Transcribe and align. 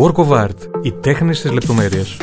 Work 0.00 0.14
of 0.14 0.28
Art. 0.28 0.68
Οι 0.82 0.92
τέχνες 0.92 1.40
της 1.40 1.52
λεπτομέρειας. 1.52 2.16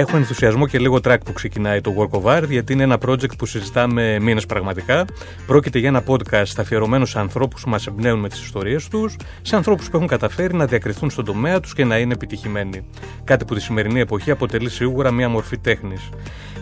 Έχω 0.00 0.16
ενθουσιασμό 0.16 0.66
και 0.66 0.78
λίγο 0.78 0.98
track 1.04 1.18
που 1.24 1.32
ξεκινάει 1.32 1.80
το 1.80 1.94
Work 1.98 2.20
of 2.20 2.36
Art, 2.36 2.48
γιατί 2.48 2.72
είναι 2.72 2.82
ένα 2.82 2.98
project 3.06 3.36
που 3.38 3.46
συζητάμε 3.46 4.18
μήνες 4.20 4.46
πραγματικά. 4.46 5.04
Πρόκειται 5.46 5.78
για 5.78 5.88
ένα 5.88 6.02
podcast 6.06 6.52
αφιερωμένος 6.56 7.10
σε 7.10 7.18
ανθρώπους 7.18 7.62
που 7.62 7.70
μας 7.70 7.86
εμπνέουν 7.86 8.18
με 8.18 8.28
τις 8.28 8.42
ιστορίες 8.42 8.88
τους, 8.88 9.16
σε 9.42 9.56
ανθρώπους 9.56 9.90
που 9.90 9.96
έχουν 9.96 10.08
καταφέρει 10.08 10.54
να 10.54 10.66
διακριθούν 10.66 11.10
στον 11.10 11.24
τομέα 11.24 11.60
τους 11.60 11.74
και 11.74 11.84
να 11.84 11.98
είναι 11.98 12.12
επιτυχημένοι. 12.12 12.84
Κάτι 13.24 13.44
που 13.44 13.54
τη 13.54 13.60
σημερινή 13.60 14.00
εποχή 14.00 14.30
αποτελεί 14.30 14.70
σίγουρα 14.70 15.10
μία 15.10 15.28
μορφή 15.28 15.58
τέχνης. 15.58 16.08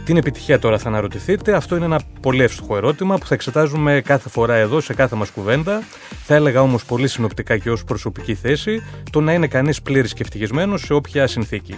Την 0.05 0.16
επιτυχία 0.16 0.59
τώρα 0.59 0.78
θα 0.78 0.88
αναρωτηθείτε. 0.88 1.55
Αυτό 1.55 1.77
είναι 1.77 1.84
ένα 1.84 2.00
πολύ 2.20 2.42
εύστοχο 2.42 2.77
ερώτημα 2.77 3.18
που 3.18 3.27
θα 3.27 3.34
εξετάζουμε 3.34 4.02
κάθε 4.05 4.28
φορά 4.28 4.55
εδώ 4.55 4.80
σε 4.80 4.95
κάθε 4.95 5.16
μας 5.16 5.30
κουβέντα. 5.30 5.82
Θα 6.24 6.34
έλεγα 6.34 6.60
όμως 6.60 6.84
πολύ 6.84 7.09
συνοπτικά 7.09 7.59
και 7.59 7.70
ως 7.70 7.84
προσωπική 7.84 8.34
θέση 8.34 8.82
το 9.10 9.20
να 9.20 9.32
είναι 9.32 9.46
κανείς 9.46 9.82
πλήρης 9.82 10.12
και 10.12 10.23
ευτυχισμένος 10.23 10.80
σε 10.80 10.92
όποια 10.92 11.27
συνθήκη. 11.27 11.74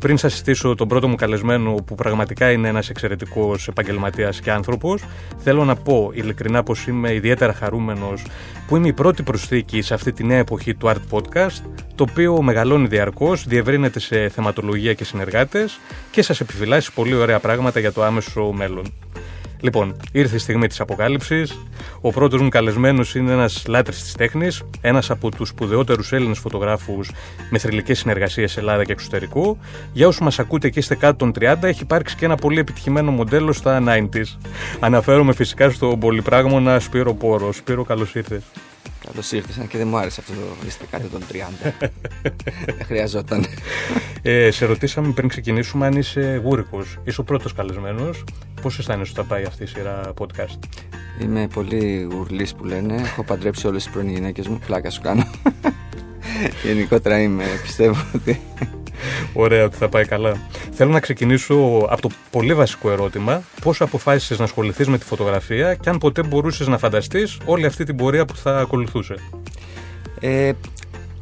Πριν 0.00 0.16
σας 0.16 0.32
συστήσω 0.32 0.74
τον 0.74 0.88
πρώτο 0.88 1.08
μου 1.08 1.14
καλεσμένο, 1.14 1.74
που 1.74 1.94
πραγματικά 1.94 2.50
είναι 2.50 2.68
ένας 2.68 2.88
εξαιρετικός 2.88 3.68
επαγγελματίας 3.68 4.40
και 4.40 4.50
άνθρωπος, 4.50 5.04
θέλω 5.38 5.64
να 5.64 5.76
πω 5.76 6.10
ειλικρινά 6.14 6.62
πως 6.62 6.86
είμαι 6.86 7.14
ιδιαίτερα 7.14 7.52
χαρούμενος 7.52 8.22
που 8.66 8.76
είμαι 8.76 8.88
η 8.88 8.92
πρώτη 8.92 9.22
προσθήκη 9.22 9.82
σε 9.82 9.94
αυτή 9.94 10.12
τη 10.12 10.24
νέα 10.24 10.38
εποχή 10.38 10.74
του 10.74 10.88
Art 10.88 11.18
Podcast, 11.18 11.62
το 11.94 12.06
οποίο 12.10 12.42
μεγαλώνει 12.42 12.86
διαρκώς, 12.86 13.44
διευρύνεται 13.46 14.00
σε 14.00 14.28
θεματολογία 14.28 14.94
και 14.94 15.04
συνεργάτες 15.04 15.78
και 16.10 16.22
σας 16.22 16.40
επιφυλάσσει 16.40 16.92
πολύ 16.92 17.14
ωραία 17.14 17.38
πράγματα 17.38 17.80
για 17.80 17.92
το 17.92 18.02
άμεσο 18.04 18.52
μέλλον. 18.52 18.92
Λοιπόν, 19.60 19.96
ήρθε 20.12 20.36
η 20.36 20.38
στιγμή 20.38 20.66
της 20.66 20.80
αποκάλυψης. 20.80 21.58
Ο 22.00 22.10
πρώτος 22.10 22.40
μου 22.40 22.48
καλεσμένος 22.48 23.14
είναι 23.14 23.32
ένας 23.32 23.64
λάτρης 23.68 24.02
της 24.02 24.12
τέχνης, 24.12 24.62
ένας 24.80 25.10
από 25.10 25.30
τους 25.30 25.48
σπουδαιότερους 25.48 26.12
Έλληνες 26.12 26.38
φωτογράφους 26.38 27.10
με 27.50 27.58
θρηλυκές 27.58 27.98
συνεργασίες 27.98 28.52
σε 28.52 28.60
Ελλάδα 28.60 28.84
και 28.84 28.92
εξωτερικό. 28.92 29.58
Για 29.92 30.06
όσους 30.06 30.20
μας 30.20 30.38
ακούτε 30.38 30.68
και 30.68 30.78
είστε 30.78 30.94
κάτω 30.94 31.16
των 31.16 31.32
30, 31.32 31.68
έχει 31.68 31.82
υπάρξει 31.82 32.16
και 32.16 32.24
ένα 32.24 32.34
πολύ 32.36 32.58
επιτυχημένο 32.58 33.10
μοντέλο 33.10 33.52
στα 33.52 33.82
90s. 33.86 34.38
Αναφέρομαι 34.80 35.32
φυσικά 35.32 35.70
στον 35.70 35.98
πολυπράγμονα 35.98 36.78
Σπύρο 36.78 37.14
Πόρο. 37.14 37.52
Σπύρο, 37.52 37.84
καλώς 37.84 38.14
ήρθες. 38.14 38.42
Καλώ 39.04 39.22
ήρθε, 39.30 39.66
και 39.68 39.78
δεν 39.78 39.88
μου 39.88 39.96
άρεσε 39.96 40.20
αυτό 40.20 40.32
το 40.32 40.66
είστε 40.66 40.84
κάτω 40.90 41.08
των 41.08 41.22
30. 41.32 41.72
δεν 42.66 42.84
χρειαζόταν. 42.86 43.46
Ε, 44.22 44.50
σε 44.50 44.66
ρωτήσαμε 44.66 45.12
πριν 45.12 45.28
ξεκινήσουμε 45.28 45.86
αν 45.86 45.92
είσαι 45.92 46.40
γούρικος. 46.44 46.98
Είσαι 47.04 47.20
ο 47.20 47.24
πρώτος 47.24 47.52
καλεσμένος. 47.52 48.24
Πώς 48.62 48.78
αισθάνεσαι 48.78 49.12
όταν 49.12 49.26
πάει 49.26 49.44
αυτή 49.44 49.62
η 49.62 49.66
σειρά 49.66 50.12
podcast; 50.18 50.58
Είμαι 51.22 51.48
πολύ 51.54 52.08
γουρλής 52.12 52.54
που 52.54 52.64
λένε. 52.64 52.94
Έχω 52.94 53.24
παντρέψει 53.24 53.66
όλες 53.66 53.82
τις 53.82 53.92
πρώην 53.92 54.08
γυναίκες 54.08 54.48
μου. 54.48 54.58
Πλάκα 54.66 54.90
σου 54.90 55.00
κάνω. 55.00 55.30
Γενικότερα 56.64 57.20
είμαι, 57.20 57.44
πιστεύω 57.62 58.06
ότι. 58.14 58.40
Ωραία, 59.32 59.64
ότι 59.64 59.76
θα 59.76 59.88
πάει 59.88 60.04
καλά. 60.04 60.36
Θέλω 60.72 60.90
να 60.90 61.00
ξεκινήσω 61.00 61.54
από 61.90 62.00
το 62.00 62.10
πολύ 62.30 62.54
βασικό 62.54 62.90
ερώτημα. 62.90 63.42
Πώς 63.62 63.80
αποφάσισες 63.80 64.38
να 64.38 64.44
ασχοληθείς 64.44 64.88
με 64.88 64.98
τη 64.98 65.04
φωτογραφία 65.04 65.74
και 65.74 65.88
αν 65.88 65.98
ποτέ 65.98 66.22
μπορούσες 66.22 66.66
να 66.66 66.78
φανταστείς 66.78 67.38
όλη 67.44 67.66
αυτή 67.66 67.84
την 67.84 67.96
πορεία 67.96 68.24
που 68.24 68.36
θα 68.36 68.58
ακολουθούσε; 68.58 69.14
Ε, 70.20 70.52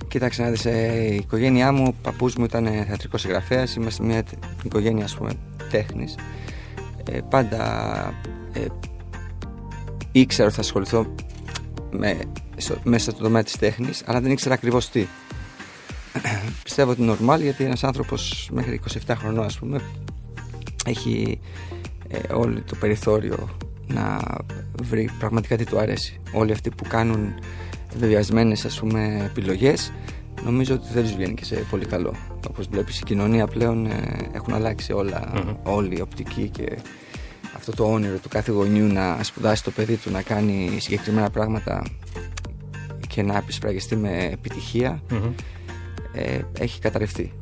κοίταξε 0.08 0.42
να 0.42 0.50
δεις, 0.50 0.64
ε, 0.64 1.06
η 1.10 1.14
οικογένειά 1.14 1.72
μου, 1.72 1.84
ο 1.88 1.94
παππούς 2.02 2.34
μου 2.36 2.44
ήταν 2.44 2.64
θεατρικός 2.88 3.20
συγγραφέας, 3.20 3.74
είμαστε 3.74 4.04
μια 4.04 4.22
οικογένεια 4.62 5.04
ας 5.04 5.14
πούμε 5.14 5.30
τέχνης. 5.70 6.14
Ε, 7.10 7.18
πάντα 7.30 7.62
ε, 8.52 8.60
ήξερα 10.12 10.46
ότι 10.46 10.54
θα 10.56 10.62
ασχοληθώ 10.62 11.14
με, 11.90 12.18
μέσα 12.82 13.10
στο 13.10 13.22
τομέα 13.22 13.42
της 13.42 13.56
τέχνης, 13.56 14.02
αλλά 14.06 14.20
δεν 14.20 14.30
ήξερα 14.30 14.54
ακριβώς 14.54 14.90
τι. 14.90 15.06
Πιστεύω 16.62 16.90
ότι 16.90 17.02
είναι 17.02 17.16
normal 17.20 17.40
γιατί 17.40 17.64
ένας 17.64 17.84
άνθρωπος 17.84 18.48
μέχρι 18.52 18.80
27 19.06 19.14
χρονών 19.18 19.44
ας 19.44 19.58
πούμε 19.58 19.80
έχει 20.86 21.40
ε, 22.08 22.32
όλο 22.32 22.62
το 22.66 22.74
περιθώριο 22.74 23.48
να 23.86 24.20
βρει 24.82 25.10
πραγματικά 25.18 25.56
τι 25.56 25.64
του 25.64 25.78
αρέσει. 25.78 26.20
Όλοι 26.32 26.52
αυτοί 26.52 26.70
που 26.70 26.84
κάνουν 26.88 27.34
βεβαιασμένες 27.96 28.64
ας 28.64 28.80
πούμε 28.80 29.22
επιλογές 29.24 29.92
νομίζω 30.44 30.74
ότι 30.74 30.86
δεν 30.92 31.02
τους 31.02 31.14
βγαίνει 31.14 31.34
και 31.34 31.44
σε 31.44 31.54
πολύ 31.70 31.86
καλό. 31.86 32.14
Όπως 32.48 32.66
βλέπεις 32.70 33.00
η 33.00 33.04
κοινωνία 33.04 33.46
πλέον 33.46 33.86
ε, 33.86 34.30
έχουν 34.32 34.54
αλλάξει 34.54 34.92
όλα, 34.92 35.32
mm-hmm. 35.34 35.56
όλη 35.62 35.96
η 35.96 36.00
οπτική 36.00 36.48
και 36.48 36.78
αυτό 37.56 37.72
το 37.72 37.92
όνειρο 37.92 38.18
του 38.18 38.28
κάθε 38.28 38.52
γονιού 38.52 38.86
να 38.92 39.22
σπουδάσει 39.22 39.64
το 39.64 39.70
παιδί 39.70 39.96
του 39.96 40.10
να 40.10 40.22
κάνει 40.22 40.76
συγκεκριμένα 40.80 41.30
πράγματα 41.30 41.82
και 43.08 43.22
να 43.22 43.36
επισφραγιστεί 43.36 43.96
με 43.96 44.28
επιτυχία 44.32 45.02
ε, 46.18 46.40
έχει 46.58 46.80
καταρρευτεί. 46.80 47.32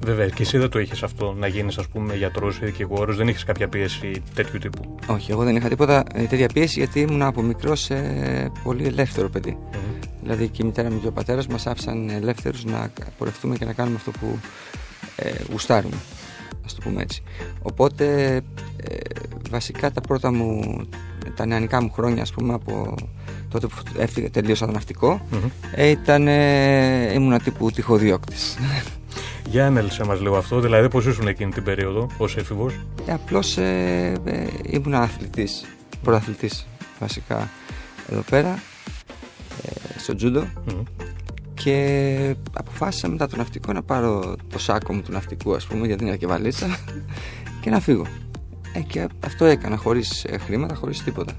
Βέβαια, 0.00 0.28
και 0.28 0.42
εσύ 0.42 0.58
δεν 0.58 0.68
το 0.68 0.78
είχες 0.78 1.02
αυτό 1.02 1.34
να 1.38 1.46
γίνεις, 1.46 1.78
ας 1.78 1.88
πούμε, 1.88 2.14
γιατρός 2.14 2.56
ή 2.56 2.64
δικηγόρο, 2.64 3.14
δεν 3.14 3.28
είχες 3.28 3.44
κάποια 3.44 3.68
πίεση 3.68 4.22
τέτοιου 4.34 4.58
τύπου; 4.58 4.96
Όχι, 5.06 5.30
εγώ 5.30 5.44
δεν 5.44 5.56
είχα 5.56 5.68
τίποτα 5.68 6.04
ε, 6.14 6.22
τέτοια 6.22 6.48
πίεση 6.48 6.78
γιατί 6.78 7.00
ήμουν 7.00 7.22
από 7.22 7.42
μικρός 7.42 7.90
ε, 7.90 8.50
πολύ 8.62 8.86
ελεύθερο 8.86 9.28
παιδί. 9.28 9.58
Mm-hmm. 9.72 10.08
Δηλαδή 10.22 10.48
και 10.48 10.62
η 10.62 10.66
μητέρα 10.66 10.90
μου 10.90 11.00
και 11.00 11.06
ο 11.06 11.12
πατέρας 11.12 11.46
μας 11.46 11.66
άφησαν 11.66 12.08
ελεύθερους 12.08 12.64
να 12.64 12.90
πορευτούμε 13.18 13.56
και 13.56 13.64
να 13.64 13.72
κάνουμε 13.72 13.96
αυτό 13.96 14.10
που 14.10 14.38
ε, 15.16 15.30
γουστάρουμε. 15.50 15.96
Α 16.52 16.70
το 16.74 16.80
πούμε 16.82 17.02
έτσι. 17.02 17.22
Οπότε 17.62 18.36
ε, 18.76 18.96
βασικά 19.50 19.90
τα 19.90 20.00
πρώτα 20.00 20.32
μου, 20.32 20.80
τα 21.34 21.46
νεανικά 21.46 21.82
μου 21.82 21.90
χρόνια, 21.92 22.22
ας 22.22 22.32
πούμε, 22.32 22.54
από 22.54 22.94
τότε 23.48 23.66
που 23.66 23.74
έφυγε, 23.98 24.30
τελείωσα 24.30 24.66
το 24.66 24.72
ναυτικό, 24.72 25.20
mm-hmm. 25.32 25.78
ήταν, 25.78 26.28
ε, 26.28 27.12
ήμουν 27.12 27.42
τύπου 27.42 27.70
τυχοδιώκτης. 27.70 28.56
Για 29.50 29.66
ανέλησε 29.66 30.04
μας 30.04 30.20
λίγο 30.20 30.36
αυτό, 30.36 30.60
δηλαδή 30.60 30.88
πώς 30.88 31.06
ήσουν 31.06 31.26
εκείνη 31.26 31.52
την 31.52 31.62
περίοδο 31.62 32.06
ως 32.18 32.36
έφηβος; 32.36 32.74
Ε, 33.06 33.12
απλώς 33.12 33.56
ε, 33.56 34.12
ε, 34.24 34.46
ήμουν 34.64 34.94
αθλητής, 34.94 35.64
πρωταθλητής 36.02 36.66
βασικά 37.00 37.50
εδώ 38.12 38.20
πέρα, 38.30 38.62
ε, 39.62 39.98
στο 39.98 40.14
τζούντο 40.14 40.46
και 41.54 42.36
αποφάσισα 42.52 43.08
μετά 43.08 43.28
το 43.28 43.36
ναυτικό 43.36 43.72
να 43.72 43.82
πάρω 43.82 44.36
το 44.52 44.58
σάκο 44.58 44.92
μου 44.94 45.02
του 45.02 45.12
ναυτικού 45.12 45.54
ας 45.54 45.66
πούμε 45.66 45.86
γιατί 45.86 46.04
είναι 46.04 46.16
και 46.16 46.26
βαλίτσα 46.26 46.66
και 47.60 47.70
να 47.70 47.80
φύγω. 47.80 48.06
Ε, 48.72 48.80
και 48.80 49.08
αυτό 49.24 49.44
έκανα 49.44 49.76
χωρίς 49.76 50.24
ε, 50.24 50.38
χρήματα, 50.38 50.74
χωρίς 50.74 51.02
τίποτα. 51.02 51.32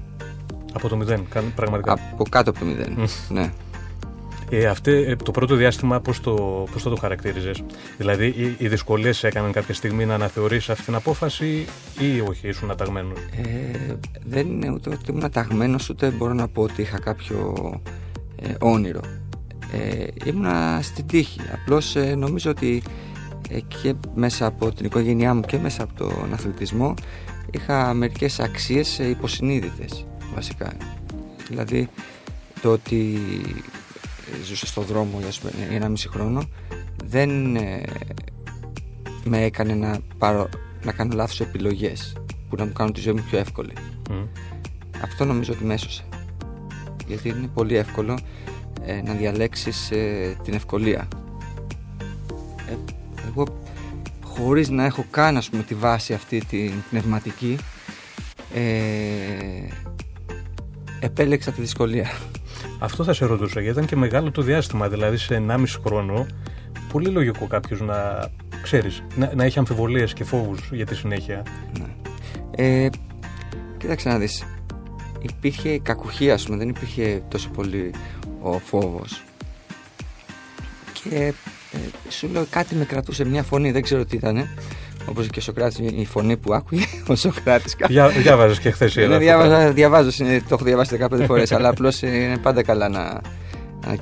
Από 0.72 0.88
το 0.88 0.96
μηδέν, 0.96 1.26
πραγματικά. 1.54 1.92
Από 2.12 2.24
κάτω 2.24 2.50
από 2.50 2.58
το 2.58 2.64
μηδέν, 2.64 3.08
ναι. 3.28 3.52
Ε, 4.52 4.66
αυτή, 4.66 4.92
ε, 4.92 5.16
το 5.16 5.30
πρώτο 5.30 5.54
διάστημα 5.54 6.00
πώς 6.00 6.20
το, 6.20 6.34
πώς 6.72 6.82
το, 6.82 6.90
το 6.90 6.96
χαρακτήριζες; 6.96 7.62
Δηλαδή 7.98 8.26
οι, 8.26 8.54
οι 8.58 8.68
δυσκολίες 8.68 9.24
έκαναν 9.24 9.52
κάποια 9.52 9.74
στιγμή 9.74 10.06
να 10.06 10.14
αναθεωρήσεις 10.14 10.70
αυτή 10.70 10.84
την 10.84 10.94
απόφαση 10.94 11.66
ή 11.98 12.20
όχι 12.28 12.48
ήσουν 12.48 12.70
αταγμένος; 12.70 13.18
Ε, 13.18 13.94
Δεν 14.24 14.46
είναι 14.46 14.70
ούτε 14.70 14.90
ότι 14.90 15.10
ήμουν 15.10 15.24
αταγμένος 15.24 15.88
ούτε 15.88 16.10
μπορώ 16.10 16.32
να 16.32 16.48
πω 16.48 16.62
ότι 16.62 16.82
είχα 16.82 16.98
κάποιο 16.98 17.54
ε, 18.42 18.54
όνειρο 18.60 19.00
ε, 19.72 20.06
Ήμουνα 20.24 20.80
στην 20.82 21.06
τύχη 21.06 21.40
Απλώς 21.52 21.96
ε, 21.96 22.14
νομίζω 22.14 22.50
ότι 22.50 22.82
ε, 23.50 23.58
και 23.60 23.94
μέσα 24.14 24.46
από 24.46 24.72
την 24.72 24.86
οικογένειά 24.86 25.34
μου 25.34 25.40
και 25.40 25.58
μέσα 25.58 25.82
από 25.82 25.94
τον 25.94 26.32
αθλητισμό 26.32 26.94
είχα 27.50 27.94
μερικές 27.94 28.40
αξίες 28.40 28.98
υποσυνείδητες 28.98 30.04
βασικά 30.34 30.72
Δηλαδή 31.48 31.88
το 32.62 32.72
ότι 32.72 33.18
ζούσα 34.44 34.66
στο 34.66 34.80
δρόμο 34.80 35.18
για 35.20 35.76
ένα 35.76 35.88
μισή 35.88 36.08
χρόνο 36.08 36.42
δεν 37.04 37.56
ε, 37.56 37.82
με 39.24 39.42
έκανε 39.42 39.74
να, 39.74 39.98
πάρω, 40.18 40.48
να 40.84 40.92
κάνω 40.92 41.14
λάθος 41.14 41.40
επιλογές 41.40 42.16
που 42.48 42.56
να 42.56 42.64
μου 42.64 42.72
κάνουν 42.72 42.92
τη 42.92 43.00
ζωή 43.00 43.14
μου 43.14 43.24
πιο 43.30 43.38
εύκολη. 43.38 43.72
Αυτό 45.02 45.24
νομίζω 45.24 45.52
ότι 45.52 45.64
με 45.64 45.74
έσωσε. 45.74 46.04
Γιατί 47.06 47.28
είναι 47.28 47.48
πολύ 47.54 47.76
εύκολο 47.76 48.18
ε, 48.84 49.02
να 49.02 49.12
διαλέξεις 49.12 49.90
ε, 49.90 50.36
την 50.44 50.54
ευκολία. 50.54 51.08
εγώ 53.28 53.46
χωρίς 54.24 54.68
να 54.68 54.84
έχω 54.84 55.04
καν 55.10 55.36
ας 55.36 55.50
πούμε, 55.50 55.62
τη 55.62 55.74
βάση 55.74 56.14
αυτή 56.14 56.44
την 56.44 56.72
πνευματική 56.90 57.58
επέλεξα 61.00 61.52
τη 61.52 61.60
δυσκολία. 61.60 62.10
Αυτό 62.78 63.04
θα 63.04 63.12
σε 63.12 63.24
ρωτούσα, 63.24 63.60
γιατί 63.60 63.76
ήταν 63.76 63.88
και 63.88 63.96
μεγάλο 63.96 64.30
το 64.30 64.42
διάστημα, 64.42 64.88
δηλαδή 64.88 65.16
σε 65.16 65.42
1,5 65.48 65.64
χρόνο. 65.84 66.26
Πολύ 66.92 67.08
λογικό 67.08 67.46
κάποιος 67.46 67.80
να 67.80 68.28
ξέρεις, 68.62 69.02
να, 69.16 69.32
να 69.34 69.44
έχει 69.44 69.58
αμφιβολίες 69.58 70.12
και 70.12 70.24
φόβους 70.24 70.68
για 70.72 70.86
τη 70.86 70.94
συνέχεια. 70.94 71.42
Ναι. 71.78 71.86
Ε, 72.50 72.88
κοίταξε 73.76 74.08
να 74.08 74.18
δεις. 74.18 74.44
Υπήρχε 75.20 75.78
κακουχία, 75.78 76.34
ας 76.34 76.44
πούμε, 76.44 76.56
δεν 76.56 76.68
υπήρχε 76.68 77.22
τόσο 77.28 77.50
πολύ 77.50 77.94
ο 78.42 78.58
φόβος. 78.58 79.22
Και 81.02 81.34
ε, 81.72 82.10
σου 82.10 82.28
λέω 82.28 82.46
κάτι 82.50 82.74
με 82.74 82.84
κρατούσε 82.84 83.24
μια 83.24 83.42
φωνή, 83.42 83.70
δεν 83.70 83.82
ξέρω 83.82 84.04
τι 84.04 84.16
ήταν. 84.16 84.48
Όπως 85.06 85.26
και 85.26 85.38
ο 85.38 85.42
Σοκράτης, 85.42 85.78
η 85.78 86.06
φωνή 86.06 86.36
που 86.36 86.54
άκουγε 86.54 86.84
ο 87.06 87.14
Σοκράτης. 87.14 87.76
Διά, 87.88 88.08
διάβαζες 88.08 88.58
και 88.58 88.70
χθες 88.70 88.96
η 88.96 89.06
ναι, 89.06 89.18
διάβαζα, 89.18 89.72
διαβάζω, 89.72 90.10
το 90.48 90.54
έχω 90.54 90.64
διαβάσει 90.64 90.98
15 91.00 91.24
φορές, 91.26 91.52
αλλά 91.52 91.68
απλώς 91.68 92.02
είναι 92.02 92.38
πάντα 92.42 92.62
καλά 92.62 92.88
να, 92.88 93.20
να 93.86 93.92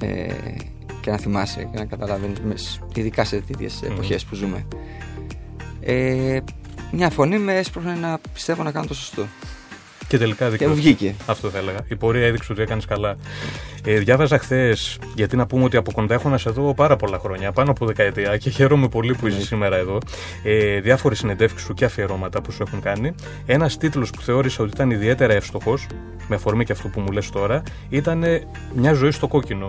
ε, 0.00 0.32
και 1.00 1.10
να 1.10 1.16
θυμάσαι 1.16 1.68
και 1.72 1.78
να 1.78 1.84
καταλαβαίνεις, 1.84 2.80
ειδικά 2.94 3.24
σε 3.24 3.40
τέτοιες 3.40 3.80
mm. 3.82 3.90
εποχές 3.90 4.24
που 4.24 4.34
ζούμε. 4.34 4.66
Ε, 5.80 6.38
μια 6.92 7.10
φωνή 7.10 7.38
με 7.38 7.54
έσπρωχνε 7.54 7.94
να 7.94 8.18
πιστεύω 8.32 8.62
να 8.62 8.70
κάνω 8.70 8.86
το 8.86 8.94
σωστό. 8.94 9.26
Και 10.10 10.18
τελικά 10.18 10.56
Και 10.56 10.66
βγήκε. 10.66 11.14
Αυτό 11.26 11.50
θα 11.50 11.58
έλεγα. 11.58 11.78
Η 11.88 11.96
πορεία 11.96 12.26
έδειξε 12.26 12.52
ότι 12.52 12.62
έκανες 12.62 12.84
καλά. 12.84 13.16
Ε, 13.84 13.98
διάβαζα 13.98 14.38
χθες, 14.38 14.98
γιατί 15.14 15.36
να 15.36 15.46
πούμε 15.46 15.64
ότι 15.64 15.76
από 15.76 15.92
κοντά 15.92 16.14
έχω 16.14 16.28
να 16.28 16.38
σε 16.38 16.50
δω 16.50 16.74
πάρα 16.74 16.96
πολλά 16.96 17.18
χρόνια, 17.18 17.52
πάνω 17.52 17.70
από 17.70 17.86
δεκαετία 17.86 18.36
και 18.36 18.50
χαίρομαι 18.50 18.88
πολύ 18.88 19.14
που 19.14 19.26
είσαι 19.26 19.36
ναι. 19.36 19.42
σήμερα 19.42 19.76
εδώ. 19.76 19.98
Ε, 20.42 20.80
Διάφορες 20.80 21.18
συνεντεύξεις 21.18 21.66
σου 21.66 21.74
και 21.74 21.84
αφιερώματα 21.84 22.40
που 22.40 22.52
σου 22.52 22.62
έχουν 22.66 22.80
κάνει. 22.80 23.14
Ένας 23.46 23.76
τίτλος 23.76 24.10
που 24.10 24.20
θεώρησα 24.20 24.62
ότι 24.62 24.72
ήταν 24.74 24.90
ιδιαίτερα 24.90 25.32
εύστοχος, 25.32 25.86
με 26.28 26.36
αφορμή 26.36 26.64
και 26.64 26.72
αυτό 26.72 26.88
που 26.88 27.00
μου 27.00 27.10
λες 27.10 27.30
τώρα, 27.30 27.62
ήταν 27.88 28.24
Μια 28.74 28.92
ζωή 28.92 29.10
στο 29.10 29.28
κόκκινο. 29.28 29.68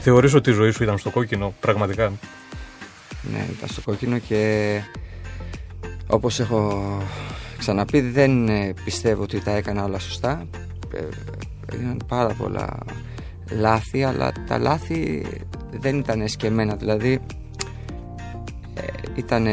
Θεωρείς 0.00 0.34
ότι 0.34 0.50
η 0.50 0.52
ζωή 0.52 0.70
σου 0.70 0.82
ήταν 0.82 0.98
στο 0.98 1.10
κόκκινο, 1.10 1.54
πραγματικά; 1.60 2.12
Ναι, 3.32 3.46
ήταν 3.56 3.68
στο 3.68 3.80
κόκκινο 3.80 4.18
και 4.18 4.80
όπως 6.06 6.40
έχω 6.40 6.82
ξαναπεί 7.58 8.00
δεν 8.00 8.48
ε, 8.48 8.74
πιστεύω 8.84 9.22
ότι 9.22 9.40
τα 9.40 9.50
έκανα 9.50 9.84
όλα 9.84 9.98
σωστά. 9.98 10.48
Έγιναν 11.72 12.02
πάρα 12.08 12.34
πολλά 12.34 12.78
λάθη, 13.50 14.04
αλλά 14.04 14.32
τα 14.46 14.58
λάθη 14.58 15.26
δεν 15.70 15.98
ήταν 15.98 16.20
εσκεμμένα. 16.20 16.76
Δηλαδή 16.76 17.20
ε, 18.74 18.82
ήταν 19.14 19.46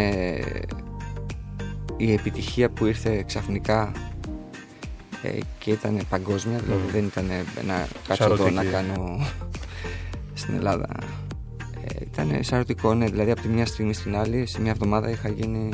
η 1.98 2.14
επιτυχία 2.14 2.70
που 2.70 2.86
ήρθε 2.86 3.24
ξαφνικά 3.28 3.92
ε, 5.24 5.38
και 5.60 5.72
ήταν 5.72 6.00
παγκόσμια, 6.10 6.58
δηλαδή 6.58 6.82
mm. 6.88 6.92
δεν 6.92 7.06
ήταν 7.06 7.26
να 7.68 7.88
κάτσω 8.08 8.34
εδώ 8.34 8.50
να 8.50 8.64
κάνω 8.64 9.28
στην 10.34 10.56
Ελλάδα. 10.56 10.88
Ε, 11.84 12.04
ήταν 12.12 12.44
σαρωτικό, 12.44 12.94
ναι, 12.94 13.06
δηλαδή 13.06 13.32
από 13.32 13.42
τη 13.42 13.48
μια 13.48 13.66
στιγμή 13.66 13.94
στην 13.94 14.16
άλλη, 14.16 14.46
σε 14.46 14.62
μια 14.62 14.72
εβδομάδα 14.72 15.10
είχα 15.10 15.30
γίνει 15.30 15.70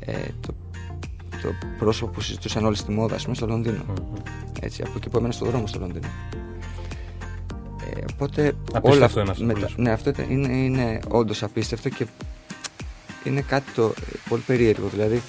ε, 0.00 0.12
το, 0.40 0.54
το 1.42 1.52
πρόσωπο 1.78 2.12
που 2.12 2.20
συζητούσαν 2.20 2.64
όλοι 2.64 2.76
στη 2.76 2.90
μόδα, 2.90 3.16
πούμε, 3.22 3.34
στο 3.34 3.46
Λονδίνο. 3.46 3.84
Έτσι, 4.60 4.82
από 4.82 4.92
εκεί 4.96 5.08
που 5.08 5.16
έμενα 5.18 5.32
στον 5.32 5.48
δρόμο 5.48 5.66
στο 5.66 5.78
Λονδίνο. 5.78 6.06
Ε, 7.94 8.04
οπότε 8.12 8.52
όλα 8.80 9.04
αυτό 9.04 9.20
είναι 9.20 9.34
μετα... 9.44 9.70
Ναι, 9.76 9.90
αυτό 9.90 10.12
είναι, 10.28 10.56
είναι 10.56 11.00
όντως 11.08 11.42
απίστευτο 11.42 11.88
και 11.88 12.06
είναι 13.24 13.40
κάτι 13.40 13.72
το 13.72 13.92
πολύ 14.28 14.42
περίεργο. 14.46 14.88
Δηλαδή, 14.88 15.22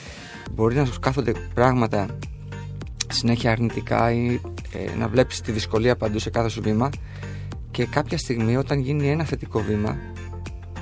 μπορεί 0.51 0.75
να 0.75 0.85
σου 0.85 0.99
κάθονται 0.99 1.33
πράγματα 1.53 2.07
συνέχεια 3.09 3.51
αρνητικά 3.51 4.11
ή 4.11 4.41
ε, 4.73 4.95
να 4.97 5.07
βλέπεις 5.07 5.41
τη 5.41 5.51
δυσκολία 5.51 5.95
παντού 5.95 6.19
σε 6.19 6.29
κάθε 6.29 6.49
σου 6.49 6.61
βήμα 6.61 6.89
και 7.71 7.85
κάποια 7.85 8.17
στιγμή 8.17 8.57
όταν 8.57 8.79
γίνει 8.79 9.09
ένα 9.09 9.23
θετικό 9.23 9.59
βήμα 9.59 9.97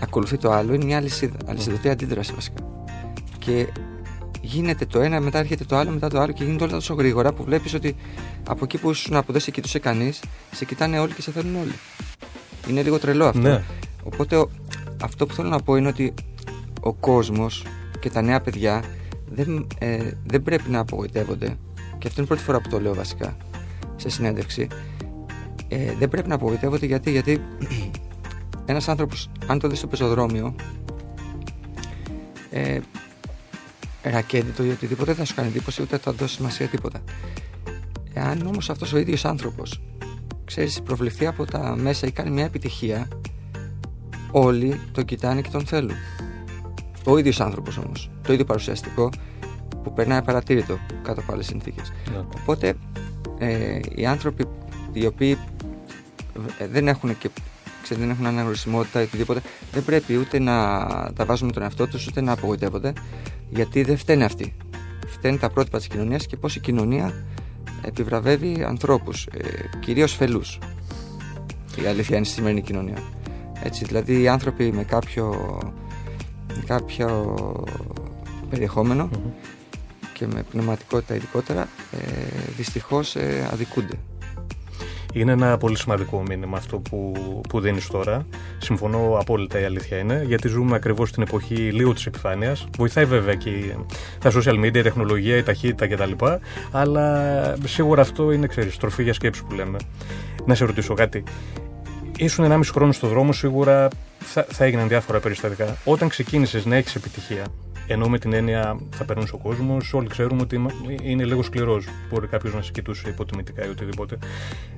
ακολουθεί 0.01 0.37
το 0.37 0.51
άλλο, 0.51 0.73
είναι 0.73 0.85
μια 0.85 0.97
αλυσίδα, 0.97 1.37
αλυσιδωτή 1.45 1.89
αντίδραση 1.89 2.33
βασικά. 2.33 2.87
Και 3.39 3.67
γίνεται 4.47 4.85
το 4.85 4.99
ένα, 4.99 5.19
μετά 5.19 5.39
έρχεται 5.39 5.63
το 5.63 5.75
άλλο, 5.75 5.91
μετά 5.91 6.07
το 6.09 6.19
άλλο 6.19 6.31
και 6.31 6.43
γίνεται 6.43 6.63
όλα 6.63 6.73
τόσο 6.73 6.93
γρήγορα 6.93 7.33
που 7.33 7.43
βλέπεις 7.43 7.73
ότι 7.73 7.95
από 8.47 8.63
εκεί 8.63 8.77
που 8.77 8.89
ήσουν 8.89 9.23
που 9.25 9.31
δεν 9.31 9.41
σε 9.41 9.51
κοιτούσε 9.51 9.79
κανείς, 9.79 10.23
σε 10.51 10.65
κοιτάνε 10.65 10.99
όλοι 10.99 11.13
και 11.13 11.21
σε 11.21 11.31
θέλουν 11.31 11.55
όλοι. 11.55 11.73
Είναι 12.69 12.81
λίγο 12.81 12.99
τρελό 12.99 13.25
αυτό. 13.25 13.39
Ναι. 13.39 13.63
Οπότε 14.03 14.45
αυτό 15.01 15.25
που 15.25 15.33
θέλω 15.33 15.49
να 15.49 15.59
πω 15.59 15.75
είναι 15.75 15.87
ότι 15.87 16.13
ο 16.81 16.93
κόσμος 16.93 17.65
και 17.99 18.09
τα 18.09 18.21
νέα 18.21 18.41
παιδιά 18.41 18.83
δεν, 19.31 19.67
ε, 19.79 20.11
δεν 20.25 20.43
πρέπει 20.43 20.69
να 20.69 20.79
απογοητεύονται. 20.79 21.57
Και 21.97 22.07
αυτό 22.07 22.21
είναι 22.21 22.23
η 22.23 22.27
πρώτη 22.27 22.43
φορά 22.43 22.61
που 22.61 22.69
το 22.69 22.79
λέω 22.79 22.93
βασικά 22.93 23.37
σε 23.95 24.09
συνέντευξη 24.09 24.67
ε, 25.67 25.93
δεν 25.99 26.09
πρέπει 26.09 26.27
να 26.27 26.35
απογοητεύονται 26.35 26.85
γιατί, 26.85 27.11
γιατί 27.11 27.41
ένας 28.65 28.87
άνθρωπος, 28.87 29.29
αν 29.47 29.59
το 29.59 29.67
δεις 29.67 29.77
στο 29.77 29.87
πεζοδρόμιο, 29.87 30.55
ε, 32.49 32.79
ρακέτητο 34.09 34.63
ή 34.63 34.69
οτιδήποτε, 34.69 35.05
δεν 35.05 35.15
θα 35.15 35.25
σου 35.25 35.35
κάνει 35.35 35.47
εντύπωση 35.47 35.81
ούτε 35.81 35.97
θα 35.97 36.11
δώσει 36.11 36.35
σημασία 36.35 36.67
τίποτα. 36.67 36.99
Εάν 38.13 38.47
όμως 38.47 38.69
αυτός 38.69 38.93
ο 38.93 38.97
ίδιος 38.97 39.25
άνθρωπος, 39.25 39.81
ξέρεις, 40.45 40.81
προβληθεί 40.81 41.25
από 41.25 41.45
τα 41.45 41.75
μέσα 41.75 42.07
ή 42.07 42.11
κάνει 42.11 42.29
μια 42.29 42.45
επιτυχία, 42.45 43.07
όλοι 44.31 44.79
τον 44.91 45.05
κοιτάνε 45.05 45.41
και 45.41 45.49
τον 45.49 45.65
θέλουν. 45.65 45.95
Ο 47.05 47.17
ίδιος 47.17 47.39
άνθρωπος 47.39 47.77
όμως, 47.77 48.09
το 48.23 48.33
ίδιο 48.33 48.45
παρουσιαστικό, 48.45 49.09
που 49.83 49.93
περνάει 49.93 50.21
παρατήρητο 50.21 50.77
κάτω 51.03 51.21
από 51.21 51.33
άλλες 51.33 51.45
συνθήκες. 51.45 51.93
Ναι. 52.11 52.17
Οπότε 52.41 52.73
ε, 53.37 53.79
οι 53.95 54.05
άνθρωποι 54.05 54.45
οι 54.91 55.05
οποίοι 55.05 55.37
ε, 56.57 56.67
δεν 56.67 56.87
έχουν 56.87 57.17
και 57.17 57.29
ξέρετε, 57.87 58.05
δεν 58.05 58.15
έχουν 58.15 58.25
αναγνωρισιμότητα 58.25 59.01
ή 59.01 59.03
οτιδήποτε, 59.03 59.41
δεν 59.71 59.83
πρέπει 59.83 60.17
ούτε 60.17 60.39
να 60.39 60.77
τα 61.15 61.25
βάζουν 61.25 61.47
με 61.47 61.53
τον 61.53 61.63
εαυτό 61.63 61.87
τους 61.87 62.07
ούτε 62.07 62.21
να 62.21 62.31
απογοητεύονται, 62.31 62.93
γιατί 63.49 63.83
δεν 63.83 63.97
φταίνε 63.97 64.23
αυτοί. 64.23 64.55
Φταίνουν 65.07 65.39
τα 65.39 65.49
πρότυπα 65.49 65.77
της 65.77 65.87
κοινωνίας 65.87 66.25
και 66.25 66.37
πώς 66.37 66.55
η 66.55 66.59
κοινωνία 66.59 67.25
επιβραβεύει 67.81 68.63
ανθρώπους, 68.63 69.25
ε, 69.25 69.69
κυρίως 69.79 70.13
φελούς. 70.13 70.59
Η 71.83 71.85
αλήθεια 71.85 72.15
είναι 72.15 72.25
στη 72.25 72.35
σημερινή 72.35 72.61
κοινωνία. 72.61 72.97
Έτσι, 73.63 73.85
δηλαδή 73.85 74.21
οι 74.21 74.27
άνθρωποι 74.27 74.71
με 74.71 74.83
κάποιο, 74.83 75.57
με 76.55 76.63
κάποιο 76.65 77.35
περιεχομενο 78.49 79.09
και 80.13 80.27
με 80.27 80.43
πνευματικότητα 80.51 81.15
ειδικότερα 81.15 81.61
ε, 81.91 81.97
δυστυχώς 82.57 83.15
ε, 83.15 83.49
αδικούνται. 83.51 83.99
Είναι 85.17 85.31
ένα 85.31 85.57
πολύ 85.57 85.77
σημαντικό 85.77 86.21
μήνυμα 86.21 86.57
αυτό 86.57 86.79
που, 86.79 87.11
που 87.49 87.59
δίνεις 87.59 87.87
τώρα. 87.87 88.25
Συμφωνώ 88.57 89.17
απόλυτα 89.19 89.59
η 89.59 89.63
αλήθεια 89.63 89.97
είναι, 89.97 90.23
γιατί 90.25 90.47
ζούμε 90.47 90.75
ακριβώς 90.75 91.09
στην 91.09 91.23
εποχή 91.23 91.55
λίγο 91.55 91.93
της 91.93 92.05
επιφάνειας. 92.05 92.67
Βοηθάει 92.77 93.05
βέβαια 93.05 93.33
και 93.33 93.49
τα 94.19 94.31
social 94.31 94.59
media, 94.59 94.77
η 94.77 94.81
τεχνολογία, 94.81 95.37
η 95.37 95.43
ταχύτητα 95.43 95.87
κτλ. 95.87 96.25
Αλλά 96.71 97.55
σίγουρα 97.65 98.01
αυτό 98.01 98.31
είναι, 98.31 98.47
ξέρεις, 98.47 98.77
τροφή 98.77 99.03
για 99.03 99.13
σκέψη 99.13 99.43
που 99.43 99.55
λέμε. 99.55 99.77
Να 100.45 100.55
σε 100.55 100.65
ρωτήσω 100.65 100.93
κάτι. 100.93 101.23
Ήσουν 102.17 102.51
1,5 102.51 102.59
χρόνο 102.71 102.91
στο 102.91 103.07
δρόμο, 103.07 103.33
σίγουρα 103.33 103.87
θα, 104.19 104.45
θα 104.49 104.65
έγιναν 104.65 104.87
διάφορα 104.87 105.19
περιστατικά. 105.19 105.77
Όταν 105.83 106.09
ξεκίνησες 106.09 106.65
να 106.65 106.75
έχεις 106.75 106.95
επιτυχία, 106.95 107.45
ενώ 107.87 108.07
με 108.07 108.19
την 108.19 108.33
έννοια 108.33 108.79
θα 108.91 109.03
περνούσε 109.03 109.35
ο 109.35 109.37
κόσμος, 109.37 109.93
όλοι 109.93 110.07
ξέρουμε 110.07 110.41
ότι 110.41 110.65
είναι 111.03 111.23
λίγο 111.23 111.43
σκληρός. 111.43 111.85
Μπορεί 112.09 112.27
κάποιος 112.27 112.53
να 112.53 112.61
σε 112.61 112.71
κοιτούσε 112.71 113.09
υποτιμητικά 113.09 113.65
ή 113.65 113.69
οτιδήποτε. 113.69 114.17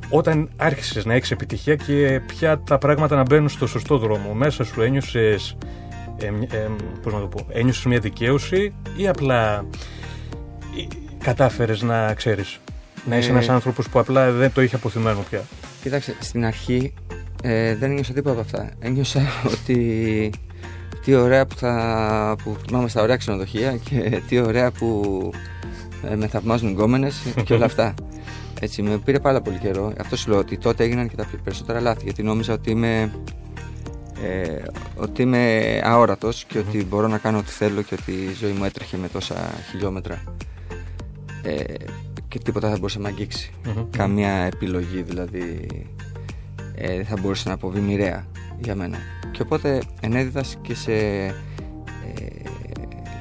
Όταν 0.10 0.50
άρχισες 0.56 1.06
να 1.06 1.14
έχεις 1.14 1.32
επιτυχία 1.32 1.76
και 1.76 2.22
πια 2.28 2.60
τα 2.60 2.78
πράγματα 2.78 3.16
να 3.16 3.22
μπαίνουν 3.22 3.50
στο 3.50 3.68
σωστό 3.68 3.98
δρόμο, 3.98 4.34
μέσα 4.34 4.64
σου 4.64 4.82
ένιωσες. 4.82 5.58
Ε, 6.22 6.26
ε, 6.26 6.68
πώς 7.02 7.14
να 7.14 7.20
το 7.20 7.28
πω, 7.28 7.46
ένιωσες 7.50 7.86
μια 7.86 8.00
δικαίωση 8.00 8.74
ή 8.98 9.08
απλά 9.08 9.66
ε, 10.78 10.84
κατάφερες 11.24 11.82
να 11.82 12.14
ξέρεις 12.14 12.60
να 13.06 13.18
είσαι 13.18 13.30
ε, 13.30 13.32
ένας 13.32 13.50
άνθρωπος 13.50 13.90
που 13.90 14.00
απλά 14.00 14.32
δεν 14.32 14.54
το 14.54 14.62
είχε 14.62 14.76
αποθυμένο 14.76 15.26
πια; 15.30 15.42
Κοίταξε, 15.82 16.16
στην 16.20 16.46
αρχή 16.46 16.94
ε, 17.44 17.76
δεν 17.76 17.90
ένιωσα 17.90 18.14
τίποτα 18.14 18.32
από 18.32 18.42
αυτά. 18.42 18.72
Ένιωσα 18.80 19.22
ότι 19.54 20.32
τι 21.04 21.16
ωραία 21.16 21.46
που, 21.46 21.56
θα, 21.56 22.36
που 22.44 22.58
πάμε 22.72 22.88
στα 22.88 23.02
ωραία 23.02 23.18
ξενοδοχεία 23.18 23.78
και 23.78 24.22
τι 24.28 24.40
ωραία 24.40 24.72
που 24.72 25.32
ε, 26.04 26.16
με 26.16 26.28
θαυμάζουν 26.28 26.70
γκόμενες 26.70 27.22
και 27.44 27.54
όλα 27.54 27.66
αυτά. 27.66 27.94
Έτσι, 28.62 28.82
με 28.82 28.98
πήρε 28.98 29.20
πάρα 29.20 29.42
πολύ 29.42 29.58
καιρό. 29.58 29.94
Αυτό 30.00 30.16
σου 30.16 30.30
λέω 30.30 30.40
ότι 30.40 30.58
τότε 30.58 30.84
έγιναν 30.84 31.10
και 31.10 31.16
τα 31.16 31.28
περισσότερα 31.44 31.80
λάθη 31.80 32.04
γιατί 32.04 32.24
νόμιζα 32.24 32.54
ότι 32.54 32.72
είμαι, 32.72 33.12
ε, 34.24 34.62
ότι 34.96 35.22
είμαι 35.22 35.82
αόρατος 35.84 36.46
και 36.46 36.58
ότι 36.58 36.86
μπορώ 36.86 37.08
να 37.08 37.18
κάνω 37.18 37.38
ό,τι 37.38 37.52
θέλω 37.52 37.82
και 37.82 37.98
ότι 38.02 38.12
η 38.12 38.36
ζωή 38.40 38.52
μου 38.52 38.64
έτρεχε 38.64 38.98
με 38.98 39.08
τόσα 39.08 39.36
χιλιόμετρα 39.70 40.24
ε, 41.44 41.64
και 42.28 42.40
τίποτα 42.40 42.70
δεν 42.70 42.78
μπορούσε 42.78 42.98
να 42.98 43.04
με 43.04 43.10
αγγιξει 43.10 43.52
Καμία 43.98 44.32
επιλογή 44.32 45.02
δηλαδή 45.02 45.68
ε, 46.82 46.96
δεν 46.96 47.06
θα 47.06 47.18
μπορούσε 47.22 47.48
να 47.48 47.54
αποβεί 47.54 47.80
μοιραία 47.80 48.28
για 48.60 48.76
μένα. 48.76 48.98
Και 49.32 49.42
οπότε 49.42 49.82
ενέδιδα 50.02 50.44
και 50.62 50.76
σε 50.76 50.94
ε, 50.94 51.34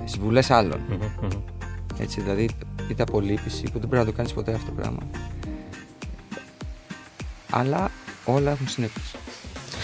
συμβουλές 0.05 0.51
Έτσι, 1.99 2.21
δηλαδή 2.21 2.49
είτε 2.91 3.03
απολύπηση 3.03 3.63
που 3.63 3.79
δεν 3.79 3.89
πρέπει 3.89 4.05
να 4.05 4.05
το 4.05 4.13
κάνεις 4.13 4.33
ποτέ 4.33 4.53
αυτό 4.53 4.67
το 4.67 4.73
πράγμα. 4.73 5.01
Αλλά 7.51 7.91
όλα 8.25 8.51
έχουν 8.51 8.69
συνέπειες. 8.69 9.15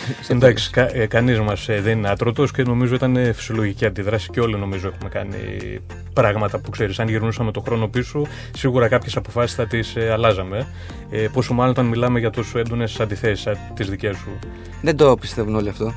Εντάξει, 0.29 0.71
κα, 0.71 0.97
ε, 0.97 1.07
κανείς 1.07 1.41
μας 1.41 1.69
ε, 1.69 1.81
δεν 1.81 1.99
είναι 1.99 2.09
άτρωτος 2.09 2.51
και 2.51 2.63
νομίζω 2.63 2.95
ήταν 2.95 3.17
ε, 3.17 3.33
φυσιολογική 3.33 3.87
αντιδράση 3.87 4.31
και 4.31 4.41
όλοι 4.41 4.57
νομίζω 4.57 4.89
έχουμε 4.89 5.09
κάνει 5.09 5.37
πράγματα 6.13 6.59
που 6.59 6.71
ξέρεις. 6.71 6.99
Αν 6.99 7.09
γυρνούσαμε 7.09 7.51
το 7.51 7.61
χρόνο 7.61 7.89
πίσω, 7.89 8.27
σίγουρα 8.57 8.89
κάποιες 8.89 9.17
αποφάσεις 9.17 9.57
θα 9.57 9.67
τις 9.67 9.97
ε, 9.97 10.11
αλλάζαμε. 10.13 10.67
Ε, 11.11 11.29
πόσο 11.33 11.55
μάλλον 11.55 11.71
όταν 11.71 11.87
μιλάμε 11.87 12.19
για 12.19 12.31
τόσο 12.31 12.59
έντονες 12.59 13.01
αντιθέσεις 13.01 13.47
τις 13.75 13.89
δικές 13.91 14.17
σου. 14.17 14.39
Δεν 14.83 14.97
το 14.97 15.17
πιστεύουν 15.17 15.55
όλοι 15.55 15.69
αυτό. 15.69 15.95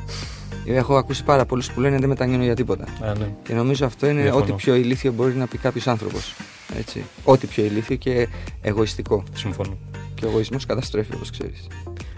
Έχω 0.65 0.97
ακούσει 0.97 1.23
πάρα 1.23 1.45
πολλούς 1.45 1.71
που 1.71 1.79
λένε 1.79 1.97
δεν 1.97 2.09
μετανιώνω 2.09 2.43
για 2.43 2.55
τίποτα. 2.55 2.83
Α, 2.83 3.13
ναι. 3.17 3.33
Και 3.43 3.53
νομίζω 3.53 3.85
αυτό 3.85 4.07
είναι 4.07 4.21
Διαφωνώ. 4.21 4.43
ό,τι 4.43 4.51
πιο 4.51 4.75
ηλίθιο 4.75 5.11
μπορεί 5.11 5.33
να 5.33 5.47
πει 5.47 5.57
κάποιος 5.57 5.87
άνθρωπος. 5.87 6.35
Έτσι. 6.77 7.03
Ό,τι 7.23 7.47
πιο 7.47 7.63
ηλίθιο 7.63 7.95
και 7.95 8.27
εγωιστικό. 8.61 9.23
Συμφωνώ. 9.33 9.77
Και 10.13 10.25
ο 10.25 10.29
εγωισμός 10.29 10.65
καταστρέφει, 10.65 11.13
όπως 11.15 11.29
ξέρεις. 11.29 11.67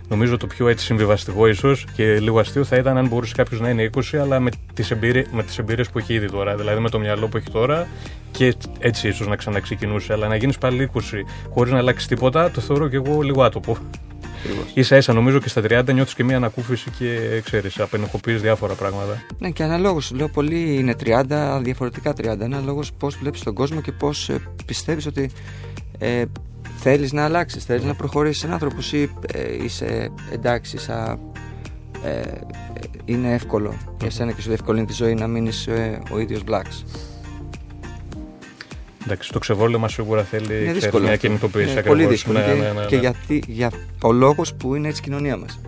Νομίζω 0.10 0.38
το 0.38 0.48
πιο 0.48 0.68
έτσι 0.68 0.86
συμβιβαστικό 0.86 1.48
ίσως 1.48 1.86
και 1.94 2.20
λίγο 2.20 2.40
αστείο 2.40 2.64
θα 2.64 2.76
ήταν 2.76 2.98
αν 2.98 3.08
μπορούσε 3.08 3.34
κάποιος 3.36 3.60
να 3.60 3.70
είναι 3.70 3.90
20, 4.12 4.18
αλλά 4.18 4.40
με 4.40 4.50
τις 4.74 4.92
εμπειρίες 4.92 5.28
τις 5.46 5.58
εμπειρίες 5.58 5.90
που 5.90 5.98
έχει 5.98 6.14
ήδη 6.14 6.30
τώρα. 6.30 6.56
Δηλαδή 6.56 6.80
με 6.80 6.90
το 6.90 7.00
μυαλό 7.00 7.28
που 7.28 7.38
έχει 7.38 7.52
τώρα 7.52 7.88
και 8.32 8.56
έτσι 8.80 9.08
ίσως 9.08 9.28
να 9.28 9.36
ξαναξεκινούσε. 9.36 10.14
Αλλά 10.14 10.28
να 10.28 10.36
γίνεις 10.36 10.58
πάλι 10.58 10.90
20 10.94 11.00
χωρίς 11.50 11.72
να 11.72 11.78
αλλάξεις 11.78 12.08
τίποτα, 12.08 12.52
το 12.52 12.62
θεωρώ 12.62 12.88
και 12.88 12.96
εγώ 12.96 13.22
λίγο 13.22 13.44
άτομο. 13.44 13.78
σα 14.80 14.98
ίσα 14.98 15.14
νομίζω 15.14 15.40
και 15.40 15.50
στα 15.50 15.62
30 15.62 15.94
νιώθεις 15.94 16.14
και 16.14 16.24
μια 16.24 16.36
ανακούφιση 16.36 16.90
και 16.98 17.42
ξέρεις, 17.44 17.80
απενεχοποιεί 17.80 18.36
διάφορα 18.36 18.74
πράγματα. 18.74 19.22
Ναι, 19.40 19.50
και 19.50 19.64
αναλόγως. 19.64 20.12
Λέω 20.12 20.28
πολλοί 20.30 20.76
είναι 20.76 20.96
30, 21.04 21.60
διαφορετικά 21.62 22.14
30. 22.22 22.44
Αναλόγως 22.44 22.92
πώς 22.94 23.18
βλέπεις 23.18 23.44
τον 23.44 23.54
κόσμο 23.54 23.82
και 23.82 23.92
πώς 23.92 24.30
ε, 24.30 24.42
πιστεύεις 24.66 25.06
ότι 25.06 25.32
ε, 25.98 26.24
θέλεις 26.82 27.12
να 27.14 27.24
αλλάξεις, 27.24 27.64
θέλεις 27.64 27.84
να 27.84 27.96
προχωρήσεις 27.96 28.44
έναν 28.44 28.54
άνθρωπο 28.54 28.82
ή 28.92 29.10
ε, 29.34 29.64
είσαι 29.64 30.12
εντάξει, 30.32 30.78
σα, 30.78 31.02
ε, 32.10 32.42
είναι 33.06 33.34
εύκολο 33.34 33.74
για 33.98 34.08
εσένα 34.08 34.32
και 34.32 34.42
σου 34.42 34.48
διευκολύνει 34.48 34.86
τη 34.86 34.94
ζωή 34.94 35.14
να 35.14 35.28
μείνεις 35.28 35.68
ε, 35.68 36.02
ο 36.12 36.20
ίδιος 36.20 36.44
blacks. 36.50 36.84
Εντάξει, 39.04 39.32
το 39.32 39.40
ξεβόλαιο 39.40 39.80
μα 39.80 39.88
σίγουρα 39.90 40.24
θέλει 40.24 40.46
Είναι 40.46 40.56
ξέρεις, 40.56 40.74
δύσκολο. 40.74 41.04
μια 41.04 41.14
αυτό. 41.14 41.28
κινητοποίηση 41.28 41.70
Είναι 41.70 41.80
ακριβώς. 41.80 41.98
πολύ 41.98 42.10
δύσκολο. 42.10 42.40
Ναι, 42.40 42.46
και, 42.46 42.52
ναι, 42.52 42.72
ναι, 42.72 42.86
και 42.86 42.96
ναι. 42.96 43.02
γιατί, 43.02 43.44
για 43.48 43.72
ο 44.02 44.12
λόγος 44.12 44.54
που 44.54 44.76
είναι 44.76 44.88
έτσι 44.88 45.02
η 45.02 45.04
κοινωνία 45.04 45.38
μας. 45.38 45.60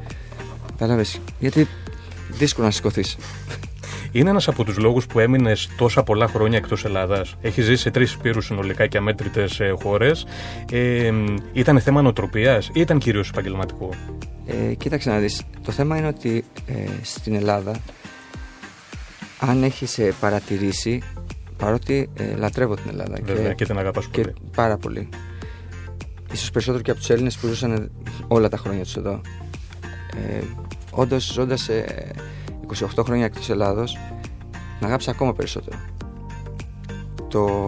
Κατάλαβες; 0.67 1.19
Γιατί 1.39 1.67
δύσκολο 2.29 2.65
να 2.65 2.71
σηκωθείς. 2.71 3.17
Είναι 4.11 4.29
ένας 4.29 4.47
από 4.47 4.63
τους 4.63 4.77
λόγους 4.77 5.05
που 5.05 5.19
έμεινες 5.19 5.69
τόσα 5.77 6.03
πολλά 6.03 6.27
χρόνια 6.27 6.57
εκτός 6.57 6.85
Ελλάδας; 6.85 7.35
Έχεις 7.41 7.65
ζήσει 7.65 7.81
σε 7.81 7.91
τρεις 7.91 8.13
υπήρου 8.13 8.41
συνολικά 8.41 8.87
και 8.87 8.97
αμέτρητες 8.97 9.61
χώρες. 9.81 10.25
Ε, 10.71 11.11
ήταν 11.53 11.79
θέμα 11.79 12.01
νοοτροπίας 12.01 12.67
ή 12.67 12.79
ήταν 12.79 12.99
κυρίως 12.99 13.29
επαγγελματικό; 13.29 13.89
Ε, 14.45 14.73
κοίταξε 14.73 15.09
να 15.09 15.17
δεις, 15.17 15.43
το 15.63 15.71
θέμα 15.71 15.97
είναι 15.97 16.07
ότι 16.07 16.43
ε, 16.65 16.73
στην 17.01 17.35
Ελλάδα 17.35 17.75
αν 19.39 19.63
έχεις 19.63 19.97
ε, 19.97 20.13
παρατηρήσει, 20.19 21.01
παρότι 21.57 22.09
ε, 22.13 22.35
λατρεύω 22.35 22.75
την 22.75 22.89
Ελλάδα 22.89 23.17
Βέβαια, 23.23 23.53
και, 23.53 23.65
την 23.65 23.77
αγαπάς 23.77 24.07
και 24.07 24.21
πολύ. 24.21 24.33
πάρα 24.55 24.77
πολύ, 24.77 25.09
ίσως 26.33 26.49
περισσότερο 26.51 26.83
και 26.83 26.91
από 26.91 26.99
τους 26.99 27.09
Έλληνες 27.09 27.37
που 27.37 27.47
ζούσαν 27.47 27.91
όλα 28.27 28.49
τα 28.49 28.57
χρόνια 28.57 28.83
τους 28.83 28.95
εδώ. 28.95 29.21
Ε, 30.15 30.43
όντως 30.91 31.31
ζώντας 31.33 31.69
ε, 31.69 32.11
28 32.97 33.03
χρόνια 33.05 33.25
εκτός 33.25 33.49
Ελλάδος, 33.49 33.97
να 34.79 34.87
αγάπησα 34.87 35.11
ακόμα 35.11 35.33
περισσότερο. 35.33 35.77
Το 37.27 37.65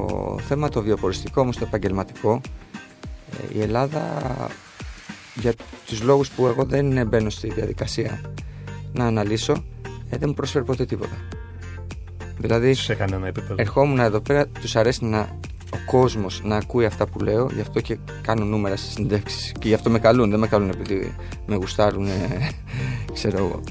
θέμα 0.48 0.70
το 0.70 0.82
βιοποριστικό 0.82 1.42
όμως, 1.42 1.58
το 1.58 1.66
επαγγελματικό, 1.68 2.42
ε, 3.32 3.58
η 3.58 3.62
Ελλάδα 3.62 4.22
για 5.36 5.54
τους 5.86 6.02
λόγους 6.02 6.30
που 6.30 6.48
εγώ 6.48 6.64
δεν 6.64 7.08
μπαίνω 7.08 7.30
στη 7.30 7.54
διαδικασία 7.54 8.22
να 8.94 9.06
αναλύσω 9.06 9.54
ε, 10.10 10.18
δεν 10.18 10.28
μου 10.28 10.34
προσφέρει 10.34 10.66
ποτέ 10.66 10.86
τίποτα. 10.86 11.16
Δηλαδή 12.38 12.74
Σε 12.74 12.96
κανένα 12.96 13.28
επίπεδο. 13.28 13.56
ερχόμουν 13.58 14.00
εδώ 14.00 14.20
πέρα, 14.20 14.48
τους 14.48 14.76
αρέσει 14.76 15.06
να, 15.06 15.20
ο 15.74 15.78
κόσμος 15.86 16.42
να 16.44 16.56
ακούει 16.56 16.86
αυτά 16.86 17.08
που 17.08 17.20
λέω 17.20 17.50
γι' 17.54 17.62
αυτό 17.62 17.82
και 17.82 17.98
κάνω 18.22 18.46
νούμερα 18.46 18.76
στις 18.76 18.92
συνεντεύξεις 18.94 19.52
και 19.60 19.68
γι' 19.68 19.74
αυτό 19.74 19.90
με 19.90 20.00
καλούν, 20.00 20.30
δεν 20.30 20.40
με 20.40 20.48
καλούν 20.48 20.70
επειδή 20.70 21.16
με 21.46 21.56
γουστάρουν 21.56 22.08
ε, 22.08 22.50
ξέρω 23.14 23.38
εγώ. 23.38 23.62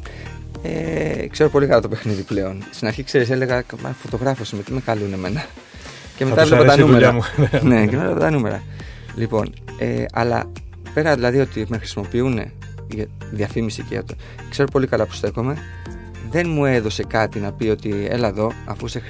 Ε, 0.62 1.26
ξέρω 1.30 1.48
πολύ 1.50 1.66
καλά 1.66 1.80
το 1.80 1.88
παιχνίδι 1.88 2.22
πλέον. 2.22 2.62
Στην 2.70 2.86
αρχή 2.86 3.02
ξέρεις 3.02 3.30
έλεγα 3.30 3.62
«Μα, 3.82 3.94
φωτογράφος 4.02 4.52
είμαι, 4.52 4.62
τι 4.62 4.72
με 4.72 4.80
καλούν 4.80 5.12
εμένα. 5.12 5.44
Και 6.16 6.24
Θα 6.24 6.30
μετά 6.30 6.40
τους 6.40 6.50
βλέπω 6.50 6.64
τα 6.64 6.72
αρέσει 6.72 6.88
η 6.88 6.92
δουλειά 6.92 7.12
νούμερα. 7.12 7.48
μου. 7.62 7.68
ναι, 7.68 7.86
και 7.86 7.96
μετά 7.96 8.14
τα 8.18 8.30
νούμερα. 8.30 8.62
Λοιπόν, 9.16 9.54
ε, 9.78 10.04
αλλά 10.12 10.50
πέρα 10.94 11.14
δηλαδή 11.14 11.38
ότι 11.40 11.66
με 11.68 11.76
χρησιμοποιούν 11.78 12.40
για 12.88 13.06
διαφήμιση 13.30 13.82
και 13.82 13.88
για 13.94 14.04
το. 14.04 14.14
Ξέρω 14.50 14.68
πολύ 14.72 14.86
καλά 14.86 15.06
που 15.06 15.12
στέκομαι. 15.12 15.56
Δεν 16.30 16.48
μου 16.50 16.64
έδωσε 16.64 17.02
κάτι 17.04 17.38
να 17.38 17.52
πει 17.52 17.68
ότι 17.68 18.06
έλα 18.10 18.28
εδώ, 18.28 18.52
αφού 18.64 18.88
σε 18.88 19.02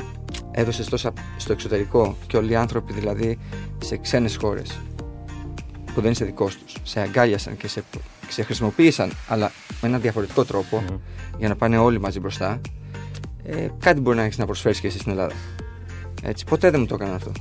έδωσες 0.50 0.88
τόσα 0.88 1.12
στο 1.36 1.52
εξωτερικό 1.52 2.16
και 2.26 2.36
όλοι 2.36 2.52
οι 2.52 2.56
άνθρωποι 2.56 2.92
δηλαδή 2.92 3.38
σε 3.78 3.96
ξένες 3.96 4.36
χώρες 4.36 4.80
που 5.94 6.00
δεν 6.00 6.10
είσαι 6.10 6.24
δικός 6.24 6.56
τους, 6.58 6.74
σε 6.82 7.00
αγκάλιασαν 7.00 7.56
και 7.56 7.68
σε, 7.68 7.82
και 8.34 8.40
σε 8.40 8.46
χρησιμοποίησαν, 8.46 9.12
αλλά 9.28 9.52
με 9.80 9.88
έναν 9.88 10.00
διαφορετικό 10.00 10.44
τρόπο 10.44 10.84
Μμμ. 10.88 10.96
για 11.38 11.48
να 11.48 11.56
πάνε 11.56 11.78
όλοι 11.78 12.00
μαζί 12.00 12.20
μπροστά. 12.20 12.60
Ε, 13.44 13.68
κάτι 13.78 14.00
μπορεί 14.00 14.16
να 14.16 14.22
έχεις 14.22 14.38
να 14.38 14.46
προσφέρεις 14.46 14.80
και 14.80 14.86
εσύ 14.86 14.98
στην 14.98 15.10
Ελλάδα. 15.10 15.34
Έτσι, 16.22 16.44
ποτέ 16.44 16.70
δεν 16.70 16.80
μου 16.80 16.86
το 16.86 16.94
έκαναν 16.94 17.14
αυτό. 17.14 17.32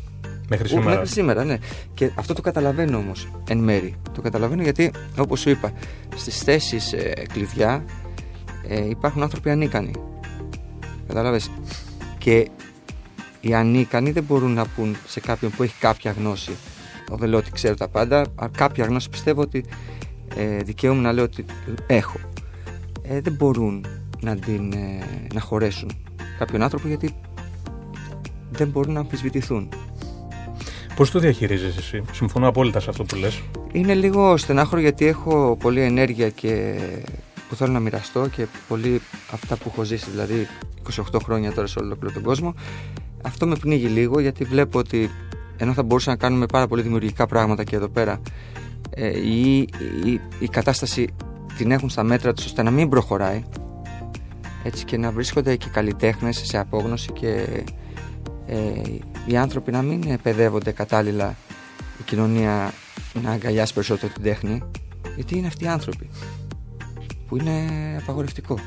Μέχρι 0.50 0.66
Ου, 0.66 0.68
σήμερα. 0.68 0.90
Μέχρι 0.90 1.08
σήμερα, 1.08 1.44
ναι. 1.44 1.58
Και 1.94 2.12
αυτό 2.16 2.34
το 2.34 2.42
καταλαβαίνω 2.42 2.98
όμως 2.98 3.28
εν 3.48 3.58
μέρη. 3.58 3.96
Το 4.14 4.22
καταλαβαίνω 4.22 4.62
γιατί, 4.62 4.92
όπως 5.18 5.40
σου 5.40 5.50
είπα, 5.50 5.72
στις 6.16 6.38
θέσεις 6.38 6.94
ε, 6.94 7.14
κλειδιά 7.34 7.86
ε, 8.68 8.90
υπάρχουν 8.90 9.22
άνθρωποι 9.22 9.50
ανίκανοι. 9.50 9.92
Κατάλαβες; 11.08 11.52
Και 12.18 12.50
οι 13.42 13.54
ανίκανοι 13.54 14.12
δεν 14.12 14.24
μπορούν 14.24 14.54
να 14.54 14.66
πούν 14.66 14.96
σε 15.08 15.20
κάποιον 15.20 15.52
που 15.52 15.64
έχει 15.64 15.76
κάποια 15.80 16.12
γνώση. 16.12 16.52
Εγώ 17.10 17.18
δεν 17.18 17.30
λέω 17.30 17.40
ότι 17.40 17.52
ξέρω 17.52 17.76
τα 17.76 17.88
πάντα, 17.88 18.26
αλλά 18.36 18.50
κάποια 18.58 18.86
γνώση 18.86 19.10
πιστεύω 19.10 19.42
ότι 19.42 19.66
ε, 20.36 20.58
δικαίωμαι 20.64 21.02
να 21.02 21.12
λέω 21.12 21.24
ότι 21.24 21.46
έχω. 21.88 22.18
Ε, 23.02 23.22
δεν 23.22 23.34
μπορούν 23.34 23.86
να, 24.20 24.36
την, 24.36 24.74
ε, 24.74 25.00
να 25.34 25.40
χωρέσουν 25.40 25.92
κάποιον 26.38 26.62
άνθρωπο 26.62 26.88
γιατί 26.88 27.16
δεν 28.52 28.68
μπορούν 28.68 28.94
να 28.94 29.00
αμφισβητηθούν. 29.00 29.70
Πώς 30.96 31.12
το 31.12 31.20
διαχειρίζεσαι 31.20 31.80
εσύ, 31.80 32.04
Συμφωνώ 32.12 32.48
απόλυτα 32.48 32.80
σε 32.80 32.90
αυτό 32.90 33.04
που 33.04 33.16
λες. 33.16 33.42
Είναι 33.72 33.94
λίγο 33.94 34.38
στενάχωρο 34.38 34.82
γιατί 34.82 35.06
έχω 35.06 35.58
πολλή 35.60 35.82
ενέργεια 35.82 36.30
και 36.30 36.80
που 37.50 37.56
θέλω 37.56 37.72
να 37.72 37.80
μοιραστώ 37.80 38.28
και 38.28 38.46
πολύ 38.68 39.02
αυτά 39.32 39.56
που 39.56 39.64
έχω 39.72 39.84
ζήσει, 39.84 40.10
δηλαδή 40.10 40.48
28 41.12 41.20
χρόνια 41.24 41.52
τώρα 41.52 41.68
σε 41.68 41.80
όλο 41.80 41.98
τον 42.14 42.24
κόσμο. 42.24 42.54
Αυτό 43.22 43.48
με 43.48 43.56
πνίγει 43.56 43.88
λίγο 43.88 44.20
γιατί 44.20 44.44
βλέπω 44.44 44.80
ότι 44.80 45.10
ενώ 45.58 45.74
θα 45.74 45.84
μπορούσαμε 45.84 46.18
να 46.20 46.28
κάνουμε 46.28 46.46
πάρα 46.46 46.68
πολύ 46.68 46.82
δημιουργικά 46.82 47.26
πράγματα 47.26 47.64
και 47.64 47.76
εδώ 47.76 47.88
πέρα 47.88 48.22
ε, 48.94 49.20
η, 49.20 49.58
η, 50.06 50.22
η 50.40 50.48
κατάσταση 50.48 51.08
την 51.58 51.72
έχουν 51.72 51.90
στα 51.90 52.04
μέτρα 52.04 52.34
τους 52.34 52.46
ώστε 52.46 52.64
να 52.64 52.72
μην 52.72 52.90
προχωράει 52.90 53.44
έτσι 54.64 54.86
και 54.86 54.98
να 54.98 55.12
βρίσκονται 55.12 55.56
και 55.56 55.68
καλλιτέχνες 55.72 56.42
σε 56.44 56.58
απόγνωση 56.58 57.12
και 57.12 57.64
ε, 58.46 58.82
οι 59.26 59.38
άνθρωποι 59.38 59.72
να 59.72 59.82
μην 59.82 60.22
παιδεύονται 60.22 60.72
κατάλληλα 60.72 61.36
η 62.00 62.04
κοινωνία 62.04 62.74
να 63.24 63.32
αγκαλιάσει 63.32 63.74
περισσότερο 63.74 64.14
την 64.14 64.24
τέχνη 64.24 64.64
γιατί 65.16 65.38
είναι 65.38 65.48
αυτοί 65.48 65.64
οι 65.64 65.68
άνθρωποι 65.68 66.10
που 67.28 67.38
είναι 67.38 67.68
απαγορευτικό. 68.02 68.60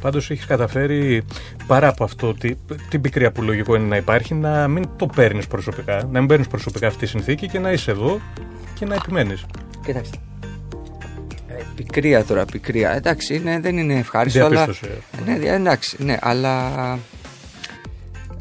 Πάντως 0.00 0.30
έχεις 0.30 0.46
καταφέρει 0.46 1.22
παρά 1.66 1.88
από 1.88 2.04
αυτό 2.04 2.34
τη, 2.34 2.54
την 2.88 3.00
πικρία 3.00 3.32
που 3.32 3.42
λογικό 3.42 3.74
είναι 3.74 3.86
να 3.86 3.96
υπάρχει 3.96 4.34
να 4.34 4.68
μην 4.68 4.88
το 4.96 5.06
παίρνεις 5.06 5.46
προσωπικά, 5.46 6.08
να 6.10 6.18
μην 6.18 6.28
παίρνεις 6.28 6.46
προσωπικά 6.46 6.86
αυτή 6.86 6.98
τη 6.98 7.06
συνθήκη 7.06 7.48
και 7.48 7.58
να 7.58 7.72
είσαι 7.72 7.90
εδώ 7.90 8.20
και 8.80 8.86
να 8.86 8.94
επιμένεις. 8.94 9.44
Κοιτάξτε. 9.84 10.16
Ε, 11.48 11.54
πικρία 11.74 12.24
τώρα, 12.24 12.44
πικρία. 12.44 12.90
Εντάξει, 12.92 13.34
είναι, 13.34 13.60
δεν 13.60 13.78
είναι 13.78 13.94
ευχάριστο, 13.94 14.44
αλλά. 14.44 14.64
Διαπίστωσε. 14.64 14.98
Ναι, 15.26 15.38
δια- 15.38 15.54
εντάξει, 15.54 15.96
ναι, 16.04 16.16
αλλά. 16.20 16.98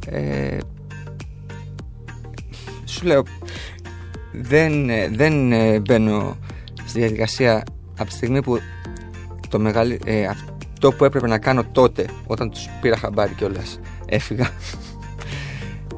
Ε, 0.10 0.58
σου 2.86 3.05
λέω. 3.05 3.24
Δεν, 4.31 4.89
ε, 4.89 5.08
δεν 5.08 5.51
ε, 5.51 5.79
μπαίνω 5.79 6.38
στη 6.86 7.00
διαδικασία 7.00 7.63
από 7.98 8.10
τη 8.10 8.15
στιγμή 8.15 8.41
που 8.43 8.60
το 9.50 9.60
μεγαλύ, 9.60 10.00
ε, 10.05 10.25
αυτό 10.25 10.91
που 10.91 11.05
έπρεπε 11.05 11.27
να 11.27 11.38
κάνω 11.38 11.63
τότε, 11.63 12.05
όταν 12.27 12.50
τους 12.50 12.67
πήρα 12.81 12.98
χαμπάρι 12.98 13.34
κιόλας, 13.34 13.79
έφυγα. 14.05 14.50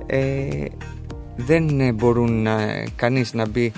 Ε, 0.06 0.66
δεν 1.36 1.80
ε, 1.80 1.92
μπορούν 1.92 2.42
να, 2.42 2.84
κανείς 2.96 3.34
να 3.34 3.48
μπει 3.48 3.72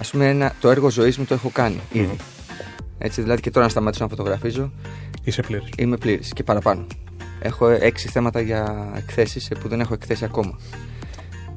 ας 0.00 0.10
πούμε 0.10 0.28
ένα, 0.28 0.54
το 0.60 0.70
έργο 0.70 0.90
ζωής 0.90 1.18
μου 1.18 1.24
το 1.24 1.34
έχω 1.34 1.50
κάνει 1.52 1.80
ήδη. 1.92 2.06
Μμμ. 2.06 2.16
έτσι 2.98 3.22
δηλαδή 3.22 3.40
και 3.40 3.50
τώρα 3.50 3.64
να 3.64 3.70
σταματήσω 3.70 4.02
να 4.02 4.08
φωτογραφίζω 4.10 4.72
Είσαι 5.24 5.42
πλήρης. 5.42 5.68
είμαι 5.78 5.96
πλήρης 5.96 6.32
και 6.32 6.42
παραπάνω. 6.42 6.86
Έχω 7.40 7.68
έξι 7.68 8.08
θέματα 8.08 8.40
για 8.40 8.92
εκθέσεις 8.96 9.50
ε, 9.50 9.54
που 9.54 9.68
δεν 9.68 9.80
έχω 9.80 9.94
εκθέσει 9.94 10.24
ακόμα. 10.24 10.58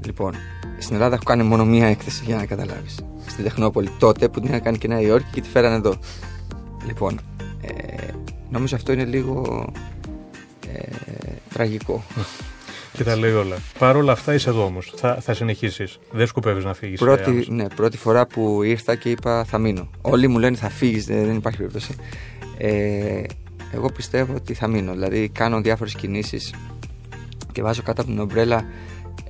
Λοιπόν 0.05 0.33
στην 0.79 0.95
Ελλάδα 0.95 1.15
έχω 1.15 1.23
κάνει 1.23 1.43
μόνο 1.43 1.65
μία 1.65 1.87
έκθεση 1.87 2.23
για 2.25 2.35
να 2.35 2.45
καταλάβεις. 2.45 2.99
Στην 3.27 3.43
Τεχνόπολη 3.43 3.89
τότε 3.99 4.29
που 4.29 4.39
την 4.39 4.49
είχα 4.49 4.59
κάνει 4.59 4.77
και 4.77 4.87
Νέα 4.87 5.01
Υόρκη 5.01 5.29
και 5.31 5.41
τη 5.41 5.49
φέρανε 5.49 5.75
εδώ. 5.75 5.95
Λοιπόν 6.85 7.19
ε, 7.61 8.07
νομίζω 8.49 8.75
αυτό 8.75 8.91
είναι 8.91 9.05
λίγο 9.05 9.65
ε, 10.73 10.87
τραγικό 11.53 12.03
Και 12.93 13.03
τα 13.03 13.15
λέει 13.15 13.31
όλα. 13.31 13.55
Παρ' 13.79 13.95
όλα 13.95 14.11
αυτά 14.11 14.33
είσαι 14.33 14.49
εδώ 14.49 14.63
όμως. 14.65 14.93
Θα, 14.95 15.17
θα 15.21 15.33
συνεχίσεις. 15.33 15.99
Δεν 16.11 16.27
σκοπεύεις 16.27 16.63
να 16.63 16.73
φύγεις. 16.73 17.01
ε, 17.01 17.03
Πρώτη, 17.03 17.29
άμεσα. 17.29 17.53
ναι, 17.53 17.67
πρώτη 17.75 17.97
φορά 17.97 18.25
που 18.27 18.63
ήρθα 18.63 18.95
και 18.95 19.09
είπα 19.09 19.43
θα 19.45 19.57
μείνω. 19.57 19.89
Όλοι 20.01 20.27
μου 20.27 20.39
λένε 20.39 20.55
θα 20.55 20.69
φύγεις, 20.69 21.05
δεν, 21.05 21.25
δεν 21.25 21.35
υπάρχει 21.35 21.57
περίπτωση. 21.57 21.95
Ε, 22.57 23.21
εγώ 23.73 23.91
πιστεύω 23.91 24.33
ότι 24.35 24.53
θα 24.53 24.67
μείνω. 24.67 24.91
Δηλαδή 24.91 25.29
κάνω 25.29 25.61
διάφορες 25.61 25.95
κινήσεις 25.95 26.53
και 27.51 27.61
βάζω 27.61 27.81
κάτω 27.81 28.01
από 28.01 28.09
την 28.11 28.19
ομπρέλα 28.19 28.65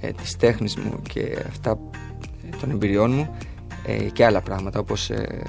ε, 0.01 0.11
της 0.11 0.37
τέχνης 0.37 0.75
μου 0.75 1.01
και 1.13 1.37
αυτά 1.47 1.77
ε, 2.51 2.55
των 2.59 2.71
εμπειριών 2.71 3.11
μου 3.11 3.35
ε, 3.85 3.93
και 3.93 4.25
άλλα 4.25 4.41
πράγματα 4.41 4.79
όπως 4.79 5.09
ε, 5.09 5.41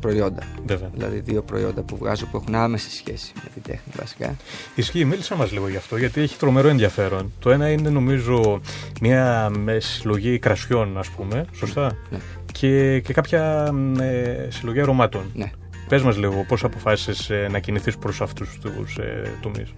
προϊόντα. 0.00 0.42
Βέβαια. 0.66 0.90
Δηλαδή 0.92 1.20
δύο 1.20 1.42
προϊόντα 1.42 1.82
που 1.82 1.96
βγάζω 1.96 2.26
που 2.26 2.36
έχουν 2.36 2.54
άμεση 2.54 2.90
σχέση 2.90 3.32
με 3.34 3.50
την 3.54 3.62
τέχνη 3.62 3.92
βασικά. 3.96 4.36
Ισχύει, 4.74 5.04
μίλησα 5.04 5.34
μας 5.36 5.52
λίγο 5.52 5.68
γι' 5.68 5.76
αυτό 5.76 5.96
γιατί 5.96 6.20
έχει 6.20 6.36
τρομερό 6.36 6.68
ενδιαφέρον. 6.68 7.32
Το 7.38 7.50
ένα 7.50 7.70
είναι 7.70 7.90
νομίζω 7.90 8.60
μια 9.00 9.50
ε, 9.66 9.80
συλλογή 9.80 10.38
κρασιών 10.38 10.98
ας 10.98 11.08
πούμε, 11.08 11.44
σωστά; 11.54 11.96
Ναι. 12.10 12.18
Και, 12.52 13.00
και 13.00 13.12
κάποια 13.12 13.72
ε, 14.00 14.48
συλλογή 14.50 14.80
αρωμάτων. 14.80 15.30
Ναι. 15.34 15.50
Πες 15.88 16.02
μας 16.02 16.16
λίγο 16.16 16.44
πώς 16.48 16.64
αποφάσισες 16.64 17.30
ε, 17.30 17.48
να 17.50 17.58
κινηθείς 17.58 17.96
προς 17.96 18.20
αυτούς 18.20 18.58
τους 18.58 18.96
ε, 18.98 19.32
τομείς; 19.40 19.74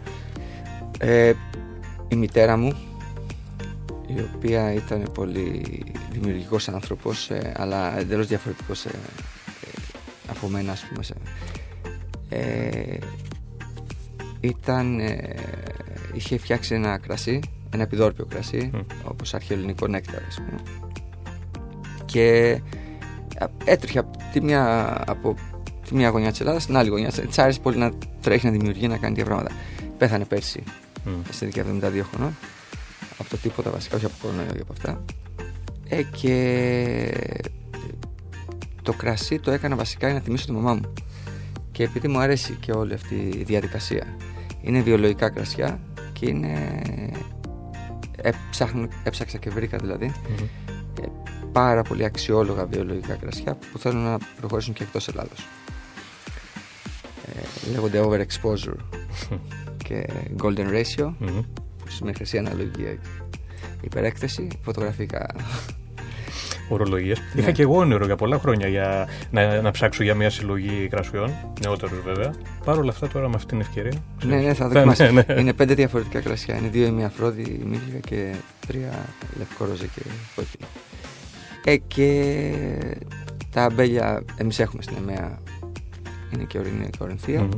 Ε, 0.99 1.33
η 2.09 2.17
μητέρα 2.17 2.57
μου 2.57 2.77
η 4.07 4.29
οποία 4.37 4.73
ήταν 4.73 5.03
πολύ 5.15 5.63
δημιουργικός 6.13 6.69
άνθρωπος 6.69 7.31
ε, 7.31 7.53
αλλά 7.57 7.99
εντελώς 7.99 8.27
διαφορετικός 8.27 8.85
ε, 8.85 8.89
ε, 8.89 8.93
από 10.37 10.49
μένα 10.49 10.73
ας 10.73 10.85
πούμε 10.89 11.03
σε- 11.03 11.15
ε, 12.29 12.97
ήταν 14.41 15.01
ε, 15.01 15.35
είχε 16.15 16.39
φτιάξει 16.39 16.75
ένα 16.75 16.99
κρασί 16.99 17.41
ένα 17.75 17.83
επιδόρπιο 17.83 18.25
κρασί 18.27 18.71
Μμ. 18.75 18.79
όπως 19.05 19.35
αρχαιοελληνικό 19.35 19.87
νέκταρ 19.87 20.23
ας 20.29 20.35
πούμε. 20.35 20.61
Και 22.05 22.59
α, 23.39 23.47
έτρεχε 23.65 23.99
από 23.99 24.19
τη 24.33 24.41
μια, 24.41 24.95
από 25.07 25.35
τη 25.89 25.95
μια 25.95 26.09
γωνιά 26.09 26.31
της 26.31 26.41
Ελλάδας 26.41 26.63
στην 26.63 26.77
άλλη 26.77 26.89
γωνιά. 26.89 27.09
Της 27.09 27.21
Της 27.21 27.39
άρεσε 27.39 27.61
πολύ 27.61 27.77
να 27.77 27.93
τρέχει, 28.21 28.45
να 28.47 28.53
δημιουργεί, 28.53 28.89
να 28.89 28.97
κάνει 28.97 29.15
τέτοια 29.15 29.25
πράγματα 29.31 29.55
πέθανε 29.99 30.25
πέρσι 30.25 30.63
Μμ. 31.05 31.11
σε 31.31 31.45
ηλικία 31.45 31.65
72 31.65 32.03
χρονών. 32.13 32.37
Από 33.19 33.31
το 33.31 33.37
τίποτα 33.37 33.71
βασικά, 33.71 33.97
όχι 33.97 34.05
από 34.05 34.15
κορονοϊό 34.23 34.55
ή 34.57 34.61
από 34.61 34.73
αυτά. 34.73 35.05
Ε, 35.89 36.03
και 36.03 37.15
το 38.83 38.93
κρασί 38.93 39.39
το 39.39 39.51
έκανα 39.51 39.77
βασικά 39.77 40.07
για 40.07 40.15
να 40.15 40.21
τιμήσω 40.23 40.45
τη 40.45 40.53
μαμά 40.53 40.75
μου 40.75 40.93
και 41.73 41.83
επειδή 41.83 42.09
μου 42.09 42.19
αρέσει 42.19 42.57
και 42.61 42.73
όλη 42.73 42.95
αυτή 42.95 43.15
η 43.15 43.43
διαδικασία 43.43 44.17
είναι 44.61 44.81
βιολογικά 44.81 45.31
κρασιά 45.31 45.81
και 46.13 46.29
είναι 46.29 46.83
έψαχνω, 48.23 48.89
έψαξα 49.05 49.39
και 49.39 49.51
βρήκα 49.51 49.79
δηλαδή 49.79 50.07
Μμμ. 50.07 50.47
ε, 51.03 51.09
πάρα 51.53 51.83
πολύ 51.83 52.05
αξιόλογα 52.05 52.67
βιολογικά 52.67 53.15
κρασιά 53.15 53.59
που 53.73 53.79
θέλουν 53.79 54.03
να 54.03 54.19
προχωρήσουν 54.41 54.75
και 54.75 54.83
εκτός 54.83 55.09
Ελλάδος 55.09 55.47
ε, 57.35 57.71
λέγονται 57.71 58.03
overexposure 58.07 58.81
και 59.87 60.09
golden 60.43 60.69
ratio 60.73 61.13
Μμμ. 61.19 61.41
που 61.79 61.89
σημαίνει 61.89 62.17
χρυσή 62.17 62.39
αναλογία 62.39 62.99
υπερέκθεση 63.81 64.49
φωτογραφικά 64.63 65.27
Ορολογίες. 66.73 67.19
Ναι. 67.35 67.41
Είχα 67.41 67.51
και 67.51 67.63
εγώ 67.63 67.77
όνειρο 67.77 68.05
για 68.05 68.17
πολλά 68.17 68.39
χρόνια 68.39 68.69
για 68.69 69.09
να, 69.31 69.61
να 69.61 69.71
ψάξω 69.71 70.03
για 70.03 70.15
μια 70.15 70.31
συλλογή 70.31 70.89
κρασιών, 70.91 71.31
νεότερους 71.63 72.01
βέβαια. 72.05 72.35
Παρ' 72.65 72.79
όλα 72.79 72.91
αυτά 72.91 73.09
τώρα 73.09 73.29
με 73.29 73.35
αυτή 73.35 73.49
την 73.49 73.61
ευκαιρία. 73.61 73.93
ναι 74.25 74.37
ναι 74.37 74.55
θα 74.55 74.67
Ναι, 74.67 74.73
δοκιμάσεις 74.73 75.13
ναι, 75.13 75.25
ναι. 75.29 75.41
είναι 75.41 75.53
πέντε 75.53 75.75
διαφορετικά 75.75 76.21
κρασιά 76.21 76.57
είναι 76.57 76.69
δύο 76.69 76.87
ημιαφρόδι 76.87 77.61
ημίλια 77.63 77.99
και 78.07 78.35
τρία 78.67 78.91
λευκό 79.39 79.65
ροζέ 79.65 79.87
και 79.95 80.01
κόκκινο 80.35 80.67
ε, 81.65 81.77
και 81.77 82.53
τα 83.53 83.63
αμπέλια 83.65 84.23
εμείς 84.37 84.59
έχουμε 84.59 84.83
στην 84.83 84.97
ΕΜΕΑ 85.01 85.39
είναι 86.35 86.45
και 86.45 86.59
ορεινή 86.59 86.91
και 86.91 86.99
ορενθία 87.01 87.41
Μμμ. 87.43 87.51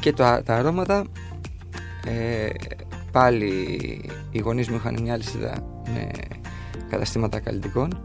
και 0.00 0.12
το, 0.12 0.40
τα 0.44 0.54
αρώματα 0.54 1.04
ε, 2.06 2.48
πάλι 3.12 3.50
οι 4.30 4.38
γονείς 4.38 4.68
μου 4.68 4.76
είχαν 4.76 4.98
μια 5.02 5.12
αλυσίδα 5.12 5.82
με 5.94 6.08
καταστήματα 6.90 7.40
καλλιτικών 7.40 8.00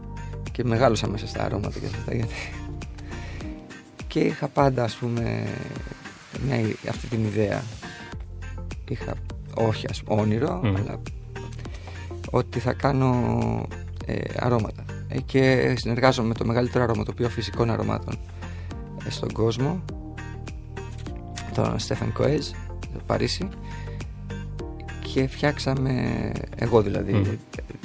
και 0.52 0.64
μεγάλωσα 0.64 1.08
μέσα 1.08 1.26
στα 1.26 1.44
αρώματα 1.44 1.78
και 1.78 1.86
σε 1.86 1.96
αυτά 1.98 2.14
γιατί 2.14 2.34
και 4.06 4.20
είχα 4.20 4.48
πάντα 4.48 4.84
ας 4.84 4.94
πούμε 4.94 5.46
μια, 6.46 6.56
αυτή 6.88 7.06
την 7.06 7.24
ιδέα. 7.24 7.62
Είχα 8.88 9.14
όχι 9.54 9.86
ας 9.90 10.02
πούμε 10.02 10.20
όνειρο 10.20 10.60
Μμμ. 10.62 10.76
αλλά 10.76 11.00
ότι 12.30 12.58
θα 12.58 12.72
κάνω 12.72 13.12
ε, 14.06 14.18
αρώματα. 14.36 14.84
Ε, 15.08 15.20
και 15.20 15.74
συνεργάζομαι 15.78 16.28
με 16.28 16.34
το 16.34 16.44
μεγαλύτερο 16.44 16.84
αρωματοποιό 16.84 17.28
φυσικών 17.28 17.70
αρωμάτων 17.70 18.18
ε, 19.06 19.10
στον 19.10 19.32
κόσμο 19.32 19.84
τον 21.54 21.78
Στέφαν 21.78 22.12
Κοέζ 22.12 22.46
στο 22.80 23.00
Παρίσι 23.06 23.48
και 25.16 25.26
φτιάξαμε 25.26 26.32
εγώ 26.56 26.82
δηλαδή 26.82 27.12
Μμμ. 27.12 27.34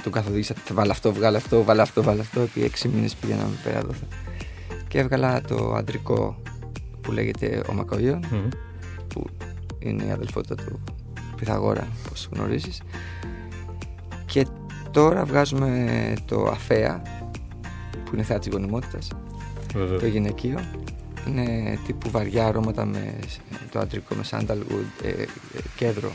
τον 0.03 0.11
καθοδήγησα 0.11 0.53
θα 0.65 0.73
βάλω 0.73 0.91
αυτό, 0.91 1.13
βγάλω 1.13 1.37
αυτό, 1.37 1.63
βάλω 1.63 1.81
αυτό, 1.81 2.03
βάλω 2.03 2.21
αυτό 2.21 2.39
επί 2.39 2.63
έξι 2.63 2.87
μήνες 2.87 3.15
πήγαμε 3.15 3.57
πέρα 3.63 3.77
εδώ 3.77 3.91
και 4.87 4.99
έβγαλα 4.99 5.41
το 5.41 5.73
αντρικό 5.73 6.41
που 7.01 7.11
λέγεται 7.11 7.63
ο 7.69 7.73
Μακοίων 7.73 8.25
Μμμ. 8.31 8.49
που 9.07 9.25
είναι 9.79 10.03
η 10.03 10.11
αδελφότητα 10.11 10.55
του 10.55 10.79
Πυθαγόρα 11.35 11.87
όπως 12.05 12.29
γνωρίζεις 12.33 12.81
και 14.25 14.45
τώρα 14.91 15.25
βγάζουμε 15.25 16.13
το 16.25 16.43
Αφέα 16.43 17.01
που 18.05 18.11
είναι 18.13 18.23
θέα 18.23 18.39
της 18.39 18.51
γονιμότητας 18.51 19.07
Βέβαια. 19.73 19.99
το 19.99 20.05
γυναικείο 20.05 20.59
είναι 21.27 21.77
τύπου 21.85 22.09
βαριά 22.09 22.47
αρώματα 22.47 22.85
με 22.85 23.19
το 23.71 23.79
αντρικό 23.79 24.15
με 24.15 24.23
sandalwood, 24.29 25.03
ε, 25.03 25.09
ε, 25.09 25.25
κέντρο 25.75 26.11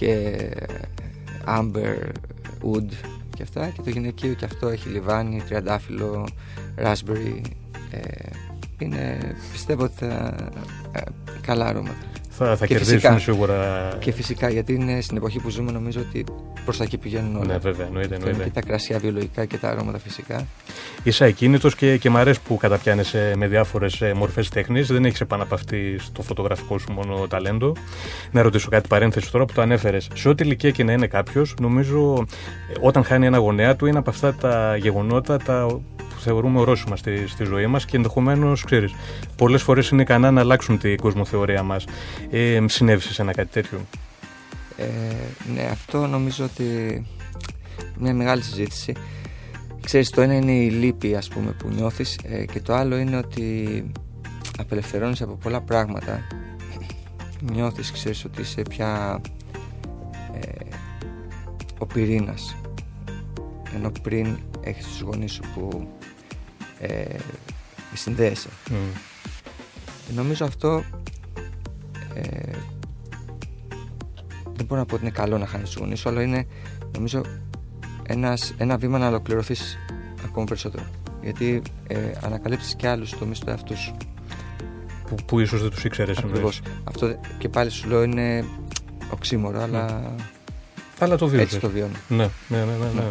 και 0.00 0.50
amber 1.46 1.98
wood 2.62 2.88
και 3.36 3.42
αυτά. 3.42 3.68
Και 3.68 3.82
το 3.82 3.90
γυναικείο 3.90 4.34
και 4.34 4.44
αυτό 4.44 4.68
έχει 4.68 4.88
λιβάνι, 4.88 5.42
τριαντάφυλλο, 5.42 6.28
raspberry 6.76 7.40
ε, 7.90 8.00
είναι 8.78 9.18
πιστεύω 9.52 9.84
ότι 9.84 9.94
θα, 9.96 10.34
ε, 10.92 11.00
καλά 11.40 11.66
αρώματα 11.66 12.09
Θα, 12.42 12.56
θα 12.56 12.66
Και 12.66 12.74
κερδίσουν 12.74 12.98
φυσικά. 12.98 13.18
σίγουρα. 13.18 13.88
και 13.98 14.12
φυσικά 14.12 14.48
γιατί 14.50 14.74
είναι 14.74 15.00
στην 15.00 15.16
εποχή 15.16 15.38
που 15.40 15.50
ζούμε 15.50 15.72
νομίζω 15.72 16.00
ότι 16.00 16.24
προς 16.64 16.76
τα 16.76 16.84
εκεί 16.84 16.98
πηγαίνουν 16.98 17.36
όλα 17.36 17.46
Ναι, 17.46 17.58
βέβαια, 17.58 17.86
εννοείται. 17.86 18.08
Θέλουν 18.08 18.28
εννοείται. 18.28 18.48
και 18.50 18.60
τα 18.60 18.66
κρασιά 18.66 18.98
βιολογικά 18.98 19.44
και 19.44 19.56
τα 19.56 19.68
αρώματα 19.70 19.98
φυσικά 19.98 20.46
Είσαι 21.02 21.24
ακίνητος 21.24 21.74
και, 21.74 21.96
και 21.96 22.10
μ' 22.10 22.16
αρέσει 22.16 22.40
που 22.48 22.56
καταπιάνεσαι 22.56 23.32
με 23.36 23.46
διάφορες 23.46 24.02
μορφές 24.14 24.48
τέχνης. 24.48 24.86
Δεν 24.88 25.04
έχεις 25.04 25.20
επαναπαυτεί 25.20 25.98
στο 25.98 26.22
φωτογραφικό 26.22 26.78
σου 26.78 26.92
μόνο 26.92 27.26
ταλέντο. 27.26 27.72
Να 28.30 28.42
ρωτήσω 28.42 28.68
κάτι 28.68 28.88
παρένθεση 28.88 29.30
τώρα 29.32 29.44
που 29.44 29.52
το 29.52 29.60
ανέφερες. 29.62 30.08
Σε 30.14 30.28
ό,τι 30.28 30.44
ηλικία 30.44 30.70
και 30.70 30.84
να 30.84 30.92
είναι 30.92 31.06
κάποιος, 31.06 31.54
νομίζω 31.60 32.26
ε, 32.74 32.74
όταν 32.80 33.04
χάνει 33.04 33.26
ένα 33.26 33.38
γονέα 33.38 33.76
του 33.76 33.86
είναι 33.86 33.98
από 33.98 34.10
αυτά 34.10 34.34
τα 34.34 34.76
γεγονότα 34.76 35.36
τα 35.36 35.66
που 35.66 35.99
θεωρούμε 36.20 36.60
ορόσημα 36.60 36.96
στη, 36.96 37.26
στη 37.26 37.44
ζωή 37.44 37.66
μας 37.66 37.84
και 37.84 37.96
ενδεχομένως, 37.96 38.64
ξέρεις, 38.64 38.92
πολλές 39.36 39.62
φορές 39.62 39.88
είναι 39.88 40.02
ικανά 40.02 40.30
να 40.30 40.40
αλλάξουν 40.40 40.78
την 40.78 40.96
κοσμοθεωρία 40.96 41.62
μας. 41.62 41.84
Ε, 42.30 42.64
συνέβη 42.66 43.00
σε 43.00 43.22
ένα 43.22 43.32
κάτι 43.32 43.48
τέτοιο; 43.50 43.78
Ε, 44.76 44.84
ναι, 45.54 45.68
αυτό 45.70 46.06
νομίζω 46.06 46.44
ότι 46.44 47.06
μια 47.98 48.14
μεγάλη 48.14 48.42
συζήτηση. 48.42 48.94
Ξέρεις, 49.80 50.10
το 50.10 50.20
ένα 50.20 50.34
είναι 50.34 50.52
η 50.52 50.70
λύπη 50.70 51.14
ας 51.14 51.28
πούμε 51.28 51.50
που 51.50 51.68
νιώθεις 51.68 52.18
ε, 52.22 52.44
και 52.44 52.60
το 52.60 52.74
άλλο 52.74 52.96
είναι 52.96 53.16
ότι 53.16 53.84
απελευθερώνεις 54.58 55.22
από 55.22 55.34
πολλά 55.34 55.60
πράγματα. 55.60 56.20
Νιώθεις, 57.52 57.92
ξέρεις 57.92 58.24
ότι 58.24 58.40
είσαι 58.40 58.62
πια 58.62 59.20
ε, 60.40 60.64
ο 61.78 61.86
πυρήνας 61.86 62.56
ενώ 63.74 63.92
πριν 64.02 64.38
έχεις 64.60 64.86
τους 64.86 65.00
γονείς 65.00 65.32
σου 65.32 65.42
που 65.54 65.88
ε, 66.80 67.04
συνδέεσαι. 67.94 68.48
Μμ. 68.70 68.74
Νομίζω 70.14 70.44
αυτό 70.44 70.84
ε, 72.14 72.52
δεν 74.56 74.66
μπορώ 74.66 74.80
να 74.80 74.86
πω 74.86 74.94
ότι 74.94 75.04
είναι 75.04 75.12
καλό 75.12 75.38
να 75.38 75.46
χάνεις 75.46 75.70
τους 75.70 75.78
γονείς 75.78 75.98
σου, 76.00 76.08
αλλά 76.08 76.22
είναι 76.22 76.46
νομίζω 76.94 77.22
ένας, 78.06 78.54
ένα 78.58 78.76
βήμα 78.76 78.98
να 78.98 79.06
ολοκληρωθείς 79.08 79.78
ακόμα 80.24 80.44
περισσότερο. 80.44 80.84
Γιατί 81.22 81.62
ε, 81.86 81.98
ανακαλύψεις 82.22 82.74
και 82.74 82.88
άλλους 82.88 83.18
τομείς 83.18 83.38
του 83.38 83.50
εαυτού 83.50 83.76
σου. 83.76 83.96
Που, 85.06 85.14
που 85.26 85.40
ίσως 85.40 85.60
δεν 85.60 85.70
τους 85.70 85.84
ήξερες. 85.84 86.18
Ακριβώς. 86.18 86.60
Αυτό 86.84 87.16
και 87.38 87.48
πάλι 87.48 87.70
σου 87.70 87.88
λέω 87.88 88.02
είναι 88.02 88.44
οξύμορο, 89.10 89.62
αλλά 89.62 90.14
Αλλά 90.98 91.16
το 91.16 91.26
βίωσες. 91.26 91.46
έτσι 91.46 91.58
το 91.58 91.68
βιώνω. 91.68 91.96
Ναι, 92.08 92.16
ναι, 92.48 92.58
ναι, 92.58 92.64
ναι. 92.64 92.90
ναι. 92.94 93.00
Ε, 93.00 93.10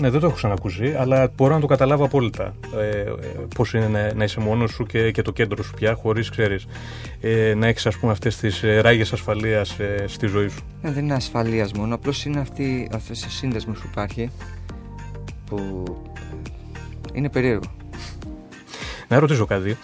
Ναι, 0.00 0.10
δεν 0.10 0.20
το 0.20 0.26
έχω 0.26 0.34
ξανακούσει, 0.34 0.94
αλλά 0.98 1.32
μπορώ 1.36 1.54
να 1.54 1.60
το 1.60 1.66
καταλάβω 1.66 2.04
απόλυτα. 2.04 2.54
Ε, 2.76 2.88
ε, 2.88 3.14
Πώς 3.54 3.72
είναι 3.74 3.88
να, 3.88 4.14
να 4.14 4.24
είσαι 4.24 4.40
μόνος 4.40 4.70
σου 4.70 4.84
και, 4.84 5.10
και 5.10 5.22
το 5.22 5.32
κέντρο 5.32 5.62
σου 5.62 5.74
πια, 5.74 5.94
χωρίς 5.94 6.30
ξέρεις 6.30 6.66
ε, 7.20 7.54
να 7.54 7.66
έχεις 7.66 7.86
ας 7.86 7.96
πούμε 7.96 8.12
αυτές 8.12 8.36
τις 8.36 8.62
ε, 8.62 8.80
ράγες 8.80 9.12
ασφαλείας 9.12 9.78
ε, 9.78 10.04
στη 10.06 10.26
ζωή 10.26 10.48
σου. 10.48 10.62
Ε, 10.82 10.90
δεν 10.92 11.04
είναι 11.04 11.14
ασφαλείας 11.14 11.72
μόνο, 11.72 11.94
απλώς 11.94 12.24
είναι 12.24 12.40
αυτή, 12.40 12.88
αυτός 12.92 13.24
ο 13.24 13.30
σύνδεσμος 13.30 13.78
που 13.78 13.86
υπάρχει 13.90 14.30
που 15.46 15.84
ε, 16.16 17.18
είναι 17.18 17.28
περίεργο. 17.28 17.72
Να 19.08 19.18
ρωτήσω 19.18 19.46
κάτι. 19.46 19.76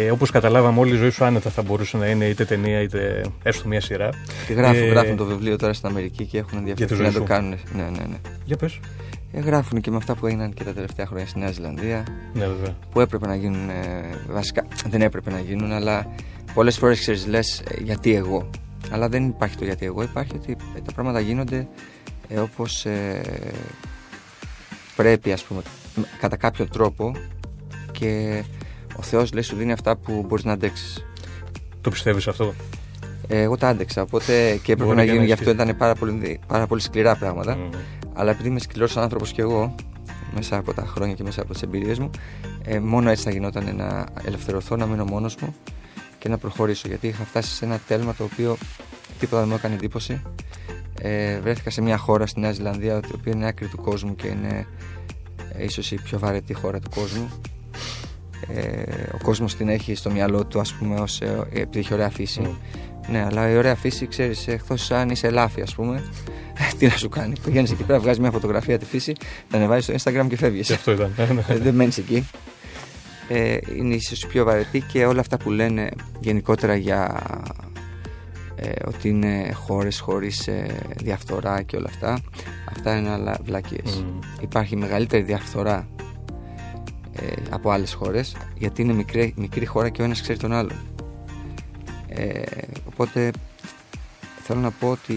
Ε, 0.00 0.10
Όπως 0.10 0.30
καταλάβαμε, 0.30 0.80
όλη 0.80 0.94
η 0.94 0.96
ζωή 0.96 1.10
σου 1.10 1.24
άνετα 1.24 1.50
θα 1.50 1.62
μπορούσε 1.62 1.96
να 1.96 2.06
είναι 2.06 2.24
είτε 2.24 2.44
ταινία 2.44 2.80
είτε 2.80 3.24
έστω 3.42 3.68
μια 3.68 3.80
σειρά. 3.80 4.08
Τι 4.46 4.52
γράφουν, 4.52 4.82
ε, 4.82 4.86
γράφουν 4.86 5.16
το 5.16 5.24
βιβλίο 5.24 5.56
τώρα 5.56 5.72
στην 5.72 5.88
Αμερική 5.88 6.24
και 6.24 6.38
έχουν 6.38 6.58
ενδιαφέρον 6.58 7.02
να 7.02 7.12
το 7.12 7.22
κάνουν. 7.22 7.58
Ναι, 7.72 7.82
ναι, 7.82 8.04
ναι. 8.08 8.16
Για 8.44 8.56
πες. 8.56 8.80
Ε, 9.32 9.40
γράφουν 9.40 9.80
και 9.80 9.90
με 9.90 9.96
αυτά 9.96 10.14
που 10.14 10.26
έγιναν 10.26 10.54
και 10.54 10.64
τα 10.64 10.72
τελευταία 10.72 11.06
χρόνια 11.06 11.26
στη 11.26 11.38
Νέα 11.38 11.50
Ζηλανδία. 11.50 12.06
Ναι, 12.32 12.46
βέβαια. 12.46 12.76
Που 12.92 13.00
έπρεπε 13.00 13.26
να 13.26 13.34
γίνουν. 13.34 13.68
Ε, 13.68 14.04
βασικά 14.28 14.66
δεν 14.88 15.02
έπρεπε 15.02 15.30
να 15.30 15.40
γίνουν, 15.40 15.72
αλλά 15.72 16.06
πολλές 16.54 16.78
φορές 16.78 16.98
ξέρεις, 16.98 17.26
λες 17.26 17.62
γιατί 17.78 18.14
εγώ. 18.14 18.50
Αλλά 18.90 19.08
δεν 19.08 19.26
υπάρχει 19.26 19.56
το 19.56 19.64
γιατί 19.64 19.86
εγώ. 19.86 20.02
Υπάρχει 20.02 20.32
ότι 20.34 20.56
τα 20.84 20.92
πράγματα 20.92 21.20
γίνονται 21.20 21.68
ε, 22.28 22.38
όπως 22.38 22.84
ε, 22.84 23.20
πρέπει, 24.96 25.32
ας 25.32 25.42
πούμε, 25.42 25.62
κατά 26.20 26.36
κάποιο 26.36 26.66
τρόπο 26.66 27.12
και 27.92 28.42
ο 28.96 29.02
Θεός 29.02 29.32
λέει 29.32 29.42
σου 29.42 29.56
δίνει 29.56 29.72
αυτά 29.72 29.96
που 29.96 30.24
μπορείς 30.28 30.44
να 30.44 30.52
αντέξεις. 30.52 31.04
Το 31.80 31.90
πιστεύεις 31.90 32.28
αυτό; 32.28 32.54
Ε, 33.28 33.42
εγώ 33.42 33.56
τα 33.56 33.68
άντεξα. 33.68 34.02
Οπότε 34.02 34.60
και 34.62 34.72
έπρεπε 34.72 34.94
να 34.94 35.04
γίνουν 35.04 35.24
γι' 35.24 35.32
αυτό 35.32 35.50
ήταν 35.50 35.76
πάρα 35.76 35.94
πολύ, 35.94 36.40
πάρα 36.46 36.66
πολύ 36.66 36.80
σκληρά 36.80 37.16
πράγματα. 37.16 37.56
Mm. 37.56 37.76
Αλλά 38.14 38.30
επειδή 38.30 38.48
είμαι 38.48 38.60
σκληρός 38.60 38.96
άνθρωπος 38.96 39.32
κι 39.32 39.40
εγώ, 39.40 39.74
μέσα 40.34 40.56
από 40.56 40.74
τα 40.74 40.86
χρόνια 40.86 41.14
και 41.14 41.22
μέσα 41.22 41.42
από 41.42 41.52
τις 41.52 41.62
εμπειρίες 41.62 41.98
μου, 41.98 42.10
ε, 42.64 42.78
μόνο 42.78 43.10
έτσι 43.10 43.24
θα 43.24 43.30
γινόταν 43.30 43.76
να 43.76 44.06
ελευθερωθώ, 44.24 44.76
να 44.76 44.86
μείνω 44.86 45.04
μόνος 45.04 45.36
μου 45.36 45.54
και 46.18 46.28
να 46.28 46.38
προχωρήσω. 46.38 46.88
Γιατί 46.88 47.06
είχα 47.06 47.24
φτάσει 47.24 47.54
σε 47.54 47.64
ένα 47.64 47.80
τέλμα 47.86 48.14
το 48.14 48.24
οποίο 48.24 48.56
τίποτα 49.18 49.40
δεν 49.40 49.48
μου 49.48 49.54
έκανε 49.54 49.74
εντύπωση. 49.74 50.22
Ε, 51.02 51.38
βρέθηκα 51.40 51.70
σε 51.70 51.82
μια 51.82 51.96
χώρα 51.96 52.26
στη 52.26 52.40
Νέα 52.40 52.52
Ζηλανδία, 52.52 52.94
η 52.94 53.14
οποία 53.14 53.32
είναι 53.32 53.46
άκρη 53.46 53.66
του 53.66 53.76
κόσμου 53.76 54.16
και 54.16 54.26
είναι 54.26 54.66
ε, 55.52 55.64
ίσως 55.64 55.90
η 55.90 55.94
πιο 55.94 56.18
βαρετή 56.18 56.54
χώρα 56.54 56.80
του 56.80 56.90
κόσμου. 56.94 57.30
Ε, 58.48 58.82
ο 59.14 59.18
κόσμος 59.22 59.56
την 59.56 59.68
έχει 59.68 59.94
στο 59.94 60.10
μυαλό 60.10 60.46
του, 60.46 60.60
ας 60.60 60.72
πούμε, 60.72 61.00
ως, 61.00 61.20
ε, 61.20 61.46
επειδή 61.52 61.78
έχει 61.78 61.94
ωραία 61.94 62.10
φύση. 62.10 62.40
Mm. 62.44 62.56
Ναι, 63.08 63.24
αλλά 63.24 63.50
η 63.50 63.56
ωραία 63.56 63.74
φύση, 63.74 64.06
ξέρεις, 64.06 64.46
εκτό 64.48 64.74
αν 64.94 65.10
είσαι 65.10 65.26
ελάφι, 65.26 65.62
ας 65.62 65.74
πούμε, 65.74 66.02
τι 66.78 66.86
να 66.86 66.96
σου 66.96 67.08
κάνει. 67.08 67.32
Πηγαίνεις 67.44 67.70
εκεί 67.70 67.82
πέρα, 67.82 67.98
βγάζεις 67.98 68.20
μια 68.20 68.30
φωτογραφία 68.30 68.78
τη 68.78 68.84
φύση, 68.84 69.12
τα 69.50 69.56
ανεβάζεις 69.56 69.84
στο 69.84 69.94
Instagram 70.12 70.26
και 70.28 70.36
φεύγεις. 70.36 70.70
Αυτό 70.70 70.92
ήταν. 70.92 71.12
Ναι, 71.16 71.24
ναι. 71.24 71.42
Ε, 71.48 71.58
δεν 71.58 71.74
μένεις 71.74 71.98
εκεί. 71.98 72.28
Ε, 73.28 73.56
είναι 73.76 73.94
ίσως 73.94 74.26
πιο 74.26 74.44
βαρετή 74.44 74.80
και 74.80 75.06
όλα 75.06 75.20
αυτά 75.20 75.36
που 75.36 75.50
λένε 75.50 75.88
γενικότερα 76.20 76.74
για 76.74 77.22
ε, 78.54 78.70
ότι 78.86 79.08
είναι 79.08 79.52
χώρες 79.52 80.00
χωρίς 80.00 80.48
ε, 80.48 80.66
διαφθορά 80.96 81.62
και 81.62 81.76
όλα 81.76 81.86
αυτά 81.88 82.20
αυτά 82.70 82.96
είναι 82.96 83.10
άλλα 83.10 83.38
βλακίες 83.44 84.04
mm. 84.04 84.42
υπάρχει 84.42 84.76
μεγαλύτερη 84.76 85.22
διαφθορά 85.22 85.88
ε, 85.96 86.04
από 87.50 87.70
άλλες 87.70 87.92
χώρες 87.92 88.36
γιατί 88.58 88.82
είναι 88.82 88.92
μικρή, 88.92 89.34
μικρή 89.36 89.66
χώρα 89.66 89.88
και 89.88 90.02
ο 90.02 90.04
ένας 90.04 90.20
ξέρει 90.22 90.38
τον 90.38 90.52
άλλον 90.52 90.76
ε, 92.08 92.42
οπότε 92.86 93.30
θέλω 94.42 94.60
να 94.60 94.70
πω 94.70 94.90
ότι 94.90 95.16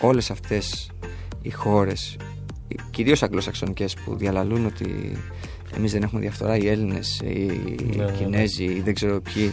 όλες 0.00 0.30
αυτές 0.30 0.90
οι 1.42 1.50
χώρες 1.50 2.16
κυρίως 2.90 3.22
αγγλοσαξονικές 3.22 3.94
που 3.94 4.16
διαλαλούν 4.16 4.66
ότι 4.66 5.16
εμείς 5.76 5.92
δεν 5.92 6.02
έχουμε 6.02 6.20
διαφθορά 6.20 6.56
οι 6.56 6.68
Έλληνες, 6.68 7.20
οι 7.24 7.46
ναι, 7.96 7.96
ναι, 7.96 8.04
ναι. 8.04 8.16
Κινέζοι 8.16 8.64
ή 8.64 8.80
δεν 8.80 8.94
ξέρω 8.94 9.20
ποιοι 9.20 9.52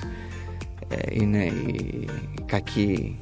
ε, 0.87 0.97
είναι 1.11 1.43
οι 1.45 2.07
κακοί 2.45 3.19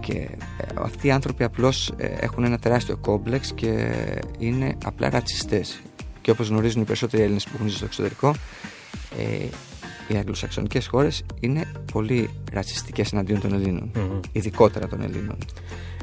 και 0.00 0.12
ε, 0.12 0.28
αυτοί 0.74 1.06
οι 1.06 1.10
άνθρωποι 1.10 1.44
απλώς 1.44 1.92
ε, 1.96 2.14
έχουν 2.20 2.44
ένα 2.44 2.58
τεράστιο 2.58 2.96
κόμπλεξ 2.96 3.52
και 3.52 3.94
είναι 4.38 4.76
απλά 4.84 5.10
ρατσιστές 5.10 5.82
και 6.24 6.30
όπως 6.30 6.48
γνωρίζουν 6.48 6.82
οι 6.82 6.84
περισσότεροι 6.84 7.22
Έλληνες 7.22 7.44
που 7.44 7.50
έχουν 7.54 7.66
ζήσει 7.66 7.76
στο 7.76 7.86
εξωτερικό 7.86 8.34
οι 10.08 10.16
αγγλοσαξονικές 10.16 10.86
χώρες 10.86 11.24
είναι 11.40 11.64
πολύ 11.92 12.30
ρατσιστικές 12.52 13.12
εναντίον 13.12 13.40
των 13.40 13.52
Ελλήνων 13.52 13.90
ειδικότερα 14.32 14.86
των 14.88 15.00
Ελλήνων 15.00 15.36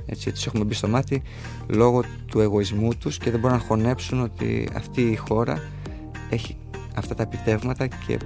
έτσι, 0.06 0.32
τους 0.32 0.46
έχουμε 0.46 0.64
μπει 0.64 0.74
στο 0.74 0.88
μάτι 0.88 1.22
λόγω 1.68 2.04
του 2.28 2.40
εγωισμού 2.40 2.96
τους 2.96 3.18
και 3.18 3.32
δεν 3.32 3.40
μπορούν 3.40 3.58
να 3.58 3.64
χωνέψουν 3.64 4.22
ότι 4.22 4.70
αυτή 4.74 5.02
η 5.02 5.16
χώρα 5.16 5.62
έχει 6.30 6.58
αυτά 6.96 7.16
τα 7.16 7.24
επιτεύγματα 7.24 7.88
και 7.88 8.18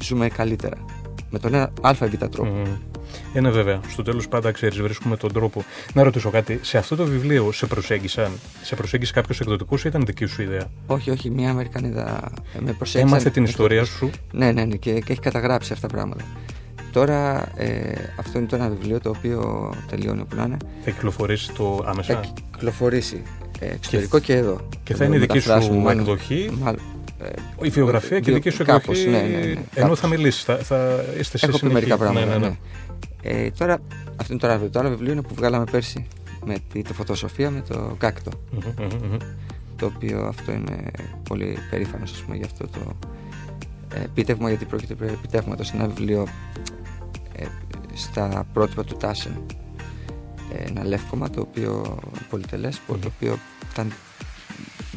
ζούμε 0.00 0.28
καλύτερα 0.28 0.84
με 1.30 1.38
τον 1.38 1.54
ένα 1.54 1.72
α 1.80 1.96
ή 2.12 2.16
τρόπο. 2.16 2.62
Mm. 2.64 2.91
Είναι 3.34 3.50
βέβαια. 3.50 3.80
Στο 3.88 4.02
τέλος 4.02 4.28
πάντα 4.28 4.50
ξέρεις, 4.52 4.80
βρίσκουμε 4.80 5.16
τον 5.16 5.32
τρόπο. 5.32 5.64
Να 5.94 6.02
ρωτήσω 6.02 6.30
κάτι. 6.30 6.58
Σε 6.62 6.78
αυτό 6.78 6.96
το 6.96 7.04
βιβλίο 7.04 7.52
σε 7.52 7.66
προσέγγισαν, 7.66 8.30
σε 8.62 8.74
προσέγγισε 8.74 9.12
κάποιος 9.12 9.40
εκδοτικός 9.40 9.84
ή 9.84 9.88
ήταν 9.88 10.04
δική 10.06 10.26
σου 10.26 10.42
ιδέα; 10.42 10.70
Όχι, 10.86 11.10
όχι. 11.10 11.30
Μια 11.30 11.50
Αμερικανίδα 11.50 12.32
με 12.58 12.72
προσέγγισε. 12.72 13.14
Έμαθε 13.14 13.30
την 13.30 13.44
ιστορία 13.44 13.84
σου; 13.84 14.10
Ναι, 14.32 14.52
ναι, 14.52 14.64
ναι. 14.64 14.76
Και, 14.76 14.92
και 14.92 15.12
έχει 15.12 15.20
καταγράψει 15.20 15.72
αυτά 15.72 15.86
τα 15.86 15.94
πράγματα. 15.94 16.24
Τώρα 16.92 17.48
ε, 17.56 17.92
αυτό 18.18 18.38
είναι 18.38 18.46
το 18.46 18.56
ένα 18.56 18.68
βιβλίο 18.68 19.00
το 19.00 19.08
οποίο 19.08 19.70
τελειώνει 19.88 20.20
όπου 20.20 20.36
να 20.36 20.42
είναι. 20.42 20.56
Θα 20.84 20.90
κυκλοφορήσει 20.90 21.52
το 21.52 21.84
άμεσα; 21.86 22.14
Θα 22.14 22.32
κυκλοφορήσει 22.50 23.22
ε, 23.58 23.66
εξωτερικό 23.66 24.18
και, 24.18 24.24
και 24.32 24.38
εδώ. 24.38 24.68
Και 24.82 24.94
θα 24.94 25.04
είναι 25.04 25.16
η 25.16 25.18
δική 25.18 25.38
σου 25.38 25.52
εκδοχή; 25.90 26.50
Μάλλον, 26.60 26.80
η 27.62 27.68
βιογραφία 27.68 28.20
και 28.20 28.30
η 28.30 28.34
δική 28.34 28.50
σου 28.50 28.62
εκδοχή; 28.62 29.08
Ναι, 29.08 29.20
ναι, 29.20 29.38
ναι, 29.38 29.54
ενώ 29.74 29.94
θα 29.94 30.06
μιλήσεις, 30.06 30.42
θα, 30.42 30.56
θα 30.56 31.04
είστε 31.18 31.38
σε 31.38 31.46
Έχω 31.46 31.58
πει 31.58 31.66
μερικά 31.66 31.96
πράγματα. 31.96 32.56
Ναι, 33.22 33.32
ναι, 33.32 33.38
ναι. 33.38 33.44
Ε, 33.44 33.50
τώρα, 33.50 33.78
αυτό 34.16 34.32
είναι 34.32 34.42
το 34.42 34.48
άλλο, 34.48 34.70
το 34.70 34.78
άλλο 34.78 34.88
βιβλίο 34.88 35.12
είναι 35.12 35.22
που 35.22 35.34
βγάλαμε 35.34 35.64
πέρσι 35.70 36.06
με 36.44 36.56
τη, 36.72 36.82
τη 36.82 36.92
φωτοσοφία 36.92 37.50
με 37.50 37.60
το 37.60 37.94
κάκτο. 37.98 38.30
Το 39.76 39.86
οποίο 39.86 40.24
αυτό 40.26 40.52
είμαι 40.52 40.90
πολύ 41.28 41.58
περήφανος 41.70 42.24
για 42.32 42.44
αυτό 42.44 42.66
το 42.68 42.96
επίτευγμα, 43.94 44.48
γιατί 44.48 44.64
πρόκειται 44.64 44.94
περί 44.94 45.12
επιτεύγματος. 45.12 45.70
ένα 45.70 45.86
βιβλίο 45.86 46.26
ε, 47.36 47.44
στα 47.94 48.46
πρότυπα 48.52 48.84
του 48.84 48.96
Τάσεν. 48.96 49.32
Ε, 50.52 50.64
ένα 50.68 50.84
λεύκομα 50.84 51.30
το 51.30 51.40
οποίο 51.40 51.98
πολυτελές, 52.30 52.80
το 52.86 53.12
οποίο 53.16 53.38
ήταν 53.72 53.92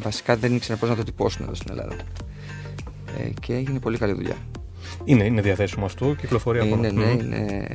βασικά 0.02 0.36
δεν 0.36 0.54
ήξερα 0.54 0.78
πώς 0.78 0.88
να 0.88 0.96
το 0.96 1.02
τυπώσουν 1.02 1.44
εδώ 1.44 1.54
στην 1.54 1.70
Ελλάδα. 1.70 1.96
Ε, 3.18 3.30
και 3.40 3.54
έγινε 3.54 3.78
πολύ 3.78 3.98
καλή 3.98 4.12
δουλειά. 4.12 4.36
Είναι, 5.08 5.24
είναι 5.24 5.40
διαθέσιμο 5.40 5.84
αυτό, 5.84 6.14
κυκλοφορεί 6.14 6.60
ακόμα. 6.60 6.76
Είναι, 6.76 6.90
ναι, 6.90 7.10
είναι 7.10 7.66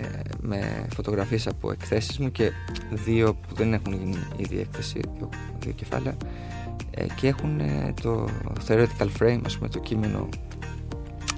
με 0.41 0.87
φωτογραφίες 0.95 1.47
από 1.47 1.71
εκθέσεις 1.71 2.17
μου 2.17 2.31
και 2.31 2.51
δύο 2.89 3.33
που 3.33 3.55
δεν 3.55 3.73
έχουν 3.73 3.93
γίνει 3.93 4.17
ήδη 4.37 4.59
έκθεση, 4.59 4.99
δύο, 5.17 5.29
δύο 5.59 5.71
κεφάλαια. 5.71 6.17
Ε, 6.91 7.05
και 7.15 7.27
έχουν 7.27 7.59
ε, 7.59 7.93
το 8.01 8.27
theoretical 8.67 9.07
frame, 9.19 9.39
ας 9.45 9.57
πούμε, 9.57 9.69
το 9.69 9.79
κείμενο 9.79 10.29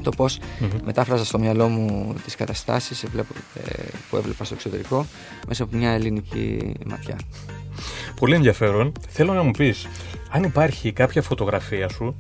το 0.02 0.12
πώς 0.12 0.40
mm-hmm. 0.40 0.80
μετάφραζα 0.84 1.26
στο 1.26 1.40
μυαλό 1.40 1.68
μου 1.68 2.16
τις 2.24 2.36
καταστάσεις 2.36 3.04
ε, 3.04 3.08
που 4.10 4.18
έβλεπα 4.18 4.44
στο 4.44 4.54
εξωτερικό 4.54 5.06
μέσα 5.48 5.64
από 5.64 5.78
μια 5.78 5.90
ελληνική 5.90 6.74
ματιά. 6.86 7.20
Πολύ 8.20 8.36
ενδιαφέρον. 8.36 8.92
Θέλω 9.10 9.34
να 9.34 9.44
μου 9.44 9.52
πεις, 9.52 9.88
αν 10.32 10.44
υπάρχει 10.44 10.92
κάποια 10.92 11.22
φωτογραφία 11.22 11.90
σου, 11.90 12.16